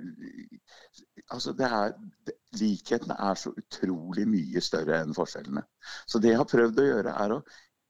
altså 1.33 1.55
det 1.57 1.69
er, 1.69 1.95
det, 2.29 2.37
likhetene 2.61 3.17
er 3.29 3.39
så 3.41 3.53
utrolig 3.57 4.27
mye 4.29 4.61
større 4.65 5.01
enn 5.01 5.17
forskjellene. 5.17 5.65
Så 6.09 6.21
det 6.21 6.35
jeg 6.35 6.41
har 6.43 6.51
prøvd 6.51 6.83
å 6.83 6.89
gjøre, 6.89 7.17
er 7.25 7.37
å 7.37 7.41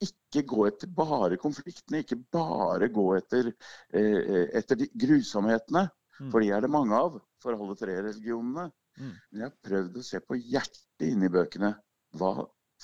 ikke 0.03 0.43
gå 0.51 0.65
etter 0.69 0.91
bare 0.91 1.39
konfliktene, 1.41 2.03
ikke 2.03 2.19
bare 2.35 2.89
gå 2.93 3.05
etter, 3.19 3.53
eh, 3.95 4.49
etter 4.59 4.81
de 4.81 4.89
grusomhetene. 5.05 5.87
Mm. 6.21 6.31
For 6.31 6.43
de 6.43 6.51
er 6.55 6.65
det 6.65 6.71
mange 6.71 6.99
av, 6.99 7.21
for 7.43 7.57
alle 7.57 7.77
tre 7.79 7.97
religionene. 8.01 8.69
Mm. 8.99 9.15
Men 9.15 9.41
jeg 9.41 9.49
har 9.49 9.71
prøvd 9.71 9.99
å 9.99 10.05
se 10.07 10.21
på 10.23 10.39
hjertet 10.39 11.09
inni 11.09 11.31
bøkene. 11.33 11.73
Hva 12.15 12.35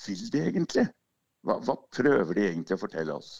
vil 0.05 0.25
de 0.33 0.41
egentlig? 0.49 0.87
Hva, 1.45 1.57
hva 1.63 1.77
prøver 1.93 2.37
de 2.37 2.47
egentlig 2.49 2.77
å 2.77 2.81
fortelle 2.81 3.15
oss? 3.15 3.39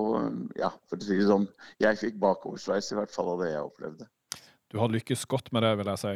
Og 0.00 0.58
ja, 0.58 0.72
for 0.88 0.98
å 0.98 1.06
si 1.06 1.16
det 1.16 1.28
sånn, 1.28 1.46
jeg 1.82 2.00
fikk 2.00 2.20
bakoversveis 2.22 2.90
i 2.92 2.98
hvert 2.98 3.14
fall 3.14 3.34
av 3.34 3.44
det 3.44 3.52
jeg 3.52 3.64
opplevde. 3.68 4.08
Du 4.74 4.80
har 4.82 4.90
lykkes 4.90 5.22
godt 5.30 5.52
med 5.54 5.62
det, 5.62 5.70
vil 5.78 5.88
jeg 5.92 6.00
si. 6.02 6.14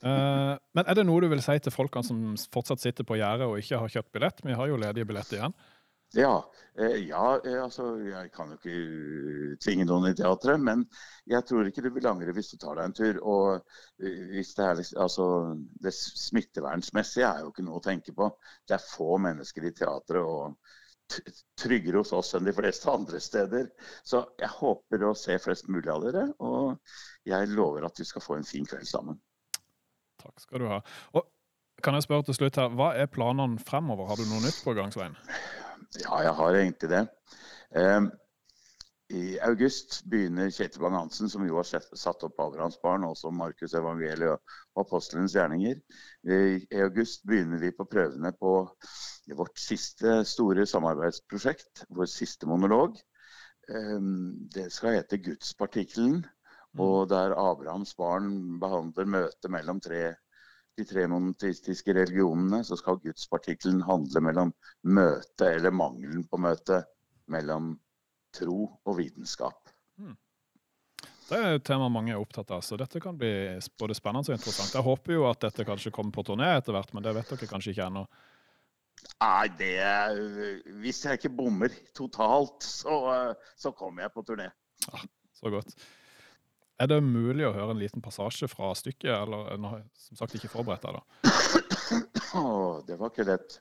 Uh, 0.00 0.54
men 0.72 0.86
er 0.86 0.96
det 0.96 1.04
noe 1.04 1.20
du 1.20 1.28
vil 1.28 1.42
si 1.44 1.58
til 1.60 1.74
folkene 1.74 2.06
som 2.06 2.22
fortsatt 2.54 2.80
sitter 2.80 3.04
på 3.04 3.18
gjerdet 3.18 3.48
og 3.50 3.58
ikke 3.60 3.80
har 3.82 3.92
kjøpt 3.98 4.14
billett? 4.16 4.40
Vi 4.46 4.56
har 4.56 4.70
jo 4.70 4.78
ledige 4.80 5.08
billetter 5.08 5.42
igjen. 5.42 5.56
Ja, 6.16 6.52
eh, 6.78 6.96
ja 7.08 7.40
eh, 7.44 7.58
altså 7.62 7.90
jeg 8.00 8.30
kan 8.32 8.48
jo 8.48 8.56
ikke 8.56 8.72
uh, 8.72 9.56
tvinge 9.60 9.84
noen 9.84 10.08
i 10.08 10.16
teatret, 10.16 10.60
men 10.64 10.86
jeg 11.28 11.44
tror 11.44 11.68
ikke 11.68 11.84
du 11.84 11.90
vil 11.92 12.08
angre 12.08 12.32
hvis 12.32 12.48
du 12.54 12.56
tar 12.56 12.78
deg 12.78 12.88
en 12.88 12.96
tur. 12.96 13.20
Og 13.28 14.00
hvis 14.32 14.54
det 14.56 14.64
er 14.64 14.78
liksom, 14.80 15.02
altså 15.04 15.28
det 15.84 15.92
smittevernsmessige 15.98 17.28
er 17.28 17.44
jo 17.44 17.52
ikke 17.52 17.66
noe 17.66 17.82
å 17.82 17.84
tenke 17.84 18.16
på. 18.16 18.30
Det 18.64 18.78
er 18.78 18.88
få 18.88 19.18
mennesker 19.20 19.68
i 19.68 19.74
teatret 19.76 20.24
og 20.24 20.56
tryggere 21.60 22.00
hos 22.00 22.12
oss 22.16 22.34
enn 22.36 22.48
de 22.48 22.56
fleste 22.56 22.88
andre 22.92 23.20
steder. 23.20 23.68
Så 24.04 24.24
jeg 24.40 24.52
håper 24.58 25.04
å 25.04 25.14
se 25.16 25.36
flest 25.44 25.68
mulig 25.68 25.92
av 25.92 26.04
dere, 26.04 26.26
og 26.40 26.78
jeg 27.28 27.52
lover 27.52 27.88
at 27.88 28.00
vi 28.00 28.08
skal 28.08 28.24
få 28.24 28.38
en 28.38 28.48
fin 28.48 28.68
kveld 28.68 28.88
sammen. 28.88 29.20
Takk 30.22 30.40
skal 30.40 30.64
du 30.64 30.72
ha. 30.72 30.80
Og 31.16 31.28
kan 31.84 31.94
jeg 31.94 32.08
spørre 32.08 32.26
til 32.26 32.34
slutt 32.34 32.56
her, 32.58 32.72
Hva 32.74 32.90
er 32.98 33.06
planene 33.06 33.60
fremover? 33.62 34.08
Har 34.10 34.18
du 34.18 34.26
noe 34.26 34.42
nytt 34.42 34.64
på 34.64 34.74
gang, 34.74 34.90
Svein? 34.92 35.14
Ja, 35.96 36.18
jeg 36.20 36.34
har 36.36 36.54
egentlig 36.54 36.90
det. 36.92 37.04
Um, 37.76 38.10
I 39.08 39.38
august 39.40 40.02
begynner 40.12 40.50
Kjetil 40.52 40.82
Bang-Hansen, 40.84 41.30
som 41.32 41.46
jo 41.48 41.56
har 41.56 41.68
satt 41.96 42.24
opp 42.26 42.42
Abrahamsbarn, 42.44 43.06
også 43.08 43.30
Markus 43.32 43.72
evangeliet 43.78 44.34
og 44.34 44.82
apostelens 44.84 45.32
gjerninger. 45.32 45.80
I 46.28 46.80
august 46.84 47.24
begynner 47.24 47.62
vi 47.62 47.72
på 47.72 47.88
prøvene 47.88 48.34
på 48.36 48.52
vårt 49.38 49.62
siste 49.62 50.20
store 50.28 50.66
samarbeidsprosjekt, 50.68 51.86
vår 51.96 52.10
siste 52.12 52.50
monolog. 52.50 53.00
Eh, 53.72 53.96
det 54.52 54.68
skal 54.76 54.98
hete 54.98 55.22
Gudspartikkelen, 55.24 56.20
og 56.76 57.08
der 57.08 57.32
Abrahams 57.32 57.96
barn 57.96 58.60
behandler 58.60 59.08
møtet 59.08 59.50
mellom 59.56 59.80
tre 59.80 60.10
de 60.78 60.86
tre 60.86 61.06
monoteistiske 61.10 61.94
religionene, 61.96 62.62
så 62.64 62.78
skal 62.78 63.00
gudspartikkelen 63.02 63.82
handle 63.86 64.22
mellom 64.24 64.54
møte 64.86 65.50
eller 65.56 65.74
mangelen 65.74 66.24
på 66.28 66.40
møte 66.40 66.84
mellom 67.32 67.74
tro 68.34 68.68
og 68.68 68.98
vitenskap. 69.00 69.74
Det 71.28 71.36
er 71.36 71.58
et 71.58 71.64
tema 71.66 71.90
mange 71.92 72.14
er 72.14 72.20
opptatt 72.22 72.54
av, 72.56 72.62
så 72.64 72.78
dette 72.80 73.02
kan 73.04 73.16
bli 73.20 73.30
både 73.80 73.96
spennende 73.96 74.32
og 74.32 74.38
interessant. 74.38 74.72
Jeg 74.72 74.84
håper 74.86 75.12
jo 75.12 75.26
at 75.28 75.42
dette 75.44 75.66
kanskje 75.68 75.92
kommer 75.92 76.14
på 76.14 76.24
turné 76.24 76.54
etter 76.56 76.72
hvert, 76.72 76.94
men 76.96 77.04
det 77.04 77.12
vet 77.18 77.34
dere 77.34 77.48
kanskje 77.50 77.74
ikke 77.74 77.88
ennå. 77.90 78.06
Nei, 79.20 79.48
det 79.58 79.74
Hvis 80.80 81.04
jeg 81.04 81.20
ikke 81.20 81.34
bommer 81.36 81.74
totalt, 81.94 82.64
så, 82.64 82.96
så 83.60 83.74
kommer 83.76 84.06
jeg 84.06 84.14
på 84.14 84.24
turné. 84.30 84.48
Så 85.36 85.52
godt. 85.52 85.76
Er 86.78 86.86
det 86.86 87.00
mulig 87.02 87.42
å 87.42 87.50
høre 87.56 87.72
en 87.74 87.80
liten 87.80 88.02
passasje 88.04 88.46
fra 88.50 88.68
stykket, 88.78 89.10
eller 89.10 89.56
nå 89.58 89.70
har 89.72 89.80
jeg 89.80 89.88
som 89.98 90.18
sagt 90.20 90.36
ikke 90.38 90.50
forberedt 90.52 90.84
deg, 90.86 90.94
da? 90.94 91.02
Åh, 92.38 92.84
det 92.86 92.98
var 93.00 93.10
ikke 93.10 93.26
lett. 93.26 93.56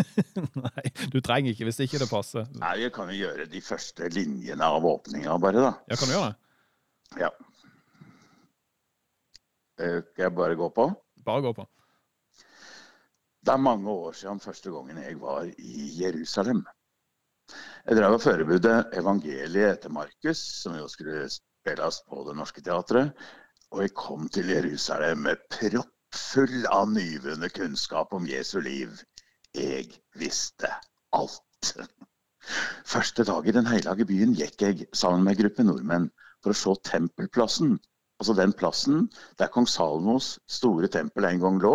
Nei, 0.64 0.84
du 1.12 1.20
trenger 1.22 1.52
ikke 1.52 1.68
hvis 1.68 1.78
ikke 1.84 2.00
det 2.02 2.08
passer. 2.10 2.48
Nei, 2.58 2.72
jeg 2.82 2.94
kan 2.96 3.12
jo 3.12 3.20
gjøre 3.20 3.46
de 3.52 3.62
første 3.62 4.08
linjene 4.10 4.66
av 4.66 4.86
åpninga, 4.88 5.36
bare, 5.42 5.62
da. 5.68 5.72
Ja, 5.92 6.00
kan 6.00 6.10
du 6.10 6.16
gjøre 6.16 6.32
det? 6.32 7.22
Ja. 7.22 7.30
Eh, 9.78 10.00
Skal 10.10 10.26
jeg 10.26 10.34
bare 10.40 10.58
gå 10.58 10.70
på? 10.74 10.88
Bare 11.26 11.44
gå 11.46 11.52
på. 11.60 11.68
Det 13.46 13.54
er 13.54 13.62
mange 13.62 13.92
år 13.92 14.16
siden 14.18 14.42
første 14.42 14.72
gangen 14.74 14.98
jeg 15.04 15.20
var 15.22 15.46
i 15.46 15.86
Jerusalem. 16.00 16.64
Jeg 17.86 17.94
drev 18.00 18.16
og 18.16 18.22
forberedte 18.24 18.72
evangeliet 18.98 19.76
etter 19.76 19.92
Markus, 19.94 20.40
som 20.64 20.74
jo 20.80 20.88
skulle 20.90 21.28
spilles 21.66 21.96
på 22.06 22.22
Det 22.22 22.34
Norske 22.38 22.62
Teatret. 22.62 23.22
Og 23.74 23.80
jeg 23.82 23.94
kom 23.98 24.28
til 24.30 24.52
Jerusalem 24.52 25.24
med 25.26 25.40
proppfull 25.50 26.66
av 26.70 26.92
nyvunnet 26.92 27.54
kunnskap 27.56 28.12
om 28.14 28.28
Jesu 28.30 28.60
liv. 28.62 28.92
Jeg 29.50 29.88
visste 30.14 30.70
alt. 31.16 31.72
Første 32.86 33.24
dag 33.26 33.48
i 33.48 33.54
Den 33.56 33.66
hellige 33.66 34.06
byen 34.06 34.36
gikk 34.38 34.62
jeg 34.62 34.86
sammen 34.94 35.24
med 35.24 35.34
en 35.34 35.40
gruppe 35.40 35.66
nordmenn 35.66 36.06
for 36.44 36.54
å 36.54 36.60
se 36.60 36.76
tempelplassen. 36.86 37.74
Altså 38.22 38.36
den 38.38 38.54
plassen 38.54 39.08
der 39.40 39.50
kong 39.50 39.66
Salomos 39.66 40.36
store 40.46 40.86
tempel 40.86 41.26
en 41.26 41.42
gang 41.42 41.58
lå, 41.58 41.74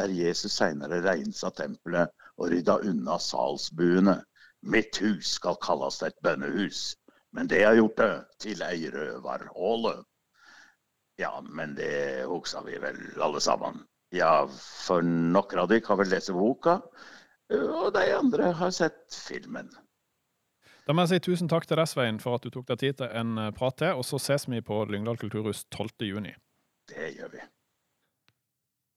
der 0.00 0.08
Jesus 0.08 0.56
senere 0.56 1.02
rensa 1.04 1.52
tempelet 1.52 2.16
og 2.38 2.48
rydda 2.54 2.80
unna 2.88 3.20
salsbuene. 3.20 4.22
Mitt 4.64 4.96
hus 5.04 5.36
skal 5.36 5.60
kalles 5.60 6.00
et 6.02 6.16
bønnehus, 6.24 6.96
men 7.36 7.50
det 7.50 7.64
har 7.64 7.76
gjort 7.78 7.98
det 8.00 8.12
til 8.44 8.62
ei 8.64 8.88
røverhåle. 8.92 9.98
Ja, 11.18 11.32
men 11.42 11.74
det 11.74 12.24
husker 12.30 12.64
vi 12.66 12.78
vel 12.82 12.98
alle 13.20 13.40
sammen. 13.42 13.82
Ja, 14.14 14.46
for 14.48 15.04
noen 15.04 15.60
av 15.60 15.68
dere 15.68 15.84
har 15.84 15.98
vel 16.00 16.10
lest 16.12 16.32
boka, 16.32 16.78
og 17.52 17.92
de 17.96 18.06
andre 18.16 18.52
har 18.56 18.72
sett 18.72 19.12
filmen. 19.12 19.68
Da 20.88 20.94
må 20.96 21.04
jeg 21.04 21.18
si 21.18 21.24
tusen 21.26 21.50
takk 21.52 21.66
til 21.68 21.76
deg, 21.76 21.88
Svein, 21.90 22.18
for 22.22 22.38
at 22.38 22.46
du 22.46 22.52
tok 22.52 22.64
deg 22.70 22.80
tid 22.80 22.96
til 23.02 23.10
en 23.12 23.36
eh, 23.36 23.52
prat 23.52 23.76
til, 23.76 23.98
og 24.00 24.06
så 24.08 24.16
ses 24.24 24.46
vi 24.48 24.62
på 24.64 24.86
Lyngdal 24.88 25.18
kulturhus 25.20 25.66
12. 25.68 26.06
juni. 26.08 26.32
Det 26.88 27.10
gjør 27.18 27.34
vi. 27.34 27.42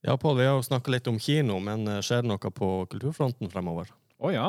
Ja, 0.07 0.15
Pål, 0.17 0.37
vi 0.39 0.45
har 0.47 0.55
jo 0.55 0.63
snakka 0.63 0.93
litt 0.93 1.09
om 1.11 1.19
kino, 1.19 1.59
men 1.59 1.83
eh, 1.91 1.99
skjer 1.99 2.23
det 2.23 2.31
noe 2.31 2.53
på 2.55 2.69
kulturfronten 2.93 3.51
fremover? 3.51 3.91
Å 4.23 4.31
ja, 4.31 4.47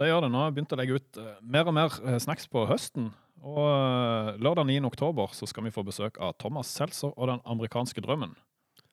det 0.00 0.08
gjør 0.08 0.24
det. 0.24 0.30
Nå 0.32 0.40
har 0.40 0.48
jeg 0.48 0.56
begynt 0.56 0.72
å 0.72 0.78
legge 0.80 0.96
ut 1.00 1.20
eh, 1.20 1.34
mer 1.54 1.68
og 1.68 1.76
mer 1.76 1.98
eh, 2.00 2.18
snacks 2.22 2.48
på 2.52 2.64
høsten. 2.70 3.10
Og 3.42 3.60
eh, 3.66 4.32
lørdag 4.42 4.68
9. 4.70 4.80
oktober 4.88 5.34
så 5.36 5.48
skal 5.50 5.66
vi 5.66 5.74
få 5.74 5.84
besøk 5.86 6.20
av 6.22 6.36
Thomas 6.40 6.72
Seltzer 6.72 7.12
og 7.12 7.28
Den 7.30 7.42
amerikanske 7.44 8.04
drømmen. 8.04 8.34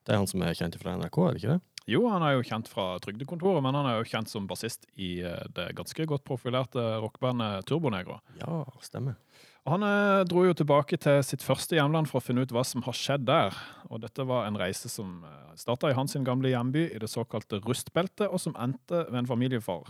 Det 0.03 0.15
er 0.15 0.21
han 0.21 0.29
som 0.29 0.43
er 0.43 0.57
kjent 0.57 0.77
fra 0.81 0.95
NRK, 0.97 1.19
er 1.21 1.35
det 1.35 1.41
ikke 1.41 1.55
det? 1.55 1.61
Jo, 1.89 2.03
han 2.11 2.23
er 2.25 2.35
jo 2.35 2.45
kjent 2.45 2.67
fra 2.69 2.91
Trygdekontoret, 3.01 3.63
men 3.65 3.75
han 3.77 3.87
er 3.89 3.97
jo 3.97 4.09
kjent 4.09 4.29
som 4.29 4.45
bassist 4.49 4.85
i 4.93 5.23
det 5.57 5.71
ganske 5.77 6.05
godt 6.09 6.21
profilerte 6.25 6.81
rockebandet 7.01 7.65
Turbonegro. 7.69 8.19
Ja, 8.37 8.59
stemmer. 8.85 9.17
Han 9.69 9.83
dro 10.29 10.43
jo 10.45 10.53
tilbake 10.57 10.99
til 11.01 11.23
sitt 11.25 11.41
første 11.45 11.77
hjemland 11.77 12.09
for 12.09 12.21
å 12.21 12.25
finne 12.25 12.45
ut 12.45 12.53
hva 12.53 12.61
som 12.65 12.85
har 12.85 12.97
skjedd 12.97 13.25
der. 13.25 13.57
Og 13.89 14.03
dette 14.05 14.25
var 14.29 14.45
en 14.45 14.59
reise 14.61 14.89
som 14.91 15.23
starta 15.57 15.89
i 15.89 15.97
hans 15.97 16.13
gamle 16.25 16.53
hjemby, 16.53 16.85
i 16.93 17.01
det 17.01 17.09
såkalte 17.09 17.61
Rustbeltet, 17.65 18.29
og 18.29 18.37
som 18.41 18.57
endte 18.61 19.07
ved 19.09 19.23
en 19.23 19.31
familiefar 19.33 19.89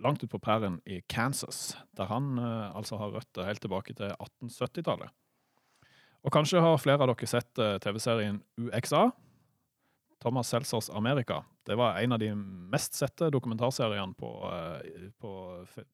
langt 0.00 0.24
ut 0.24 0.30
på 0.32 0.40
prærien 0.42 0.80
i 0.88 1.00
Kansas, 1.08 1.76
der 1.96 2.10
han 2.10 2.36
eh, 2.38 2.76
altså 2.76 2.98
har 3.00 3.14
røtter 3.14 3.48
helt 3.48 3.62
tilbake 3.64 3.96
til 3.96 4.12
1870-tallet. 4.16 5.12
Og 6.20 6.32
kanskje 6.34 6.60
har 6.60 6.80
flere 6.80 7.00
av 7.04 7.12
dere 7.12 7.28
sett 7.28 7.60
eh, 7.60 7.78
TV-serien 7.82 8.40
UXA. 8.60 9.10
Thomas 10.20 10.50
Seltzers 10.52 10.90
Amerika. 10.92 11.44
Det 11.64 11.78
var 11.80 11.96
en 11.96 12.12
av 12.12 12.18
de 12.20 12.28
mest 12.34 12.96
sette 12.98 13.30
dokumentarseriene 13.32 14.12
på, 14.18 14.30
eh, 14.52 15.08
på 15.20 15.32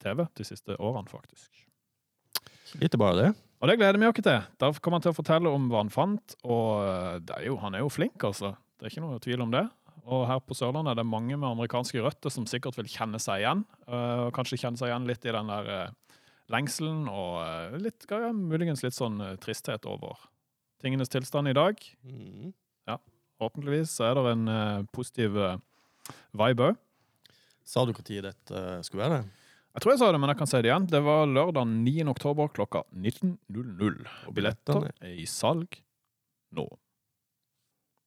TV 0.02 0.26
de 0.34 0.46
siste 0.46 0.74
årene, 0.82 1.06
faktisk. 1.10 1.66
Lite 2.80 2.98
bare 2.98 3.16
det. 3.20 3.28
Og 3.62 3.70
det 3.70 3.78
gleder 3.78 4.00
vi 4.02 4.08
oss 4.08 4.18
til. 4.18 4.42
Der 4.58 4.80
kommer 4.82 4.98
han 4.98 5.06
til 5.06 5.14
å 5.14 5.16
fortelle 5.16 5.52
om 5.52 5.68
hva 5.70 5.84
han 5.84 5.94
fant, 5.94 6.34
og 6.44 6.82
eh, 6.82 7.18
det 7.22 7.38
er 7.38 7.46
jo, 7.52 7.58
han 7.62 7.78
er 7.78 7.84
jo 7.84 7.92
flink, 7.92 8.18
altså. 8.26 8.56
Det 8.76 8.88
er 8.88 8.92
ikke 8.92 9.06
noe 9.06 9.22
tvil 9.22 9.46
om 9.46 9.54
det. 9.54 9.64
Og 10.06 10.26
her 10.30 10.38
på 10.44 10.54
Sørlandet 10.54 10.92
er 10.94 11.00
det 11.00 11.08
mange 11.08 11.34
med 11.34 11.48
amerikanske 11.48 12.02
røtter 12.04 12.30
som 12.30 12.46
sikkert 12.46 12.76
vil 12.78 12.90
kjenne 12.90 13.18
seg 13.22 13.42
igjen. 13.42 13.64
eh, 13.88 14.26
Og 14.26 14.34
kanskje 14.36 14.60
kjenne 14.62 14.78
seg 14.78 14.92
igjen 14.92 15.08
litt 15.08 15.26
i 15.26 15.34
den 15.34 15.50
der 15.50 15.70
eh, 15.74 16.20
lengselen 16.54 17.08
og 17.10 17.40
eh, 17.42 17.78
litt, 17.82 18.06
ja, 18.10 18.30
muligens 18.30 18.84
litt 18.86 18.94
sånn 18.94 19.18
tristhet 19.42 19.86
over 19.90 20.14
tingenes 20.82 21.10
tilstand 21.10 21.50
i 21.50 21.56
dag. 21.56 21.82
Mm. 22.06 22.54
Forhåpentligvis 23.36 23.90
så 23.92 24.06
er 24.06 24.14
det 24.16 24.30
en 24.32 24.86
positiv 24.96 25.34
vibe 26.32 26.70
òg. 26.70 26.78
Sa 27.68 27.82
du 27.84 27.90
når 27.92 28.30
dette 28.30 28.62
skulle 28.86 29.02
være? 29.02 29.18
Jeg 29.76 29.82
tror 29.84 29.92
jeg 29.92 30.00
sa 30.00 30.08
det, 30.08 30.20
men 30.22 30.30
jeg 30.32 30.38
kan 30.40 30.48
si 30.48 30.60
det 30.64 30.70
igjen. 30.70 30.86
Det 30.88 31.02
var 31.04 31.26
lørdag 31.28 31.68
9. 31.68 32.06
oktober 32.08 32.48
klokka 32.48 32.80
19.00. 32.96 34.06
Og 34.24 34.32
billetter 34.38 34.86
er 34.88 35.18
i 35.20 35.26
salg 35.28 35.76
nå. 36.56 36.64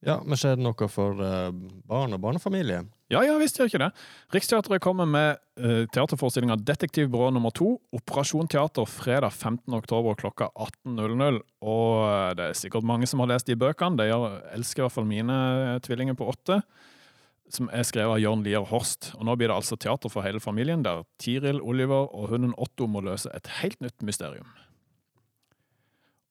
Ja, 0.06 0.22
men 0.24 0.39
skjer 0.39 0.56
det 0.56 0.64
noe 0.64 0.88
for 0.88 1.20
uh, 1.20 1.50
barn 1.89 2.16
og 2.16 2.22
barnefamilie? 2.24 2.86
Ja, 3.12 3.20
ja, 3.26 3.34
visst 3.41 3.58
gjør 3.60 3.68
ikke 3.68 3.82
det. 3.82 3.89
Riksteatret 4.32 4.84
kommer 4.86 5.08
med 5.10 5.41
uh, 5.60 5.82
teaterforestillinga 5.91 6.56
Detektivbyrå 6.64 7.32
nummer 7.36 7.52
to, 7.52 7.74
Operasjon 7.97 8.47
teater, 8.47 8.88
fredag 8.88 9.34
15. 9.34 9.66
oktober 9.76 10.16
klokka 10.22 10.47
18.00. 10.56 11.41
Og 11.68 12.06
uh, 12.06 12.30
det 12.38 12.45
er 12.52 12.56
sikkert 12.62 12.88
mange 12.88 13.10
som 13.12 13.20
har 13.26 13.34
lest 13.34 13.50
de 13.52 13.58
bøkene. 13.60 14.00
De 14.00 14.08
gjør- 14.08 14.39
elsker 14.56 14.84
i 14.84 14.86
hvert 14.86 14.95
fall 14.95 15.10
mine 15.10 15.36
eh, 15.66 15.82
tvillinger 15.84 16.16
på 16.16 16.30
åtte. 16.32 16.62
Som 17.52 17.68
er 17.74 17.84
skrevet 17.84 18.14
av 18.14 18.24
Jørn 18.24 18.45
Lier 18.45 18.64
Horst. 18.72 19.12
Og 19.18 19.26
nå 19.28 19.36
blir 19.36 19.50
det 19.52 19.58
altså 19.58 19.76
teater 19.76 20.14
for 20.14 20.24
hele 20.24 20.39
familien, 20.39 20.86
der 20.86 21.04
Tiril, 21.20 21.60
Oliver 21.60 22.08
og 22.14 22.30
hunden 22.32 22.56
Otto 22.62 22.88
må 22.88 23.02
løse 23.04 23.34
et 23.36 23.52
helt 23.60 23.82
nytt 23.84 24.06
mysterium. 24.06 24.47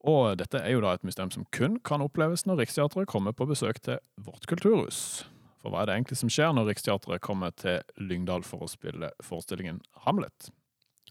Og 0.08 0.38
dette 0.40 0.60
er 0.62 0.72
jo 0.72 0.82
da 0.84 0.94
et 0.96 1.04
museum 1.04 1.32
som 1.34 1.46
kun 1.54 1.76
kan 1.84 2.04
oppleves 2.04 2.46
når 2.48 2.62
Riksteatret 2.62 3.10
kommer 3.10 3.34
på 3.36 3.48
besøk 3.50 3.80
til 3.84 4.00
vårt 4.24 4.46
kulturhus. 4.48 5.26
For 5.58 5.74
hva 5.74 5.82
er 5.82 5.90
det 5.90 5.96
egentlig 5.98 6.20
som 6.20 6.30
skjer 6.32 6.54
når 6.54 6.70
Riksteatret 6.70 7.24
kommer 7.24 7.52
til 7.58 7.82
Lyngdal 8.00 8.46
for 8.46 8.64
å 8.64 8.70
spille 8.70 9.10
forestillingen 9.24 9.82
Hamlet? 10.06 10.52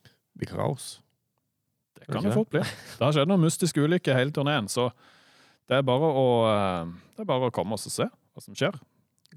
Det 0.02 0.42
blir 0.42 0.54
kaos. 0.56 0.98
Det 1.98 2.08
kan 2.10 2.24
det 2.24 2.34
fort 2.36 2.52
bli. 2.54 2.62
Det 2.64 3.04
har 3.04 3.16
skjedd 3.16 3.30
noen 3.30 3.44
mystiske 3.44 3.84
ulykker 3.84 4.18
hele 4.18 4.34
turneen, 4.34 4.70
så 4.72 4.90
det 5.68 5.80
er 5.80 5.88
bare 5.88 6.08
å, 6.08 6.28
eh, 6.48 6.94
det 7.18 7.26
er 7.26 7.30
bare 7.30 7.50
å 7.50 7.54
komme 7.54 7.76
oss 7.76 7.90
og 7.90 7.96
se 7.96 8.08
hva 8.08 8.44
som 8.44 8.56
skjer. 8.56 8.78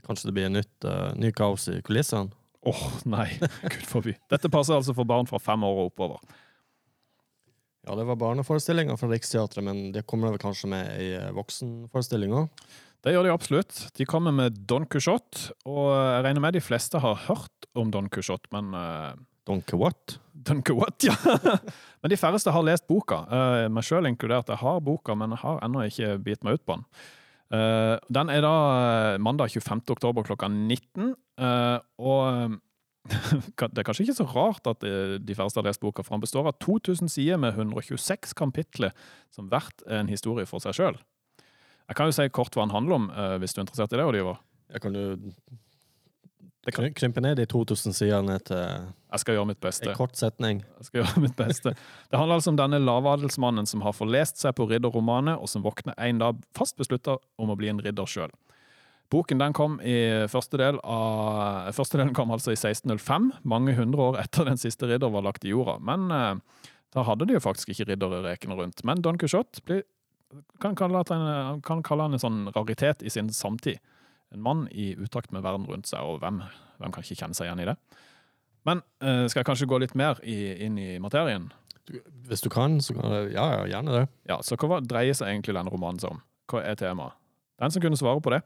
Kanskje 0.06 0.30
det 0.30 0.36
blir 0.36 0.52
nytt, 0.52 0.76
uh, 0.86 1.10
ny 1.18 1.32
kaos 1.34 1.66
i 1.72 1.80
kulissene? 1.84 2.30
Åh, 2.70 2.84
nei, 3.08 3.26
gud 3.72 3.86
forby. 3.88 4.14
Dette 4.30 4.50
passer 4.52 4.76
altså 4.76 4.94
for 4.96 5.08
barn 5.08 5.28
fra 5.28 5.40
fem 5.42 5.64
år 5.66 5.80
og 5.80 5.90
oppover. 5.90 6.20
Ja, 7.88 7.96
det 7.96 8.04
var 8.04 8.18
barneforestillinger 8.20 8.98
fra 9.00 9.08
Riksteatret, 9.08 9.64
men 9.64 9.88
det 9.94 10.04
kommer 10.08 10.32
vel 10.34 10.42
kanskje 10.42 10.68
med 10.68 10.90
ei 10.98 11.14
eh, 11.16 11.30
voksenforestilling 11.36 12.34
òg? 12.36 12.68
Det 13.00 13.14
gjør 13.14 13.24
de 13.24 13.32
absolutt. 13.32 13.78
De 13.96 14.04
kommer 14.04 14.34
med 14.36 14.58
Don 14.68 14.84
Quijote, 14.84 15.54
og 15.64 15.88
jeg 15.88 16.24
regner 16.26 16.44
med 16.44 16.58
de 16.58 16.60
fleste 16.60 17.00
har 17.00 17.22
hørt 17.30 17.68
om 17.72 17.88
Don 17.94 18.10
Quijote, 18.12 18.50
men 18.52 18.74
uh, 18.76 19.14
Don 19.48 19.62
Quixote? 19.64 20.18
Don 20.32 20.60
Quixote, 20.62 21.08
ja. 21.08 21.16
men 22.02 22.12
de 22.12 22.18
færreste 22.20 22.52
har 22.52 22.66
lest 22.66 22.86
boka. 22.90 23.22
Uh, 23.30 23.64
meg 23.72 23.86
sjøl 23.86 24.08
inkludert. 24.10 24.52
Jeg 24.52 24.60
har 24.60 24.84
boka, 24.84 25.16
men 25.16 25.34
jeg 25.34 25.42
har 25.46 25.64
ennå 25.64 25.86
ikke 25.88 26.12
bitt 26.26 26.44
meg 26.44 26.58
ut 26.58 26.66
på 26.66 26.76
den. 26.76 26.84
Uh, 27.50 27.96
den 28.12 28.30
er 28.30 28.44
da 28.44 28.54
mandag 29.22 29.50
25. 29.56 29.82
oktober 29.96 30.26
klokka 30.28 30.50
19. 30.52 31.14
eh, 31.40 31.78
og 31.98 32.60
det 33.08 33.78
er 33.80 33.86
kanskje 33.86 34.04
ikke 34.04 34.16
så 34.18 34.26
rart 34.28 34.66
at 34.70 34.84
eh, 34.84 35.16
de 35.22 35.34
færreste 35.34 35.60
har 35.60 35.66
lest 35.66 35.80
boka, 35.80 36.02
for 36.04 36.14
den 36.16 36.24
består 36.24 36.46
av 36.50 36.58
2000 36.60 37.08
sider 37.10 37.40
med 37.40 37.56
126 37.56 38.34
kapitler, 38.38 38.92
som 39.34 39.48
hvert 39.50 39.82
er 39.88 40.02
en 40.02 40.12
historie 40.12 40.46
for 40.46 40.60
seg 40.62 40.76
sjøl. 40.76 41.00
Jeg 41.90 41.96
kan 41.98 42.06
jo 42.06 42.14
si 42.14 42.28
kort 42.30 42.54
hva 42.54 42.66
den 42.68 42.74
handler 42.76 43.00
om, 43.00 43.08
eh, 43.10 43.38
hvis 43.42 43.56
du 43.56 43.60
er 43.60 43.64
interessert 43.66 43.92
i 43.96 43.98
det, 43.98 44.04
Oliver. 44.06 44.38
Jeg 44.70 44.80
kan 44.84 44.94
jo 44.94 45.06
kan- 46.70 46.92
krympe 46.94 47.20
ned 47.24 47.36
de 47.40 47.46
2000 47.46 47.92
sidene 47.96 48.36
til 48.44 48.56
Jeg 49.10 49.18
skal 49.24 49.34
gjøre 49.34 49.46
mitt 49.48 49.60
beste. 49.60 49.88
en 49.88 49.96
kort 49.96 50.14
setning. 50.14 50.60
Jeg 50.78 50.84
skal 50.86 51.00
gjøre 51.02 51.20
mitt 51.24 51.34
beste. 51.36 51.72
Det 52.10 52.18
handler 52.20 52.36
altså 52.36 52.52
om 52.52 52.56
denne 52.60 52.78
lavadelsmannen 52.78 53.66
som 53.66 53.80
har 53.82 53.92
forlest 53.96 54.38
seg 54.38 54.54
på 54.54 54.68
ridderromanet, 54.70 55.40
og 55.40 55.48
som 55.48 55.62
våkner 55.64 55.94
en 55.98 56.18
dag 56.18 56.36
fast 56.54 56.76
beslutta 56.76 57.16
om 57.40 57.48
å 57.50 57.56
bli 57.56 57.68
en 57.72 57.80
ridder 57.80 58.06
sjøl. 58.06 58.30
Boken 59.10 59.40
den 59.42 59.54
kom 59.56 59.78
i 59.82 59.94
første 60.30 60.58
del 60.60 60.76
av 60.86 61.70
Første 61.74 61.98
delen 61.98 62.14
kom 62.14 62.30
altså 62.30 62.52
i 62.54 62.58
1605, 62.58 63.30
mange 63.42 63.74
hundre 63.78 64.10
år 64.10 64.18
etter 64.22 64.46
den 64.46 64.60
siste 64.60 64.86
ridder 64.86 65.10
var 65.10 65.24
lagt 65.26 65.46
i 65.46 65.50
jorda. 65.50 65.78
Men 65.82 66.10
eh, 66.14 66.68
da 66.94 67.06
hadde 67.06 67.26
de 67.26 67.36
jo 67.36 67.42
faktisk 67.42 67.72
ikke 67.72 67.88
riddere 67.90 68.22
rekende 68.26 68.58
rundt. 68.58 68.84
Men 68.86 69.02
Don 69.02 69.18
Quijote 69.18 69.62
blir, 69.66 69.82
kan, 70.62 70.76
kalle 70.78 71.02
en, 71.14 71.62
kan 71.66 71.82
kalle 71.86 72.06
han 72.06 72.14
en 72.14 72.22
sånn 72.22 72.44
raritet 72.54 73.02
i 73.02 73.10
sin 73.10 73.32
samtid. 73.34 73.82
En 74.34 74.42
mann 74.46 74.66
i 74.70 74.92
utakt 74.94 75.34
med 75.34 75.42
verden 75.42 75.66
rundt 75.66 75.90
seg, 75.90 76.06
og 76.06 76.22
hvem, 76.22 76.42
hvem 76.78 76.94
kan 76.94 77.06
ikke 77.06 77.18
kjenne 77.24 77.34
seg 77.34 77.48
igjen 77.48 77.64
i 77.64 77.70
det? 77.72 77.76
Men 78.68 78.82
eh, 79.02 79.24
skal 79.26 79.42
jeg 79.42 79.48
kanskje 79.50 79.70
gå 79.70 79.80
litt 79.82 79.96
mer 79.98 80.20
i, 80.22 80.38
inn 80.66 80.78
i 80.78 80.92
materien? 81.02 81.48
Hvis 82.30 82.44
du 82.44 82.50
kan, 82.52 82.78
så 82.84 82.94
kan 82.94 83.14
jeg 83.14 83.32
Ja, 83.34 83.46
ja, 83.56 83.62
gjerne 83.74 83.94
det. 83.96 84.04
Ja, 84.30 84.38
så 84.46 84.58
hva 84.60 84.78
dreier 84.84 85.16
seg 85.16 85.32
egentlig 85.32 85.56
denne 85.56 85.72
romanen 85.72 85.98
seg 86.02 86.14
om? 86.14 86.22
Hva 86.50 86.62
er 86.62 86.78
temaet? 86.78 87.16
Den 87.60 87.74
som 87.74 87.82
kunne 87.82 87.98
svare 87.98 88.22
på 88.24 88.32
det, 88.32 88.40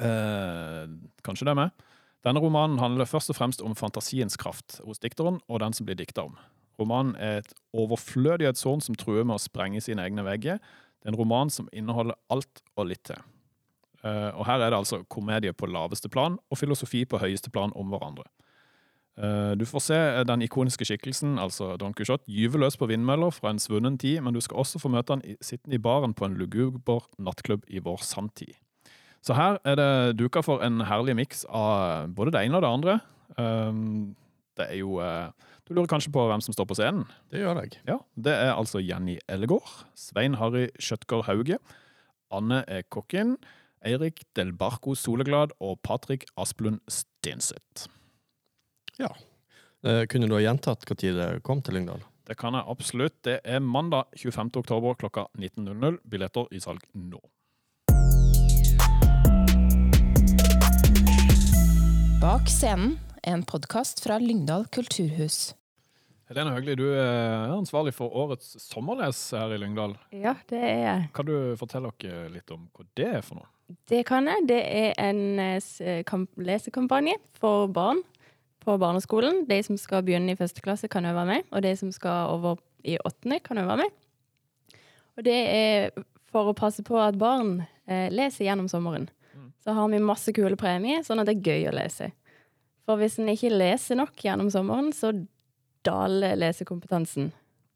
eh, 0.00 0.86
kanskje 1.26 1.46
det 1.46 1.54
er 1.54 1.60
meg. 1.60 1.84
Denne 2.24 2.40
romanen 2.40 2.80
handler 2.80 3.08
først 3.08 3.30
og 3.30 3.36
fremst 3.36 3.62
om 3.62 3.76
fantasiens 3.76 4.38
kraft 4.40 4.78
hos 4.84 5.02
dikteren 5.02 5.42
og 5.48 5.60
den 5.60 5.76
som 5.76 5.86
blir 5.86 5.98
dikta 5.98 6.24
om. 6.24 6.38
Romanen 6.80 7.14
er 7.20 7.42
et 7.42 7.52
overflødighetshorn 7.76 8.82
som 8.82 8.96
truer 8.98 9.26
med 9.26 9.36
å 9.36 9.42
sprenge 9.42 9.82
sine 9.84 10.02
egne 10.02 10.24
vegger. 10.26 10.58
Det 10.58 11.10
er 11.10 11.12
en 11.12 11.20
roman 11.20 11.52
som 11.52 11.68
inneholder 11.72 12.16
alt 12.32 12.64
og 12.76 12.88
litt 12.90 13.04
til. 13.10 13.20
Eh, 14.04 14.30
og 14.32 14.46
her 14.48 14.60
er 14.60 14.72
det 14.72 14.80
altså 14.80 15.02
komedie 15.08 15.52
på 15.52 15.68
laveste 15.70 16.10
plan 16.12 16.38
og 16.50 16.58
filosofi 16.58 17.04
på 17.08 17.20
høyeste 17.20 17.52
plan 17.52 17.72
om 17.76 17.92
hverandre. 17.92 18.26
Eh, 19.16 19.54
Du 19.54 19.64
får 19.64 19.80
se 19.80 20.00
den 20.24 20.42
ikoniske 20.42 20.84
skikkelsen, 20.84 21.38
altså 21.38 21.76
Don 21.78 21.94
Quijote, 21.94 22.26
gyve 22.26 22.58
løs 22.58 22.76
på 22.76 22.88
vindmøller 22.90 23.30
fra 23.30 23.50
en 23.50 23.62
svunnen 23.62 23.98
tid, 23.98 24.20
men 24.22 24.34
du 24.34 24.40
skal 24.40 24.58
også 24.58 24.80
få 24.80 24.90
møte 24.90 25.12
han 25.12 25.22
sittende 25.40 25.76
i 25.76 25.78
baren 25.82 26.14
på 26.14 26.24
en 26.24 26.34
luguber 26.34 27.06
nattklubb 27.18 27.64
i 27.68 27.78
vår 27.78 28.02
samtid. 28.02 28.56
Så 29.24 29.36
her 29.38 29.56
er 29.64 29.78
det 29.80 30.18
duka 30.20 30.42
for 30.44 30.60
en 30.64 30.82
herlig 30.84 31.14
miks 31.16 31.46
av 31.48 32.10
både 32.16 32.34
det 32.34 32.44
ene 32.44 32.58
og 32.58 32.64
det 32.64 32.72
andre. 32.76 32.98
Um, 33.40 34.14
Det 34.54 34.68
er 34.70 34.76
jo 34.78 35.00
uh, 35.02 35.32
Du 35.66 35.72
lurer 35.74 35.88
kanskje 35.90 36.12
på 36.12 36.26
hvem 36.28 36.42
som 36.44 36.54
står 36.54 36.66
på 36.68 36.76
scenen? 36.78 37.06
Det 37.32 37.40
gjør 37.40 37.62
jeg. 37.62 37.80
Ja, 37.88 37.98
Det 38.14 38.34
er 38.36 38.52
altså 38.52 38.78
Jenny 38.84 39.16
Ellegård, 39.26 39.66
Svein 39.96 40.36
Harry 40.38 40.68
Skjøtgaard 40.78 41.24
Hauge, 41.26 41.58
Anne 42.30 42.62
E. 42.68 42.82
Kokkin, 42.82 43.38
Eirik 43.84 44.22
Del 44.36 44.52
Barco 44.52 44.94
Soleglad 44.94 45.56
og 45.58 45.80
Patrick 45.82 46.28
Asplund 46.36 46.80
Stenseth. 46.86 47.88
Ja. 49.00 49.08
Kunne 50.08 50.28
du 50.28 50.36
ha 50.36 50.44
gjentatt 50.44 50.86
når 50.88 51.16
det 51.18 51.42
kom 51.44 51.60
til 51.60 51.74
Lyngdal? 51.74 52.04
Det 52.24 52.36
kan 52.40 52.54
jeg 52.54 52.64
absolutt. 52.68 53.16
Det 53.24 53.40
er 53.44 53.60
mandag 53.60 54.06
25. 54.16 54.54
oktober 54.62 54.94
klokka 54.96 55.26
19.00. 55.36 55.98
Billetter 56.08 56.48
i 56.52 56.60
salg 56.60 56.84
nå. 56.94 57.20
Bak 62.24 62.46
scenen, 62.48 62.94
en 63.22 63.42
podkast 63.44 63.98
fra 64.00 64.16
Lyngdal 64.18 64.62
kulturhus. 64.72 65.50
Helene 66.30 66.54
Høgli, 66.54 66.72
du 66.80 66.86
er 66.96 67.50
ansvarlig 67.52 67.92
for 67.92 68.14
årets 68.16 68.54
sommerles 68.64 69.18
her 69.36 69.52
i 69.52 69.58
Lyngdal. 69.60 69.92
Ja, 70.08 70.32
det 70.48 70.56
er 70.56 70.78
jeg. 70.80 71.02
Kan 71.12 71.28
du 71.28 71.34
fortelle 71.60 71.90
oss 71.90 72.06
litt 72.32 72.54
om 72.54 72.62
hva 72.72 72.86
det 72.96 73.10
er 73.18 73.26
for 73.26 73.42
noe? 73.42 73.50
Det 73.92 74.00
kan 74.08 74.24
jeg. 74.30 74.46
Det 74.48 74.56
er 74.56 74.96
en 75.04 75.42
eh, 75.42 76.00
kamp 76.08 76.32
lesekampanje 76.40 77.18
for 77.36 77.68
barn 77.68 78.00
på 78.64 78.78
barneskolen. 78.80 79.42
De 79.50 79.60
som 79.66 79.76
skal 79.76 80.06
begynne 80.06 80.32
i 80.32 80.38
første 80.40 80.64
klasse, 80.64 80.88
kan 80.88 81.04
øve 81.04 81.18
være 81.18 81.28
med. 81.34 81.50
Og 81.52 81.60
de 81.68 81.74
som 81.76 81.90
skal 81.92 82.32
over 82.32 82.56
i 82.88 82.96
åttende, 83.04 83.42
kan 83.44 83.60
øve 83.60 83.74
være 83.74 83.84
med. 83.84 84.80
Og 85.18 85.28
det 85.28 85.36
er 85.58 86.06
for 86.32 86.48
å 86.48 86.56
passe 86.56 86.88
på 86.88 86.96
at 87.04 87.20
barn 87.20 87.58
eh, 87.84 88.08
leser 88.08 88.48
gjennom 88.48 88.72
sommeren. 88.72 89.10
Mm. 89.64 89.66
Så 89.66 89.76
har 89.78 89.88
vi 89.88 90.00
masse 90.04 90.34
kule 90.36 90.56
premier, 90.60 91.04
sånn 91.06 91.22
at 91.22 91.30
det 91.30 91.38
er 91.38 91.52
gøy 91.52 91.70
å 91.70 91.76
lese. 91.78 92.10
For 92.84 93.00
hvis 93.00 93.16
en 93.20 93.30
ikke 93.32 93.52
leser 93.52 93.96
nok 93.96 94.18
gjennom 94.20 94.50
sommeren, 94.52 94.92
så 94.92 95.14
daler 95.84 96.36
lesekompetansen. 96.36 97.30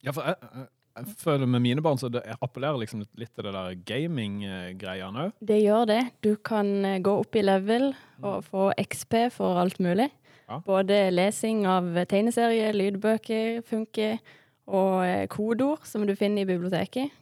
Ja, 0.04 0.12
for 0.12 0.28
jeg, 0.28 0.36
jeg, 0.44 0.68
jeg 0.98 1.14
føler 1.20 1.48
med 1.48 1.64
mine 1.64 1.82
barn 1.84 1.98
så 2.00 2.10
det 2.12 2.22
appellerer 2.38 2.80
liksom 2.82 3.02
litt 3.18 3.32
til 3.32 3.48
det 3.48 3.54
der 3.56 3.76
gaming-greiene 3.88 5.28
òg. 5.28 5.36
Det 5.48 5.60
gjør 5.62 5.88
det. 5.90 6.00
Du 6.24 6.34
kan 6.36 6.70
eh, 6.84 7.00
gå 7.04 7.14
opp 7.22 7.38
i 7.38 7.44
level 7.44 7.92
og 8.20 8.44
få 8.48 8.70
XP 8.82 9.28
for 9.34 9.60
alt 9.62 9.80
mulig. 9.82 10.10
Ja. 10.48 10.60
Både 10.64 11.08
lesing 11.12 11.66
av 11.68 11.90
tegneserier, 12.08 12.76
lydbøker 12.76 13.62
funker, 13.68 14.20
og 14.68 15.04
eh, 15.06 15.24
kodeord 15.32 15.86
som 15.88 16.04
du 16.08 16.14
finner 16.18 16.44
i 16.44 16.48
biblioteket. 16.48 17.14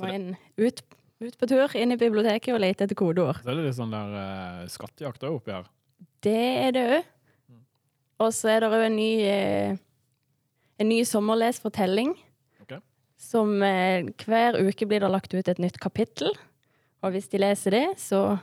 Må 0.00 0.10
inn, 0.14 0.28
ut, 0.60 0.82
ut 1.20 1.36
på 1.36 1.48
tur 1.50 1.76
inn 1.76 1.92
i 1.92 1.98
biblioteket 2.00 2.54
og 2.54 2.62
lete 2.62 2.86
etter 2.86 2.98
kodeord. 2.98 3.42
Så 3.42 3.52
er 3.52 3.58
det 3.58 3.68
litt 3.68 3.76
sånn 3.76 3.92
der 3.92 4.16
uh, 4.16 4.66
skattejakt 4.72 5.24
òg 5.28 5.38
oppi 5.40 5.54
her. 5.54 5.70
Det 6.24 6.36
er 6.64 6.74
det 6.76 6.84
òg. 6.96 7.08
Og 8.20 8.34
så 8.36 8.50
er 8.52 8.62
det 8.62 8.70
òg 8.70 8.84
en 8.86 8.96
ny 8.96 9.10
uh, 9.24 9.80
en 10.80 10.88
ny 10.88 11.00
sommerlesfortelling. 11.08 12.14
Okay. 12.64 12.80
Som 13.20 13.58
uh, 13.60 14.06
hver 14.24 14.60
uke 14.60 14.88
blir 14.88 15.04
det 15.04 15.12
lagt 15.12 15.34
ut 15.36 15.50
et 15.52 15.60
nytt 15.60 15.80
kapittel. 15.82 16.32
Og 17.04 17.12
hvis 17.14 17.28
de 17.32 17.40
leser 17.40 17.76
det, 17.76 17.86
så 18.00 18.38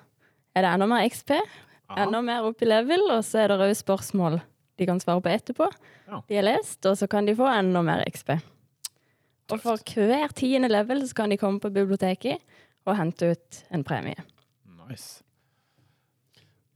er 0.58 0.66
det 0.66 0.74
enda 0.74 0.90
mer 0.90 1.06
XP. 1.10 1.34
Aha. 1.38 2.04
Enda 2.04 2.22
mer 2.26 2.46
opp 2.46 2.62
i 2.62 2.68
level, 2.68 3.08
og 3.14 3.24
så 3.26 3.44
er 3.44 3.54
det 3.54 3.70
òg 3.70 3.74
spørsmål 3.78 4.42
de 4.78 4.86
kan 4.86 5.00
svare 5.02 5.24
på 5.26 5.32
etterpå. 5.34 5.70
Ja. 6.06 6.22
De 6.30 6.38
har 6.38 6.46
lest, 6.46 6.80
og 6.86 6.98
så 7.00 7.08
kan 7.10 7.26
de 7.26 7.34
få 7.38 7.48
enda 7.50 7.82
mer 7.86 8.04
XP. 8.06 8.36
Og 9.48 9.62
for 9.64 9.80
hver 9.96 10.34
tiende 10.36 10.70
level 10.70 11.02
så 11.08 11.16
kan 11.16 11.32
de 11.32 11.40
komme 11.40 11.62
på 11.64 11.72
biblioteket 11.74 12.44
og 12.88 12.96
hente 12.98 13.34
ut 13.36 13.64
en 13.76 13.84
premie. 13.88 14.18
Nice. 14.88 15.24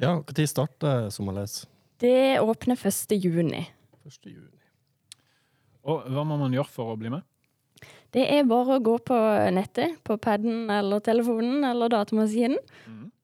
Ja, 0.01 0.17
Når 0.17 0.47
starter 0.49 1.09
sommerles? 1.13 1.65
Det 2.01 2.39
åpner 2.41 2.75
1. 2.75 3.13
juni. 3.21 3.67
1. 4.05 4.25
juni. 4.25 4.61
Og 5.85 6.07
hva 6.09 6.23
må 6.25 6.37
man 6.37 6.53
gjøre 6.53 6.69
for 6.69 6.93
å 6.93 6.97
bli 6.99 7.11
med? 7.13 7.25
Det 8.11 8.25
er 8.27 8.47
bare 8.49 8.75
å 8.75 8.83
gå 8.83 8.97
på 9.07 9.17
nettet, 9.55 10.01
på 10.03 10.17
paden 10.19 10.69
eller 10.73 10.99
telefonen 11.05 11.63
eller 11.63 11.89
datamaskinen, 11.93 12.59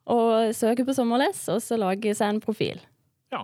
og 0.07 0.53
søke 0.55 0.85
på 0.87 0.95
sommerles, 0.95 1.41
og 1.51 1.59
så 1.65 1.75
lage 1.77 2.13
seg 2.15 2.31
en 2.31 2.39
profil. 2.41 2.79
Ja. 3.33 3.43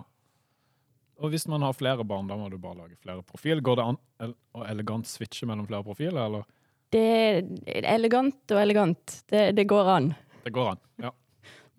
Og 1.20 1.34
hvis 1.34 1.44
man 1.50 1.62
har 1.66 1.76
flere 1.76 2.06
barn, 2.06 2.30
da 2.30 2.38
må 2.40 2.48
du 2.50 2.56
bare 2.56 2.86
lage 2.86 2.96
flere 3.02 3.22
profil. 3.26 3.60
Går 3.60 3.76
det 3.76 3.88
an 3.90 4.34
å 4.56 4.64
elegant 4.70 5.10
switche 5.10 5.46
mellom 5.50 5.68
flere 5.68 5.84
profiler, 5.84 6.22
eller? 6.24 6.46
Det 6.94 7.02
er 7.66 7.86
elegant 7.90 8.54
og 8.54 8.60
elegant. 8.60 9.14
Det, 9.26 9.48
det 9.58 9.64
går 9.66 9.88
an. 9.96 10.12
Det 10.44 10.52
går 10.54 10.68
an. 10.74 10.82
Ja. 11.02 11.10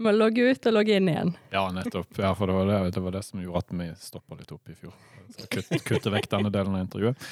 Må 0.04 0.12
logge 0.12 0.50
ut 0.52 0.68
og 0.68 0.76
logge 0.76 0.98
inn 1.00 1.08
igjen. 1.08 1.32
Ja, 1.54 1.70
nettopp. 1.72 2.18
Ja, 2.20 2.34
for 2.36 2.52
det 2.52 2.58
var 2.58 2.68
det, 2.68 2.80
det 2.98 3.04
var 3.06 3.16
det 3.16 3.22
som 3.24 3.40
gjorde 3.40 3.62
at 3.64 3.72
vi 3.80 3.88
stoppa 4.02 4.36
litt 4.36 4.52
opp 4.52 4.74
i 4.74 4.76
fjor. 4.76 4.98
Så 5.32 5.48
kutt, 5.48 5.72
kutte 5.88 6.12
vekk 6.12 6.28
denne 6.36 6.52
delen 6.52 6.76
av 6.76 6.84
intervjuet. 6.84 7.30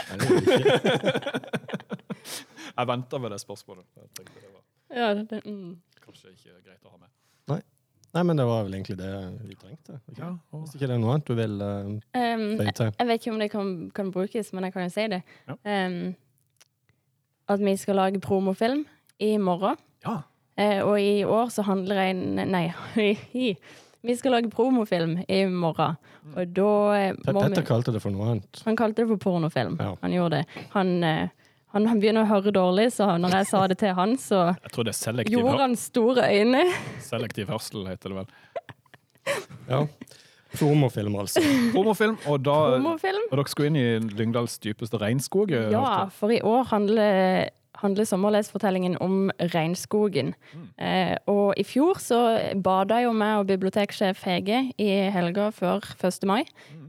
Jeg 2.73 2.87
venta 2.89 3.19
med 3.19 3.35
det 3.35 3.41
spørsmålet. 3.43 3.85
Jeg 3.99 4.07
tenkte 4.15 4.39
det 4.39 4.47
var 4.53 4.63
Ja, 4.95 5.11
det, 5.19 5.43
mm. 5.43 5.75
kanskje 6.05 6.31
ikke 6.31 6.55
greit 6.63 6.87
å 6.87 6.93
ha 6.93 6.97
med. 7.01 7.11
Nei, 8.13 8.21
men 8.23 8.37
det 8.37 8.43
var 8.45 8.65
vel 8.67 8.75
egentlig 8.77 8.99
det 8.99 9.11
vi 9.41 9.55
trengte. 9.57 9.95
Okay? 10.05 10.19
Ja, 10.21 10.31
og 10.53 10.59
Hvis 10.63 10.75
ikke 10.77 10.85
det 10.85 10.95
er 10.95 10.99
noe 11.01 11.15
annet 11.15 11.29
du 11.29 11.33
vil 11.37 11.55
uh, 11.65 11.87
Um, 12.13 12.43
føye 12.59 12.73
til. 12.77 12.91
Jeg 12.99 13.09
vet 13.09 13.23
ikke 13.23 13.33
om 13.33 13.39
det 13.41 13.47
kan, 13.49 13.71
kan 13.97 14.11
brukes, 14.13 14.51
men 14.53 14.67
jeg 14.67 14.75
kan 14.75 14.85
jo 14.85 14.91
si 14.93 15.07
det. 15.15 15.21
Ja. 15.49 15.55
Um, 15.65 16.13
at 17.51 17.59
vi 17.63 17.75
skal 17.77 17.99
lage 17.99 18.21
promofilm 18.23 18.85
i 19.23 19.35
morgen. 19.37 19.79
Ja. 20.05 20.21
Eh, 20.55 20.81
og 20.85 20.99
i 21.01 21.23
år 21.25 21.49
så 21.49 21.65
handler 21.65 22.03
jeg 22.03 22.47
Nei, 22.47 22.65
vi 24.03 24.15
skal 24.19 24.35
lage 24.37 24.51
promofilm 24.53 25.19
i 25.27 25.43
morgen. 25.49 25.97
Og 26.33 26.51
da 26.55 26.71
eh, 26.97 27.15
må 27.27 27.41
Petter 27.41 27.63
vi 27.63 27.67
kalte 27.67 27.93
det 27.95 28.01
for 28.03 28.15
noe 28.15 28.33
annet. 28.33 28.61
Han 28.67 28.77
kalte 28.79 29.03
det 29.03 29.09
for 29.11 29.21
pornofilm. 29.25 29.79
Ja. 29.81 29.93
Han 30.01 30.15
gjorde 30.15 30.41
det. 30.41 30.65
Han, 30.75 30.93
eh, 31.03 31.31
han, 31.73 31.87
han 31.89 32.01
begynner 32.03 32.23
å 32.25 32.29
høre 32.29 32.53
dårlig, 32.55 32.89
så 32.95 33.09
når 33.19 33.39
jeg 33.39 33.49
sa 33.49 33.63
det 33.71 33.79
til 33.81 33.95
han, 33.97 34.17
så 34.21 34.43
Jeg 34.51 34.75
tror 34.75 34.89
det 34.89 35.27
gjorde 35.33 35.59
han 35.63 35.77
store 35.79 36.27
øyne. 36.29 36.67
selektiv 37.03 37.49
hørsel, 37.51 37.87
heter 37.89 38.13
det 38.13 38.23
vel. 38.23 38.33
Ja. 39.69 39.85
Promofilm, 40.57 41.15
altså. 41.19 41.41
Promofilm, 41.73 42.17
og 42.29 42.43
da 42.45 42.57
Promofilm. 42.77 43.25
Og 43.31 43.37
dere 43.39 43.49
skulle 43.51 43.71
inn 43.71 43.79
i 43.81 44.15
Lyngdals 44.19 44.59
dypeste 44.63 44.99
regnskog? 45.01 45.51
eh, 45.51 45.71
Ja, 45.73 46.05
for 46.13 46.29
i 46.33 46.39
år 46.45 46.63
handler, 46.69 47.49
handler 47.81 48.05
sommerlesfortellingen 48.05 48.97
om 49.01 49.31
regnskogen. 49.53 50.33
Eh, 50.77 51.15
og 51.27 51.53
i 51.57 51.63
fjor 51.65 51.97
så 51.99 52.19
bada 52.63 53.01
jo 53.03 53.11
meg 53.17 53.39
og 53.41 53.47
biblioteksjef 53.49 54.21
Hege 54.27 54.61
i 54.77 54.91
helga 55.11 55.49
før 55.51 55.81
1. 55.99 56.23
mai. 56.29 56.43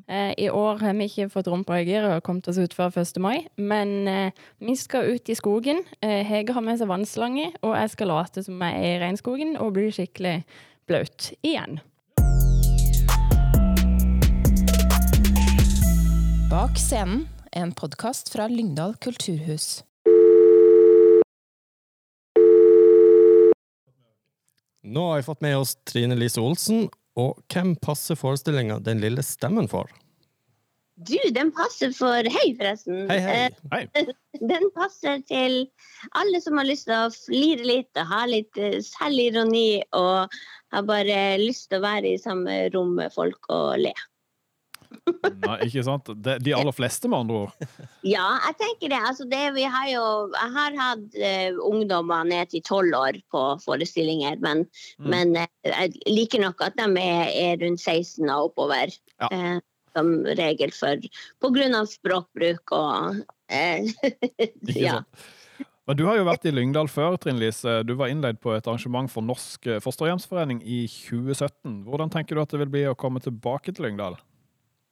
Eh, 0.07 0.35
I 0.37 0.51
år 0.53 0.83
har 0.85 0.93
vi 0.93 1.07
ikke 1.09 1.31
fått 1.33 1.49
rumpeøyer 1.49 2.05
og 2.11 2.23
kommet 2.27 2.47
oss 2.53 2.59
ut 2.61 2.75
før 2.77 2.93
1. 3.01 3.17
mai, 3.25 3.47
men 3.57 4.07
eh, 4.07 4.31
vi 4.61 4.75
skal 4.77 5.09
ut 5.15 5.29
i 5.33 5.35
skogen. 5.39 5.81
Eh, 6.05 6.21
Hege 6.29 6.53
har 6.53 6.61
med 6.61 6.77
seg 6.79 6.91
vannslange, 6.93 7.49
og 7.65 7.73
jeg 7.81 7.91
skal 7.97 8.13
late 8.13 8.45
som 8.45 8.61
jeg 8.61 8.77
er 8.85 8.99
i 8.99 9.03
regnskogen 9.07 9.57
og 9.57 9.73
bli 9.79 9.89
skikkelig 9.97 10.43
blaut 10.87 11.31
igjen. 11.43 11.81
Bak 16.51 16.79
scenen, 16.79 17.29
en 17.53 17.73
podkast 17.73 18.29
fra 18.29 18.49
Lyngdal 18.49 18.95
kulturhus. 18.95 19.85
Nå 24.83 25.09
har 25.11 25.17
vi 25.17 25.23
fått 25.23 25.41
med 25.41 25.57
oss 25.59 25.75
Trine 25.89 26.15
Lise 26.15 26.41
Olsen, 26.45 26.89
og 27.17 27.41
hvem 27.49 27.73
passer 27.81 28.19
forestillinga 28.21 28.77
Den 28.85 29.01
lille 29.01 29.23
stemmen 29.25 29.71
for? 29.73 29.89
Du, 30.95 31.17
den 31.33 31.51
passer 31.57 31.91
for 31.97 32.29
Hei, 32.37 32.53
forresten. 32.59 33.07
Hei, 33.11 33.19
hei. 33.25 33.49
Hei. 33.73 33.83
Eh, 33.99 34.13
Den 34.53 34.69
passer 34.77 35.25
til 35.27 35.65
alle 36.13 36.41
som 36.45 36.61
har 36.61 36.69
lyst 36.69 36.91
til 36.91 36.99
å 36.99 37.15
flire 37.15 37.65
litt 37.67 38.03
og 38.03 38.11
ha 38.13 38.25
litt 38.31 38.61
eh, 38.61 38.83
selvironi 38.85 39.81
og 39.97 40.35
har 40.75 40.87
bare 40.87 41.39
lyst 41.41 41.71
til 41.71 41.81
å 41.81 41.87
være 41.87 42.13
i 42.13 42.21
samme 42.21 42.67
rom 42.75 42.93
med 43.01 43.15
folk 43.15 43.49
og 43.49 43.81
le. 43.81 43.95
Nei, 45.45 45.57
ikke 45.67 45.85
sant? 45.87 46.09
De, 46.25 46.37
de 46.43 46.55
aller 46.57 46.75
fleste, 46.77 47.09
med 47.11 47.25
andre 47.25 47.43
ord. 47.45 47.69
Ja, 48.07 48.27
jeg 48.49 48.57
tenker 48.61 48.93
det. 48.93 49.01
Altså 49.11 49.27
det 49.29 49.43
vi 49.57 49.67
har 49.69 49.91
jo, 49.91 50.07
jeg 50.35 50.55
har 50.57 50.79
hatt 50.81 51.19
uh, 51.19 51.61
ungdommer 51.69 52.27
ned 52.29 52.53
til 52.53 52.65
tolv 52.67 52.97
år 52.99 53.21
på 53.33 53.45
forestillinger, 53.65 54.41
men, 54.45 54.67
Mm. 54.99 55.07
men 55.11 55.37
uh, 55.39 55.47
jeg 55.65 55.95
liker 56.11 56.43
nok 56.43 56.61
at 56.65 56.77
de 56.79 56.87
er, 57.01 57.31
er 57.31 57.63
rundt 57.63 57.81
16 57.81 58.29
og 58.29 58.51
oppover. 58.51 58.93
Ja. 59.23 59.31
Uh, 59.31 59.63
som 59.95 60.11
regel 60.27 60.73
for 60.75 60.99
av 60.99 61.87
språkbruk 61.87 62.73
og 62.75 63.21
ja. 64.75 64.97
Men 65.87 65.99
du 66.01 66.03
har 66.09 66.17
jo 66.19 66.25
vært 66.27 66.49
i 66.49 66.53
Lyngdal 66.55 66.89
før, 66.91 67.15
Trine 67.21 67.39
Lise. 67.39 67.77
Du 67.87 67.93
var 67.95 68.11
innleid 68.11 68.41
på 68.43 68.57
et 68.57 68.67
arrangement 68.67 69.07
for 69.13 69.23
Norsk 69.23 69.69
fosterhjemsforening 69.85 70.65
i 70.67 70.87
2017. 70.91 71.85
Hvordan 71.87 72.11
tenker 72.11 72.35
du 72.35 72.43
at 72.43 72.51
det 72.51 72.63
vil 72.65 72.73
bli 72.73 72.87
å 72.91 72.97
komme 72.99 73.23
tilbake 73.23 73.71
til 73.71 73.87
Lyngdal? 73.87 74.19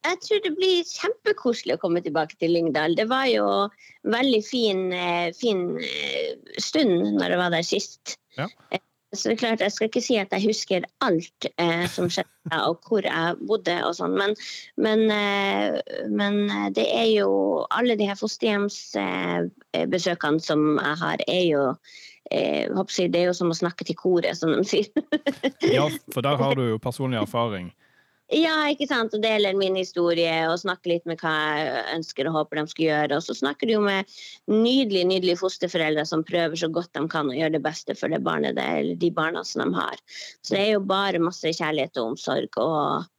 Jeg 0.03 0.17
tror 0.25 0.39
det 0.43 0.55
blir 0.57 0.83
kjempekoselig 0.87 1.75
å 1.77 1.81
komme 1.81 2.01
tilbake 2.03 2.35
til 2.39 2.51
Lyngdal. 2.55 2.95
Det 2.99 3.07
var 3.11 3.25
jo 3.31 3.45
en 3.67 4.13
veldig 4.13 4.43
fin, 4.45 4.91
eh, 4.91 5.31
fin 5.37 5.77
eh, 5.79 6.35
stund 6.59 7.13
når 7.19 7.29
jeg 7.29 7.39
var 7.39 7.49
der 7.55 7.61
sist. 7.67 8.17
Ja. 8.37 8.47
Eh, 8.71 8.79
Så 9.13 9.29
det 9.29 9.35
er 9.35 9.37
klart, 9.37 9.61
Jeg 9.61 9.71
skal 9.71 9.87
ikke 9.91 10.01
si 10.01 10.17
at 10.17 10.31
jeg 10.33 10.41
husker 10.47 10.81
alt 11.05 11.45
eh, 11.61 11.85
som 11.85 12.09
skjedde 12.09 12.57
og 12.65 12.81
hvor 12.81 13.05
jeg 13.05 13.35
bodde 13.45 13.85
og 13.85 13.93
sånn, 13.93 14.17
men, 14.17 14.33
men, 14.75 15.11
eh, 15.13 15.77
men 16.09 16.49
eh, 16.49 16.69
det 16.73 16.87
er 16.89 17.05
jo 17.19 17.61
Alle 17.69 17.95
de 17.95 18.05
her 18.09 18.15
fosterhjemsbesøkene 18.17 20.41
som 20.41 20.79
jeg 20.81 20.97
har, 21.03 21.17
er 21.27 21.45
jo 21.45 21.77
eh, 22.31 22.65
jeg, 22.65 23.11
Det 23.13 23.19
er 23.21 23.25
jo 23.29 23.33
som 23.37 23.51
å 23.53 23.61
snakke 23.61 23.85
til 23.85 23.95
koret, 24.01 24.33
som 24.37 24.49
de 24.49 24.63
sier. 24.65 24.89
Ja, 25.61 25.89
for 26.09 26.21
der 26.25 26.35
har 26.41 26.55
du 26.57 26.73
jo 26.73 26.77
personlig 26.81 27.21
erfaring. 27.21 27.69
Ja, 28.31 28.55
ikke 28.71 28.87
sant. 28.87 29.13
Og 29.15 29.23
deler 29.23 29.55
min 29.57 29.75
historie 29.77 30.31
og 30.47 30.59
snakker 30.61 30.93
litt 30.93 31.07
med 31.09 31.19
hva 31.21 31.33
jeg 31.59 31.81
ønsker 31.97 32.29
og 32.29 32.37
håper 32.37 32.61
de 32.61 32.65
skal 32.71 32.85
gjøre. 32.85 33.17
Og 33.17 33.25
så 33.25 33.35
snakker 33.37 33.67
du 33.67 33.75
jo 33.75 33.81
med 33.83 34.09
nydelige 34.51 35.09
nydelige 35.09 35.41
fosterforeldre 35.41 36.05
som 36.07 36.23
prøver 36.27 36.59
så 36.59 36.69
godt 36.71 36.93
de 36.95 37.03
kan 37.11 37.29
å 37.29 37.35
gjøre 37.35 37.57
det 37.57 37.63
beste 37.65 37.97
for 37.99 38.13
det 38.13 38.23
barnet 38.25 38.57
det, 38.59 38.67
eller 38.79 39.01
de 39.01 39.11
barna 39.13 39.43
som 39.47 39.65
de 39.65 39.79
har. 39.79 39.99
Så 40.41 40.55
det 40.55 40.61
er 40.63 40.71
jo 40.77 40.85
bare 40.87 41.23
masse 41.23 41.51
kjærlighet 41.51 41.99
og 41.99 42.13
omsorg. 42.13 42.61
Og 42.63 43.09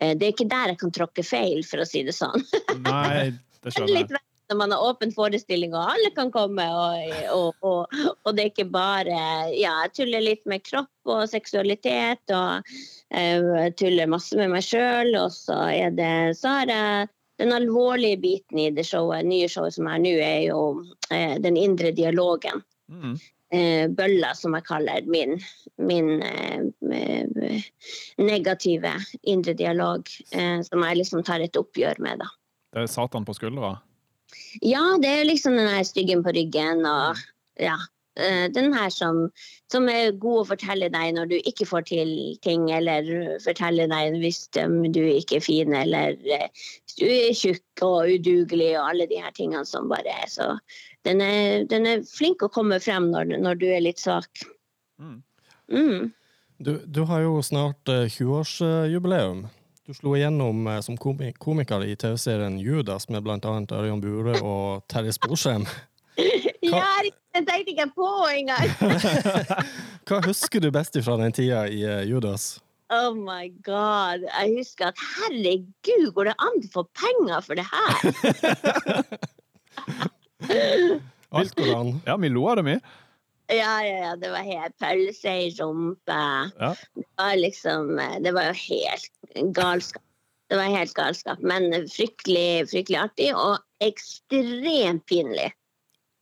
eh, 0.00 0.14
det 0.14 0.28
er 0.28 0.36
ikke 0.36 0.52
der 0.52 0.74
jeg 0.74 0.82
kan 0.84 0.94
tråkke 1.00 1.26
feil, 1.26 1.64
for 1.66 1.82
å 1.82 1.88
si 1.88 2.04
det 2.06 2.14
sånn. 2.16 2.46
Nei, 2.86 3.34
det 3.34 3.72
er 3.72 3.78
skjønner 3.80 4.00
jeg. 4.04 4.22
når 4.50 4.58
man 4.60 4.74
har 4.74 4.84
åpen 4.84 5.12
forestilling 5.14 5.72
og 5.74 5.94
alle 5.94 6.10
kan 6.16 6.30
komme, 6.34 6.64
og, 6.68 7.14
og, 7.32 7.64
og, 7.64 7.98
og 8.24 8.36
det 8.36 8.44
er 8.44 8.52
ikke 8.52 8.68
bare 8.72 9.18
Ja, 9.54 9.74
jeg 9.84 9.92
tuller 9.96 10.24
litt 10.24 10.44
med 10.50 10.64
kropp 10.66 11.10
og 11.10 11.24
seksualitet, 11.30 12.22
og 12.34 12.64
jeg 13.14 13.76
tuller 13.80 14.10
masse 14.10 14.36
med 14.38 14.52
meg 14.52 14.64
sjøl, 14.66 15.14
og 15.20 15.30
så 15.32 15.58
er 15.72 15.94
det 15.96 16.14
Så 16.40 16.58
har 16.60 16.72
jeg 16.72 17.12
den 17.42 17.52
alvorlige 17.52 18.20
biten 18.22 18.58
i 18.62 18.70
det 18.70 18.86
showet, 18.86 19.26
nye 19.26 19.48
showet 19.50 19.74
som 19.74 19.88
er 19.90 20.02
nå, 20.02 20.12
er 20.22 20.42
jo 20.46 20.60
eh, 21.10 21.34
den 21.42 21.56
indre 21.58 21.90
dialogen. 21.90 22.62
Mm. 22.86 23.16
Eh, 23.54 23.88
bølla, 23.90 24.32
som 24.34 24.54
jeg 24.56 24.66
kaller 24.66 25.08
min, 25.10 25.36
min 25.82 26.22
eh, 26.22 27.66
negative 28.18 28.94
indre 29.22 29.54
dialog, 29.58 30.08
eh, 30.32 30.60
som 30.66 30.86
jeg 30.86 31.00
liksom 31.00 31.26
tar 31.26 31.44
et 31.44 31.58
oppgjør 31.58 32.00
med, 32.02 32.22
da. 32.22 32.30
Det 32.74 32.84
er 32.84 32.90
Satan 32.90 33.26
på 33.26 33.36
skuldra. 33.36 33.76
Ja, 34.62 34.84
det 35.02 35.10
er 35.10 35.26
liksom 35.28 35.58
den 35.58 35.70
her 35.70 35.84
styggen 35.86 36.22
på 36.24 36.32
ryggen 36.36 36.84
og 36.88 37.20
ja. 37.60 37.76
eh, 38.18 38.46
Den 38.54 38.72
her 38.74 38.90
som, 38.94 39.28
som 39.72 39.88
er 39.90 40.16
god 40.22 40.42
å 40.42 40.48
fortelle 40.52 40.90
deg 40.92 41.14
når 41.16 41.30
du 41.32 41.36
ikke 41.40 41.66
får 41.68 41.86
til 41.90 42.14
ting, 42.46 42.70
eller 42.72 43.38
fortelle 43.44 43.88
deg 43.90 44.18
hvis 44.22 44.46
du 44.54 45.02
ikke 45.02 45.40
er 45.40 45.46
fin, 45.46 45.74
eller 45.74 46.18
eh, 46.24 46.48
hvis 46.54 46.98
du 46.98 47.06
er 47.10 47.38
tjukk 47.38 47.86
og 47.86 48.10
udugelig 48.16 48.72
og 48.78 48.90
alle 48.90 49.08
de 49.10 49.22
her 49.22 49.34
tingene 49.36 49.64
som 49.68 49.90
bare 49.92 50.18
er 50.24 50.28
så 50.30 50.52
Den 51.04 51.20
er, 51.20 51.64
den 51.68 51.86
er 51.86 52.04
flink 52.08 52.42
å 52.42 52.52
komme 52.52 52.80
frem 52.80 53.10
når, 53.12 53.36
når 53.44 53.58
du 53.60 53.66
er 53.68 53.82
litt 53.84 54.00
svak. 54.00 54.46
Mm. 54.96 55.18
Mm. 55.68 56.12
Du, 56.64 56.78
du 56.86 57.02
har 57.04 57.20
jo 57.26 57.42
snart 57.42 57.90
eh, 57.92 58.06
20-årsjubileum. 58.08 59.44
Du 59.84 59.92
slo 59.92 60.14
igjennom 60.16 60.66
eh, 60.66 60.78
som 60.80 60.96
komiker 60.96 61.82
i 61.84 61.92
TV-serien 61.96 62.54
Judas 62.56 63.04
med 63.12 63.26
annet 63.28 63.72
Ørjan 63.76 64.00
Bure 64.00 64.38
og 64.40 64.86
Terje 64.88 65.12
Sporsem. 65.12 65.66
Ja, 66.64 67.02
det 67.04 67.42
tenkte 67.44 67.74
ikke 67.74 67.82
jeg 67.82 67.90
på 67.92 68.06
engang! 68.32 68.70
Hva 70.08 70.20
husker 70.24 70.62
du 70.64 70.70
best 70.72 70.96
fra 71.04 71.18
den 71.20 71.34
tida 71.36 71.66
i 71.68 71.82
eh, 71.84 72.06
Judas? 72.08 72.62
Oh 72.88 73.12
my 73.12 73.50
god. 73.66 74.24
Jeg 74.24 74.54
husker 74.56 74.88
at 74.88 75.02
herregud, 75.18 76.08
går 76.16 76.30
det 76.30 76.36
an 76.40 76.56
å 76.62 76.70
få 76.72 76.86
penger 76.96 77.44
for 77.44 77.60
det 77.60 77.66
her? 77.68 77.92
Alt 81.36 81.52
går 81.60 81.74
an. 81.76 81.92
Ja, 82.08 82.16
vi 82.16 82.32
lo 82.32 82.48
av 82.48 82.62
det, 82.62 82.64
vi. 82.70 82.78
Ja, 83.52 83.74
ja, 83.84 83.96
ja. 84.06 84.12
Det 84.16 84.30
var 84.32 84.46
helt 84.46 84.76
pølse 84.80 85.34
i 85.46 85.50
rumpa. 85.58 86.50
Ja. 86.58 86.74
Det 86.94 87.06
var 87.16 87.36
liksom 87.36 87.96
Det 88.24 88.32
var 88.32 88.50
jo 88.50 88.56
helt 88.62 89.10
galskap. 89.56 90.02
Det 90.48 90.56
var 90.60 90.68
helt 90.68 90.94
galskap, 90.94 91.40
men 91.40 91.72
fryktelig, 91.88 92.68
fryktelig 92.68 92.98
artig 93.00 93.30
og 93.32 93.58
ekstremt 93.82 95.06
pinlig. 95.08 95.48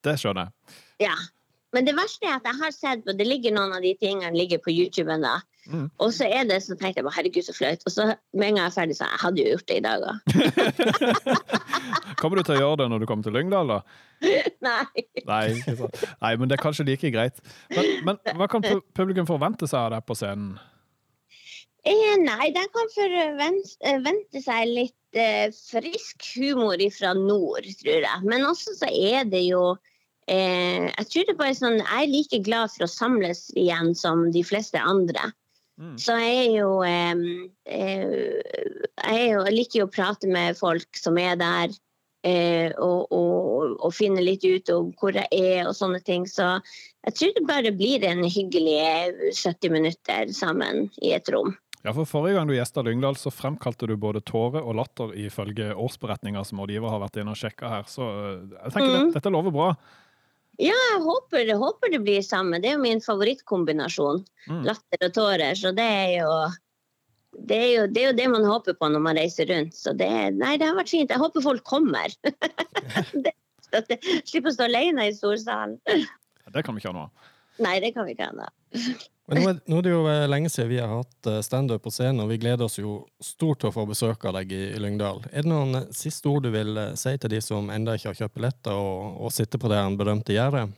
Det 0.06 0.14
skjønner 0.18 0.48
jeg. 0.48 0.76
Ja. 1.08 1.16
Men 1.72 1.88
det 1.88 1.96
verste 1.96 2.28
er 2.28 2.36
at 2.36 2.46
jeg 2.46 2.60
har 2.60 2.74
sett 2.74 3.02
på 3.06 3.14
Det 3.16 3.26
ligger 3.26 3.54
noen 3.54 3.74
av 3.74 3.82
de 3.82 3.94
tingene 3.98 4.36
ligger 4.36 4.60
på 4.62 4.74
YouTube 4.74 5.12
ennå. 5.12 5.34
Mm. 5.70 5.86
Og 6.02 6.10
så 6.14 6.26
er 6.26 6.48
det 6.48 6.58
så 6.64 6.74
tenkte 6.74 6.98
jeg 6.98 7.06
bare 7.06 7.16
herregud, 7.18 7.44
så 7.46 7.54
flaut. 7.54 7.84
Og 7.86 7.94
så 7.94 8.08
med 8.34 8.48
en 8.48 8.56
gang 8.56 8.64
jeg 8.64 8.70
er 8.70 8.76
ferdig, 8.76 8.96
så 8.98 9.06
jeg 9.06 9.22
hadde 9.22 9.42
jo 9.42 9.52
gjort 9.52 9.68
det 9.68 9.76
i 9.78 9.84
dag 9.84 10.06
òg. 10.08 10.16
Kommer 12.20 12.38
du 12.38 12.42
til 12.46 12.56
å 12.56 12.60
gjøre 12.62 12.80
det 12.82 12.88
når 12.90 13.02
du 13.02 13.06
kommer 13.10 13.26
til 13.26 13.36
Lyngdal, 13.36 13.70
da? 13.70 13.78
Nei. 14.68 15.06
Nei. 15.28 15.46
Nei, 16.22 16.34
men 16.38 16.50
det 16.50 16.58
er 16.58 16.62
kanskje 16.62 16.86
like 16.88 17.14
greit. 17.14 17.40
Men, 17.72 18.18
men 18.18 18.38
hva 18.38 18.50
kan 18.50 18.66
publikum 18.96 19.26
forvente 19.28 19.70
seg 19.70 19.80
av 19.80 19.96
deg 19.96 20.06
på 20.06 20.18
scenen? 20.18 20.58
Eh, 21.82 22.14
nei, 22.22 22.52
de 22.54 22.62
kan 22.70 22.90
forvente 22.94 24.42
seg 24.44 24.68
litt 24.70 25.18
eh, 25.18 25.48
frisk 25.50 26.28
humor 26.36 26.78
fra 26.94 27.10
nord, 27.18 27.66
tror 27.80 28.04
jeg. 28.06 28.20
Men 28.22 28.46
også 28.46 28.76
så 28.78 28.86
er 28.86 29.26
det 29.26 29.42
jo 29.48 29.72
eh, 30.30 30.86
Jeg 30.86 31.08
tror 31.10 31.26
det 31.26 31.34
bare 31.40 31.56
sånn 31.58 31.80
Jeg 31.80 32.04
er 32.04 32.12
like 32.12 32.38
glad 32.46 32.70
for 32.70 32.86
å 32.86 32.92
samles 32.92 33.48
igjen 33.58 33.96
som 33.98 34.28
de 34.30 34.44
fleste 34.46 34.78
andre. 34.78 35.32
Mm. 35.83 35.95
Så 35.99 36.14
jeg 36.22 36.37
er 36.47 36.53
jo 36.61 36.68
eh, 36.87 37.22
eh, 37.66 38.66
Jeg 39.03 39.16
er 39.16 39.33
jo, 39.33 39.41
jeg 39.49 39.57
liker 39.57 39.80
jo 39.83 39.87
å 39.89 39.95
prate 39.97 40.30
med 40.30 40.59
folk 40.59 40.87
som 40.99 41.18
er 41.18 41.35
der. 41.41 41.74
Eh, 42.22 42.70
og, 42.78 43.09
og, 43.11 43.72
og 43.83 43.91
finne 43.97 44.22
litt 44.22 44.45
ut 44.47 44.70
om 44.70 44.93
hvor 45.01 45.16
jeg 45.18 45.26
er 45.35 45.66
og 45.66 45.74
sånne 45.74 45.99
ting. 46.07 46.22
Så 46.30 46.53
jeg 47.09 47.16
tror 47.18 47.33
det 47.35 47.43
bare 47.49 47.72
blir 47.74 48.05
en 48.07 48.22
hyggelig 48.30 48.76
eh, 48.78 49.24
70 49.35 49.74
minutter 49.74 50.30
sammen 50.37 50.87
i 51.03 51.11
et 51.16 51.26
rom. 51.35 51.57
Ja, 51.83 51.91
for 51.91 52.07
Forrige 52.07 52.37
gang 52.39 52.47
du 52.47 52.55
gjesta 52.55 52.85
Lyngdal, 52.87 53.16
så 53.18 53.33
fremkalte 53.35 53.89
du 53.91 53.97
både 53.99 54.20
tårer 54.22 54.62
og 54.62 54.76
latter 54.78 55.11
ifølge 55.18 55.72
årsberetninga 55.74 56.45
som 56.47 56.61
rådgiver 56.62 56.95
har 56.95 57.03
vært 57.03 57.18
inne 57.18 57.35
og 57.35 57.41
sjekka 57.41 57.72
her. 57.72 57.89
Så 57.91 58.07
øh, 58.07 58.37
jeg 58.55 58.76
tenker 58.76 58.93
Mm. 58.93 59.09
det, 59.09 59.16
dette 59.18 59.33
lover 59.35 59.51
bra. 59.57 59.72
Ja, 60.62 60.74
jeg 60.92 61.00
håper, 61.02 61.42
jeg 61.42 61.58
håper 61.58 61.90
det 61.90 62.02
blir 62.04 62.22
samme. 62.22 62.60
Det 62.62 62.70
er 62.70 62.76
jo 62.76 62.82
min 62.84 63.02
favorittkombinasjon. 63.02 64.22
Mm. 64.48 64.60
Latter 64.68 65.08
og 65.08 65.14
tårer. 65.16 65.56
Så 65.58 65.72
det 65.74 65.86
er 65.86 66.12
jo 66.20 66.34
det 67.48 67.56
er, 67.56 67.68
jo, 67.72 67.84
det 67.88 68.02
er 68.02 68.10
jo 68.10 68.16
det 68.18 68.26
man 68.28 68.44
håper 68.44 68.76
på 68.76 68.88
når 68.92 69.02
man 69.02 69.18
reiser 69.18 69.48
rundt. 69.48 69.74
Så 69.76 69.94
det, 69.96 70.08
nei, 70.36 70.56
det 70.60 70.68
har 70.68 70.76
vært 70.76 70.92
fint. 70.92 71.10
Jeg 71.10 71.22
håper 71.22 71.44
folk 71.44 71.64
kommer. 71.68 72.12
det, 73.24 73.32
at 73.72 73.88
jeg 73.88 74.20
slipper 74.28 74.52
å 74.52 74.56
stå 74.58 74.68
alene 74.68 75.08
i 75.08 75.14
storsalen. 75.16 75.78
Det 75.86 76.64
kan 76.66 76.76
vi 76.76 76.82
ikke 76.82 76.92
ha 76.92 76.98
nå. 77.00 77.06
Nei, 77.64 77.78
det 77.84 77.94
kan 77.96 78.06
vi 78.08 78.14
ikke 78.16 78.28
ha. 78.28 78.44
da. 78.44 78.50
Men 79.30 79.38
nå 79.38 79.50
er, 79.52 79.58
nå 79.70 79.76
er 79.78 79.84
det 79.86 79.92
jo 79.92 80.00
eh, 80.10 80.24
lenge 80.28 80.50
siden 80.50 80.70
vi 80.72 80.80
har 80.82 80.90
hatt 80.90 81.28
eh, 81.30 81.38
standup 81.46 81.84
på 81.84 81.92
scenen, 81.94 82.24
og 82.24 82.30
vi 82.32 82.40
gleder 82.42 82.66
oss 82.66 82.80
jo 82.80 82.96
stort 83.22 83.60
til 83.62 83.70
å 83.70 83.74
få 83.74 83.84
besøk 83.86 84.24
av 84.28 84.34
deg 84.40 84.50
i, 84.56 84.62
Lyngdal. 84.82 85.22
Er 85.30 85.46
det 85.46 85.52
noen 85.52 85.78
eh, 85.78 85.86
siste 85.94 86.26
ord 86.32 86.42
du 86.46 86.50
vil 86.54 86.74
si 86.98 87.14
til 87.22 87.30
de 87.32 87.40
som 87.44 87.70
ennå 87.70 87.94
ikke 87.96 88.10
har 88.10 88.18
kjøpt 88.24 88.36
billetter, 88.40 88.74
og, 88.74 89.20
og 89.22 89.34
sitter 89.34 89.62
på 89.62 89.70
det 89.70 89.82
berømte 90.00 90.34
gjerdet? 90.34 90.74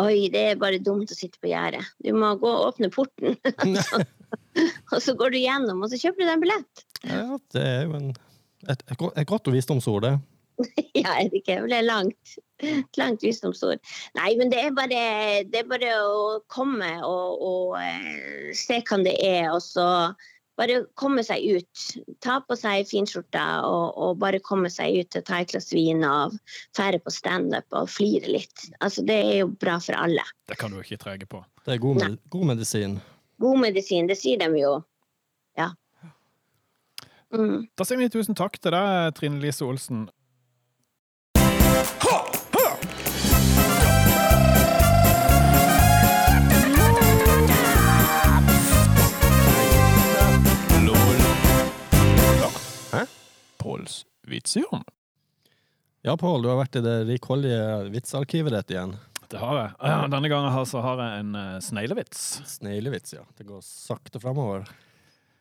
Oi, 0.00 0.26
det 0.32 0.42
er 0.50 0.58
bare 0.60 0.80
dumt 0.84 1.12
å 1.12 1.16
sitte 1.16 1.40
på 1.40 1.48
gjerdet. 1.48 1.84
Du 2.04 2.10
må 2.16 2.34
gå 2.40 2.48
og 2.52 2.70
åpne 2.70 2.90
porten. 2.92 3.36
og 4.92 4.98
så 5.04 5.14
går 5.16 5.32
du 5.36 5.38
gjennom, 5.40 5.84
og 5.84 5.92
så 5.92 6.00
kjøper 6.00 6.22
du 6.22 6.26
deg 6.26 6.34
en 6.34 6.42
billett. 6.44 6.82
Ja, 7.04 7.22
det 7.54 7.62
er 7.68 7.84
jo 7.86 7.94
en, 8.00 8.10
et, 8.66 8.80
et, 8.80 8.96
godt- 9.00 9.20
godt 9.30 9.52
visdomsord, 9.54 10.08
det. 10.08 10.16
Ja, 10.96 11.18
er 11.20 11.28
det 11.28 11.42
ikke? 11.42 11.58
Det 11.68 11.76
er 11.82 11.84
langt. 11.84 12.38
Et 12.64 12.86
langt 13.00 13.24
visdomsord. 13.24 13.82
Nei, 14.16 14.30
men 14.40 14.52
det 14.52 14.62
er 14.62 14.76
bare, 14.76 15.02
det 15.48 15.60
er 15.62 15.68
bare 15.68 15.92
å 16.06 16.38
komme 16.52 16.88
og, 17.04 17.42
og 17.44 17.76
eh, 17.82 18.54
se 18.56 18.80
hva 18.80 19.02
det 19.04 19.16
er, 19.20 19.50
og 19.52 19.60
så 19.64 19.88
bare 20.56 20.78
komme 20.96 21.24
seg 21.26 21.44
ut. 21.56 21.86
Ta 22.24 22.38
på 22.44 22.56
seg 22.58 22.88
finskjorta 22.88 23.44
og, 23.68 23.96
og 24.00 24.20
bare 24.22 24.40
komme 24.44 24.70
seg 24.72 25.02
ut 25.02 25.10
til 25.12 25.24
ta 25.26 25.42
et 25.42 25.52
glass 25.52 25.68
vin 25.74 26.04
og 26.06 26.36
fære 26.76 27.02
på 27.04 27.12
standup 27.12 27.76
og 27.76 27.90
flire 27.92 28.32
litt. 28.38 28.68
Altså, 28.80 29.04
det 29.06 29.18
er 29.20 29.34
jo 29.42 29.50
bra 29.52 29.78
for 29.82 29.98
alle. 30.00 30.24
Det 30.48 30.58
kan 30.60 30.72
du 30.72 30.80
ikke 30.80 31.00
trege 31.02 31.28
på. 31.28 31.42
Det 31.66 31.76
er 31.76 31.82
god, 31.82 32.00
med, 32.00 32.20
god 32.32 32.52
medisin. 32.54 33.00
God 33.42 33.60
medisin, 33.66 34.08
det 34.08 34.16
sier 34.20 34.40
de 34.40 34.48
jo. 34.62 34.78
Ja. 35.60 35.72
Mm. 37.34 37.66
Da 37.76 37.84
sier 37.84 38.00
vi 38.00 38.08
tusen 38.12 38.38
takk 38.38 38.56
til 38.62 38.72
deg, 38.72 39.16
Trine 39.18 39.42
Lise 39.42 39.66
Olsen. 39.66 40.06
Påls 53.76 54.06
vitsehjørne. 54.26 54.84
Ja, 56.06 56.14
Pål, 56.16 56.44
du 56.44 56.48
har 56.48 56.60
vært 56.60 56.78
i 56.78 56.84
det 56.84 57.00
rikholdige 57.08 57.90
vitsarkivet 57.92 58.54
ditt 58.54 58.72
igjen. 58.72 58.94
Det 59.26 59.40
har 59.42 59.56
jeg. 59.58 59.72
Ja, 59.82 60.04
Denne 60.08 60.30
gangen 60.30 60.54
her 60.54 60.66
så 60.68 60.80
har 60.84 61.00
jeg 61.02 61.24
en 61.24 61.34
uh, 61.34 61.56
sneglevits. 61.62 62.20
Sneglevits, 62.46 63.16
ja. 63.16 63.24
Det 63.36 63.46
går 63.48 63.64
sakte 63.66 64.22
framover. 64.22 64.68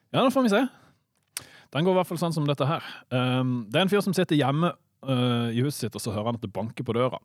Ja, 0.10 0.24
nå 0.24 0.32
får 0.34 0.48
vi 0.48 0.54
se. 0.56 0.64
Den 1.76 1.86
går 1.86 1.94
i 1.94 2.00
hvert 2.00 2.10
fall 2.10 2.20
sånn 2.22 2.34
som 2.34 2.48
dette 2.50 2.68
her. 2.68 2.88
Um, 3.14 3.60
det 3.70 3.80
er 3.80 3.86
en 3.86 3.94
fyr 3.94 4.04
som 4.04 4.16
sitter 4.18 4.40
hjemme 4.40 4.74
uh, 4.74 5.52
i 5.54 5.62
huset 5.62 5.86
sitt, 5.86 5.96
og 5.96 6.02
så 6.02 6.16
hører 6.16 6.32
han 6.32 6.40
at 6.40 6.46
det 6.46 6.54
banker 6.56 6.88
på 6.88 6.98
døra. 6.98 7.22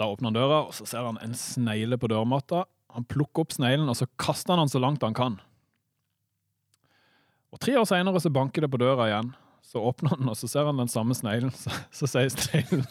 Da 0.00 0.10
åpner 0.10 0.32
han 0.32 0.40
døra, 0.40 0.64
og 0.66 0.74
så 0.74 0.88
ser 0.88 1.06
han 1.06 1.20
en 1.22 1.36
snegle 1.38 2.00
på 2.00 2.10
dørmatta. 2.10 2.66
Han 2.96 3.06
plukker 3.08 3.46
opp 3.46 3.54
sneglen, 3.54 3.88
og 3.88 3.96
så 3.96 4.10
kaster 4.20 4.56
han 4.56 4.66
den 4.66 4.74
så 4.74 4.82
langt 4.82 5.06
han 5.06 5.16
kan. 5.16 5.38
Og 7.52 7.60
Tre 7.62 7.76
år 7.78 7.86
seinere 7.86 8.20
så 8.24 8.32
banker 8.32 8.64
det 8.64 8.72
på 8.72 8.80
døra 8.82 9.06
igjen. 9.10 9.30
Så 9.62 9.78
åpner 9.78 10.10
han, 10.16 10.28
og 10.28 10.36
så 10.36 10.48
ser 10.50 10.66
han 10.68 10.78
den 10.82 10.90
samme 10.90 11.14
sneglen. 11.16 11.52
Så, 11.56 11.70
så 11.94 12.08
sier 12.10 12.32
sneglen 12.34 12.84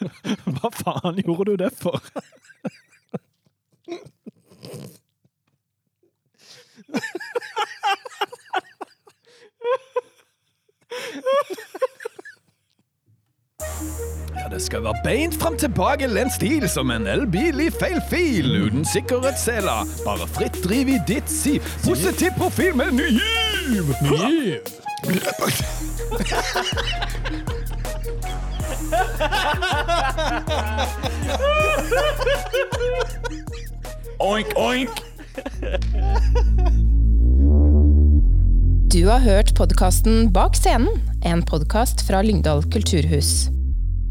Hva 0.60 0.70
faen 0.76 1.18
gjorde 1.24 1.52
du 1.52 1.56
det 1.64 1.72
for? 1.80 1.98
Ja, 14.36 14.48
det 14.50 14.62
skal 14.62 14.84
være 14.84 15.00
beint 15.04 15.34
fram 15.42 15.56
tilbakelent 15.58 16.32
stil 16.34 16.68
som 16.70 16.90
en 16.94 17.06
elbil 17.10 17.60
i 17.66 17.70
feil 17.74 17.98
fil. 18.10 18.52
Uten 18.66 18.84
sikkerhetsseler, 18.92 19.88
bare 20.06 20.28
fritt 20.36 20.60
driv 20.64 20.94
i 20.94 21.00
ditt 21.08 21.30
siv. 21.30 21.64
Positiv 21.84 22.36
profil 22.38 22.76
med 22.78 22.94
ny 23.00 23.10
giv! 23.18 23.94
Oink, 25.00 25.16
oink! 34.56 34.90
Du 38.92 39.06
har 39.06 39.18
hørt 39.24 39.54
podkasten 39.56 40.32
Bak 40.32 40.56
scenen, 40.58 40.88
en 41.24 41.40
podkast 41.48 42.04
fra 42.04 42.20
Lyngdal 42.20 42.66
kulturhus. 42.68 43.48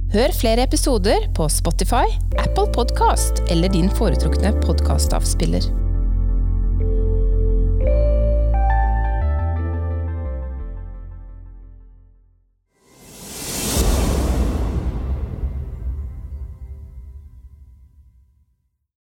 Hør 0.09 0.33
flere 0.33 0.65
episoder 0.65 1.29
på 1.37 1.45
Spotify, 1.53 2.09
Apple 2.41 2.65
Podkast 2.73 3.43
eller 3.53 3.69
din 3.69 3.93
foretrukne 3.93 4.55
podkastavspiller. 4.65 5.88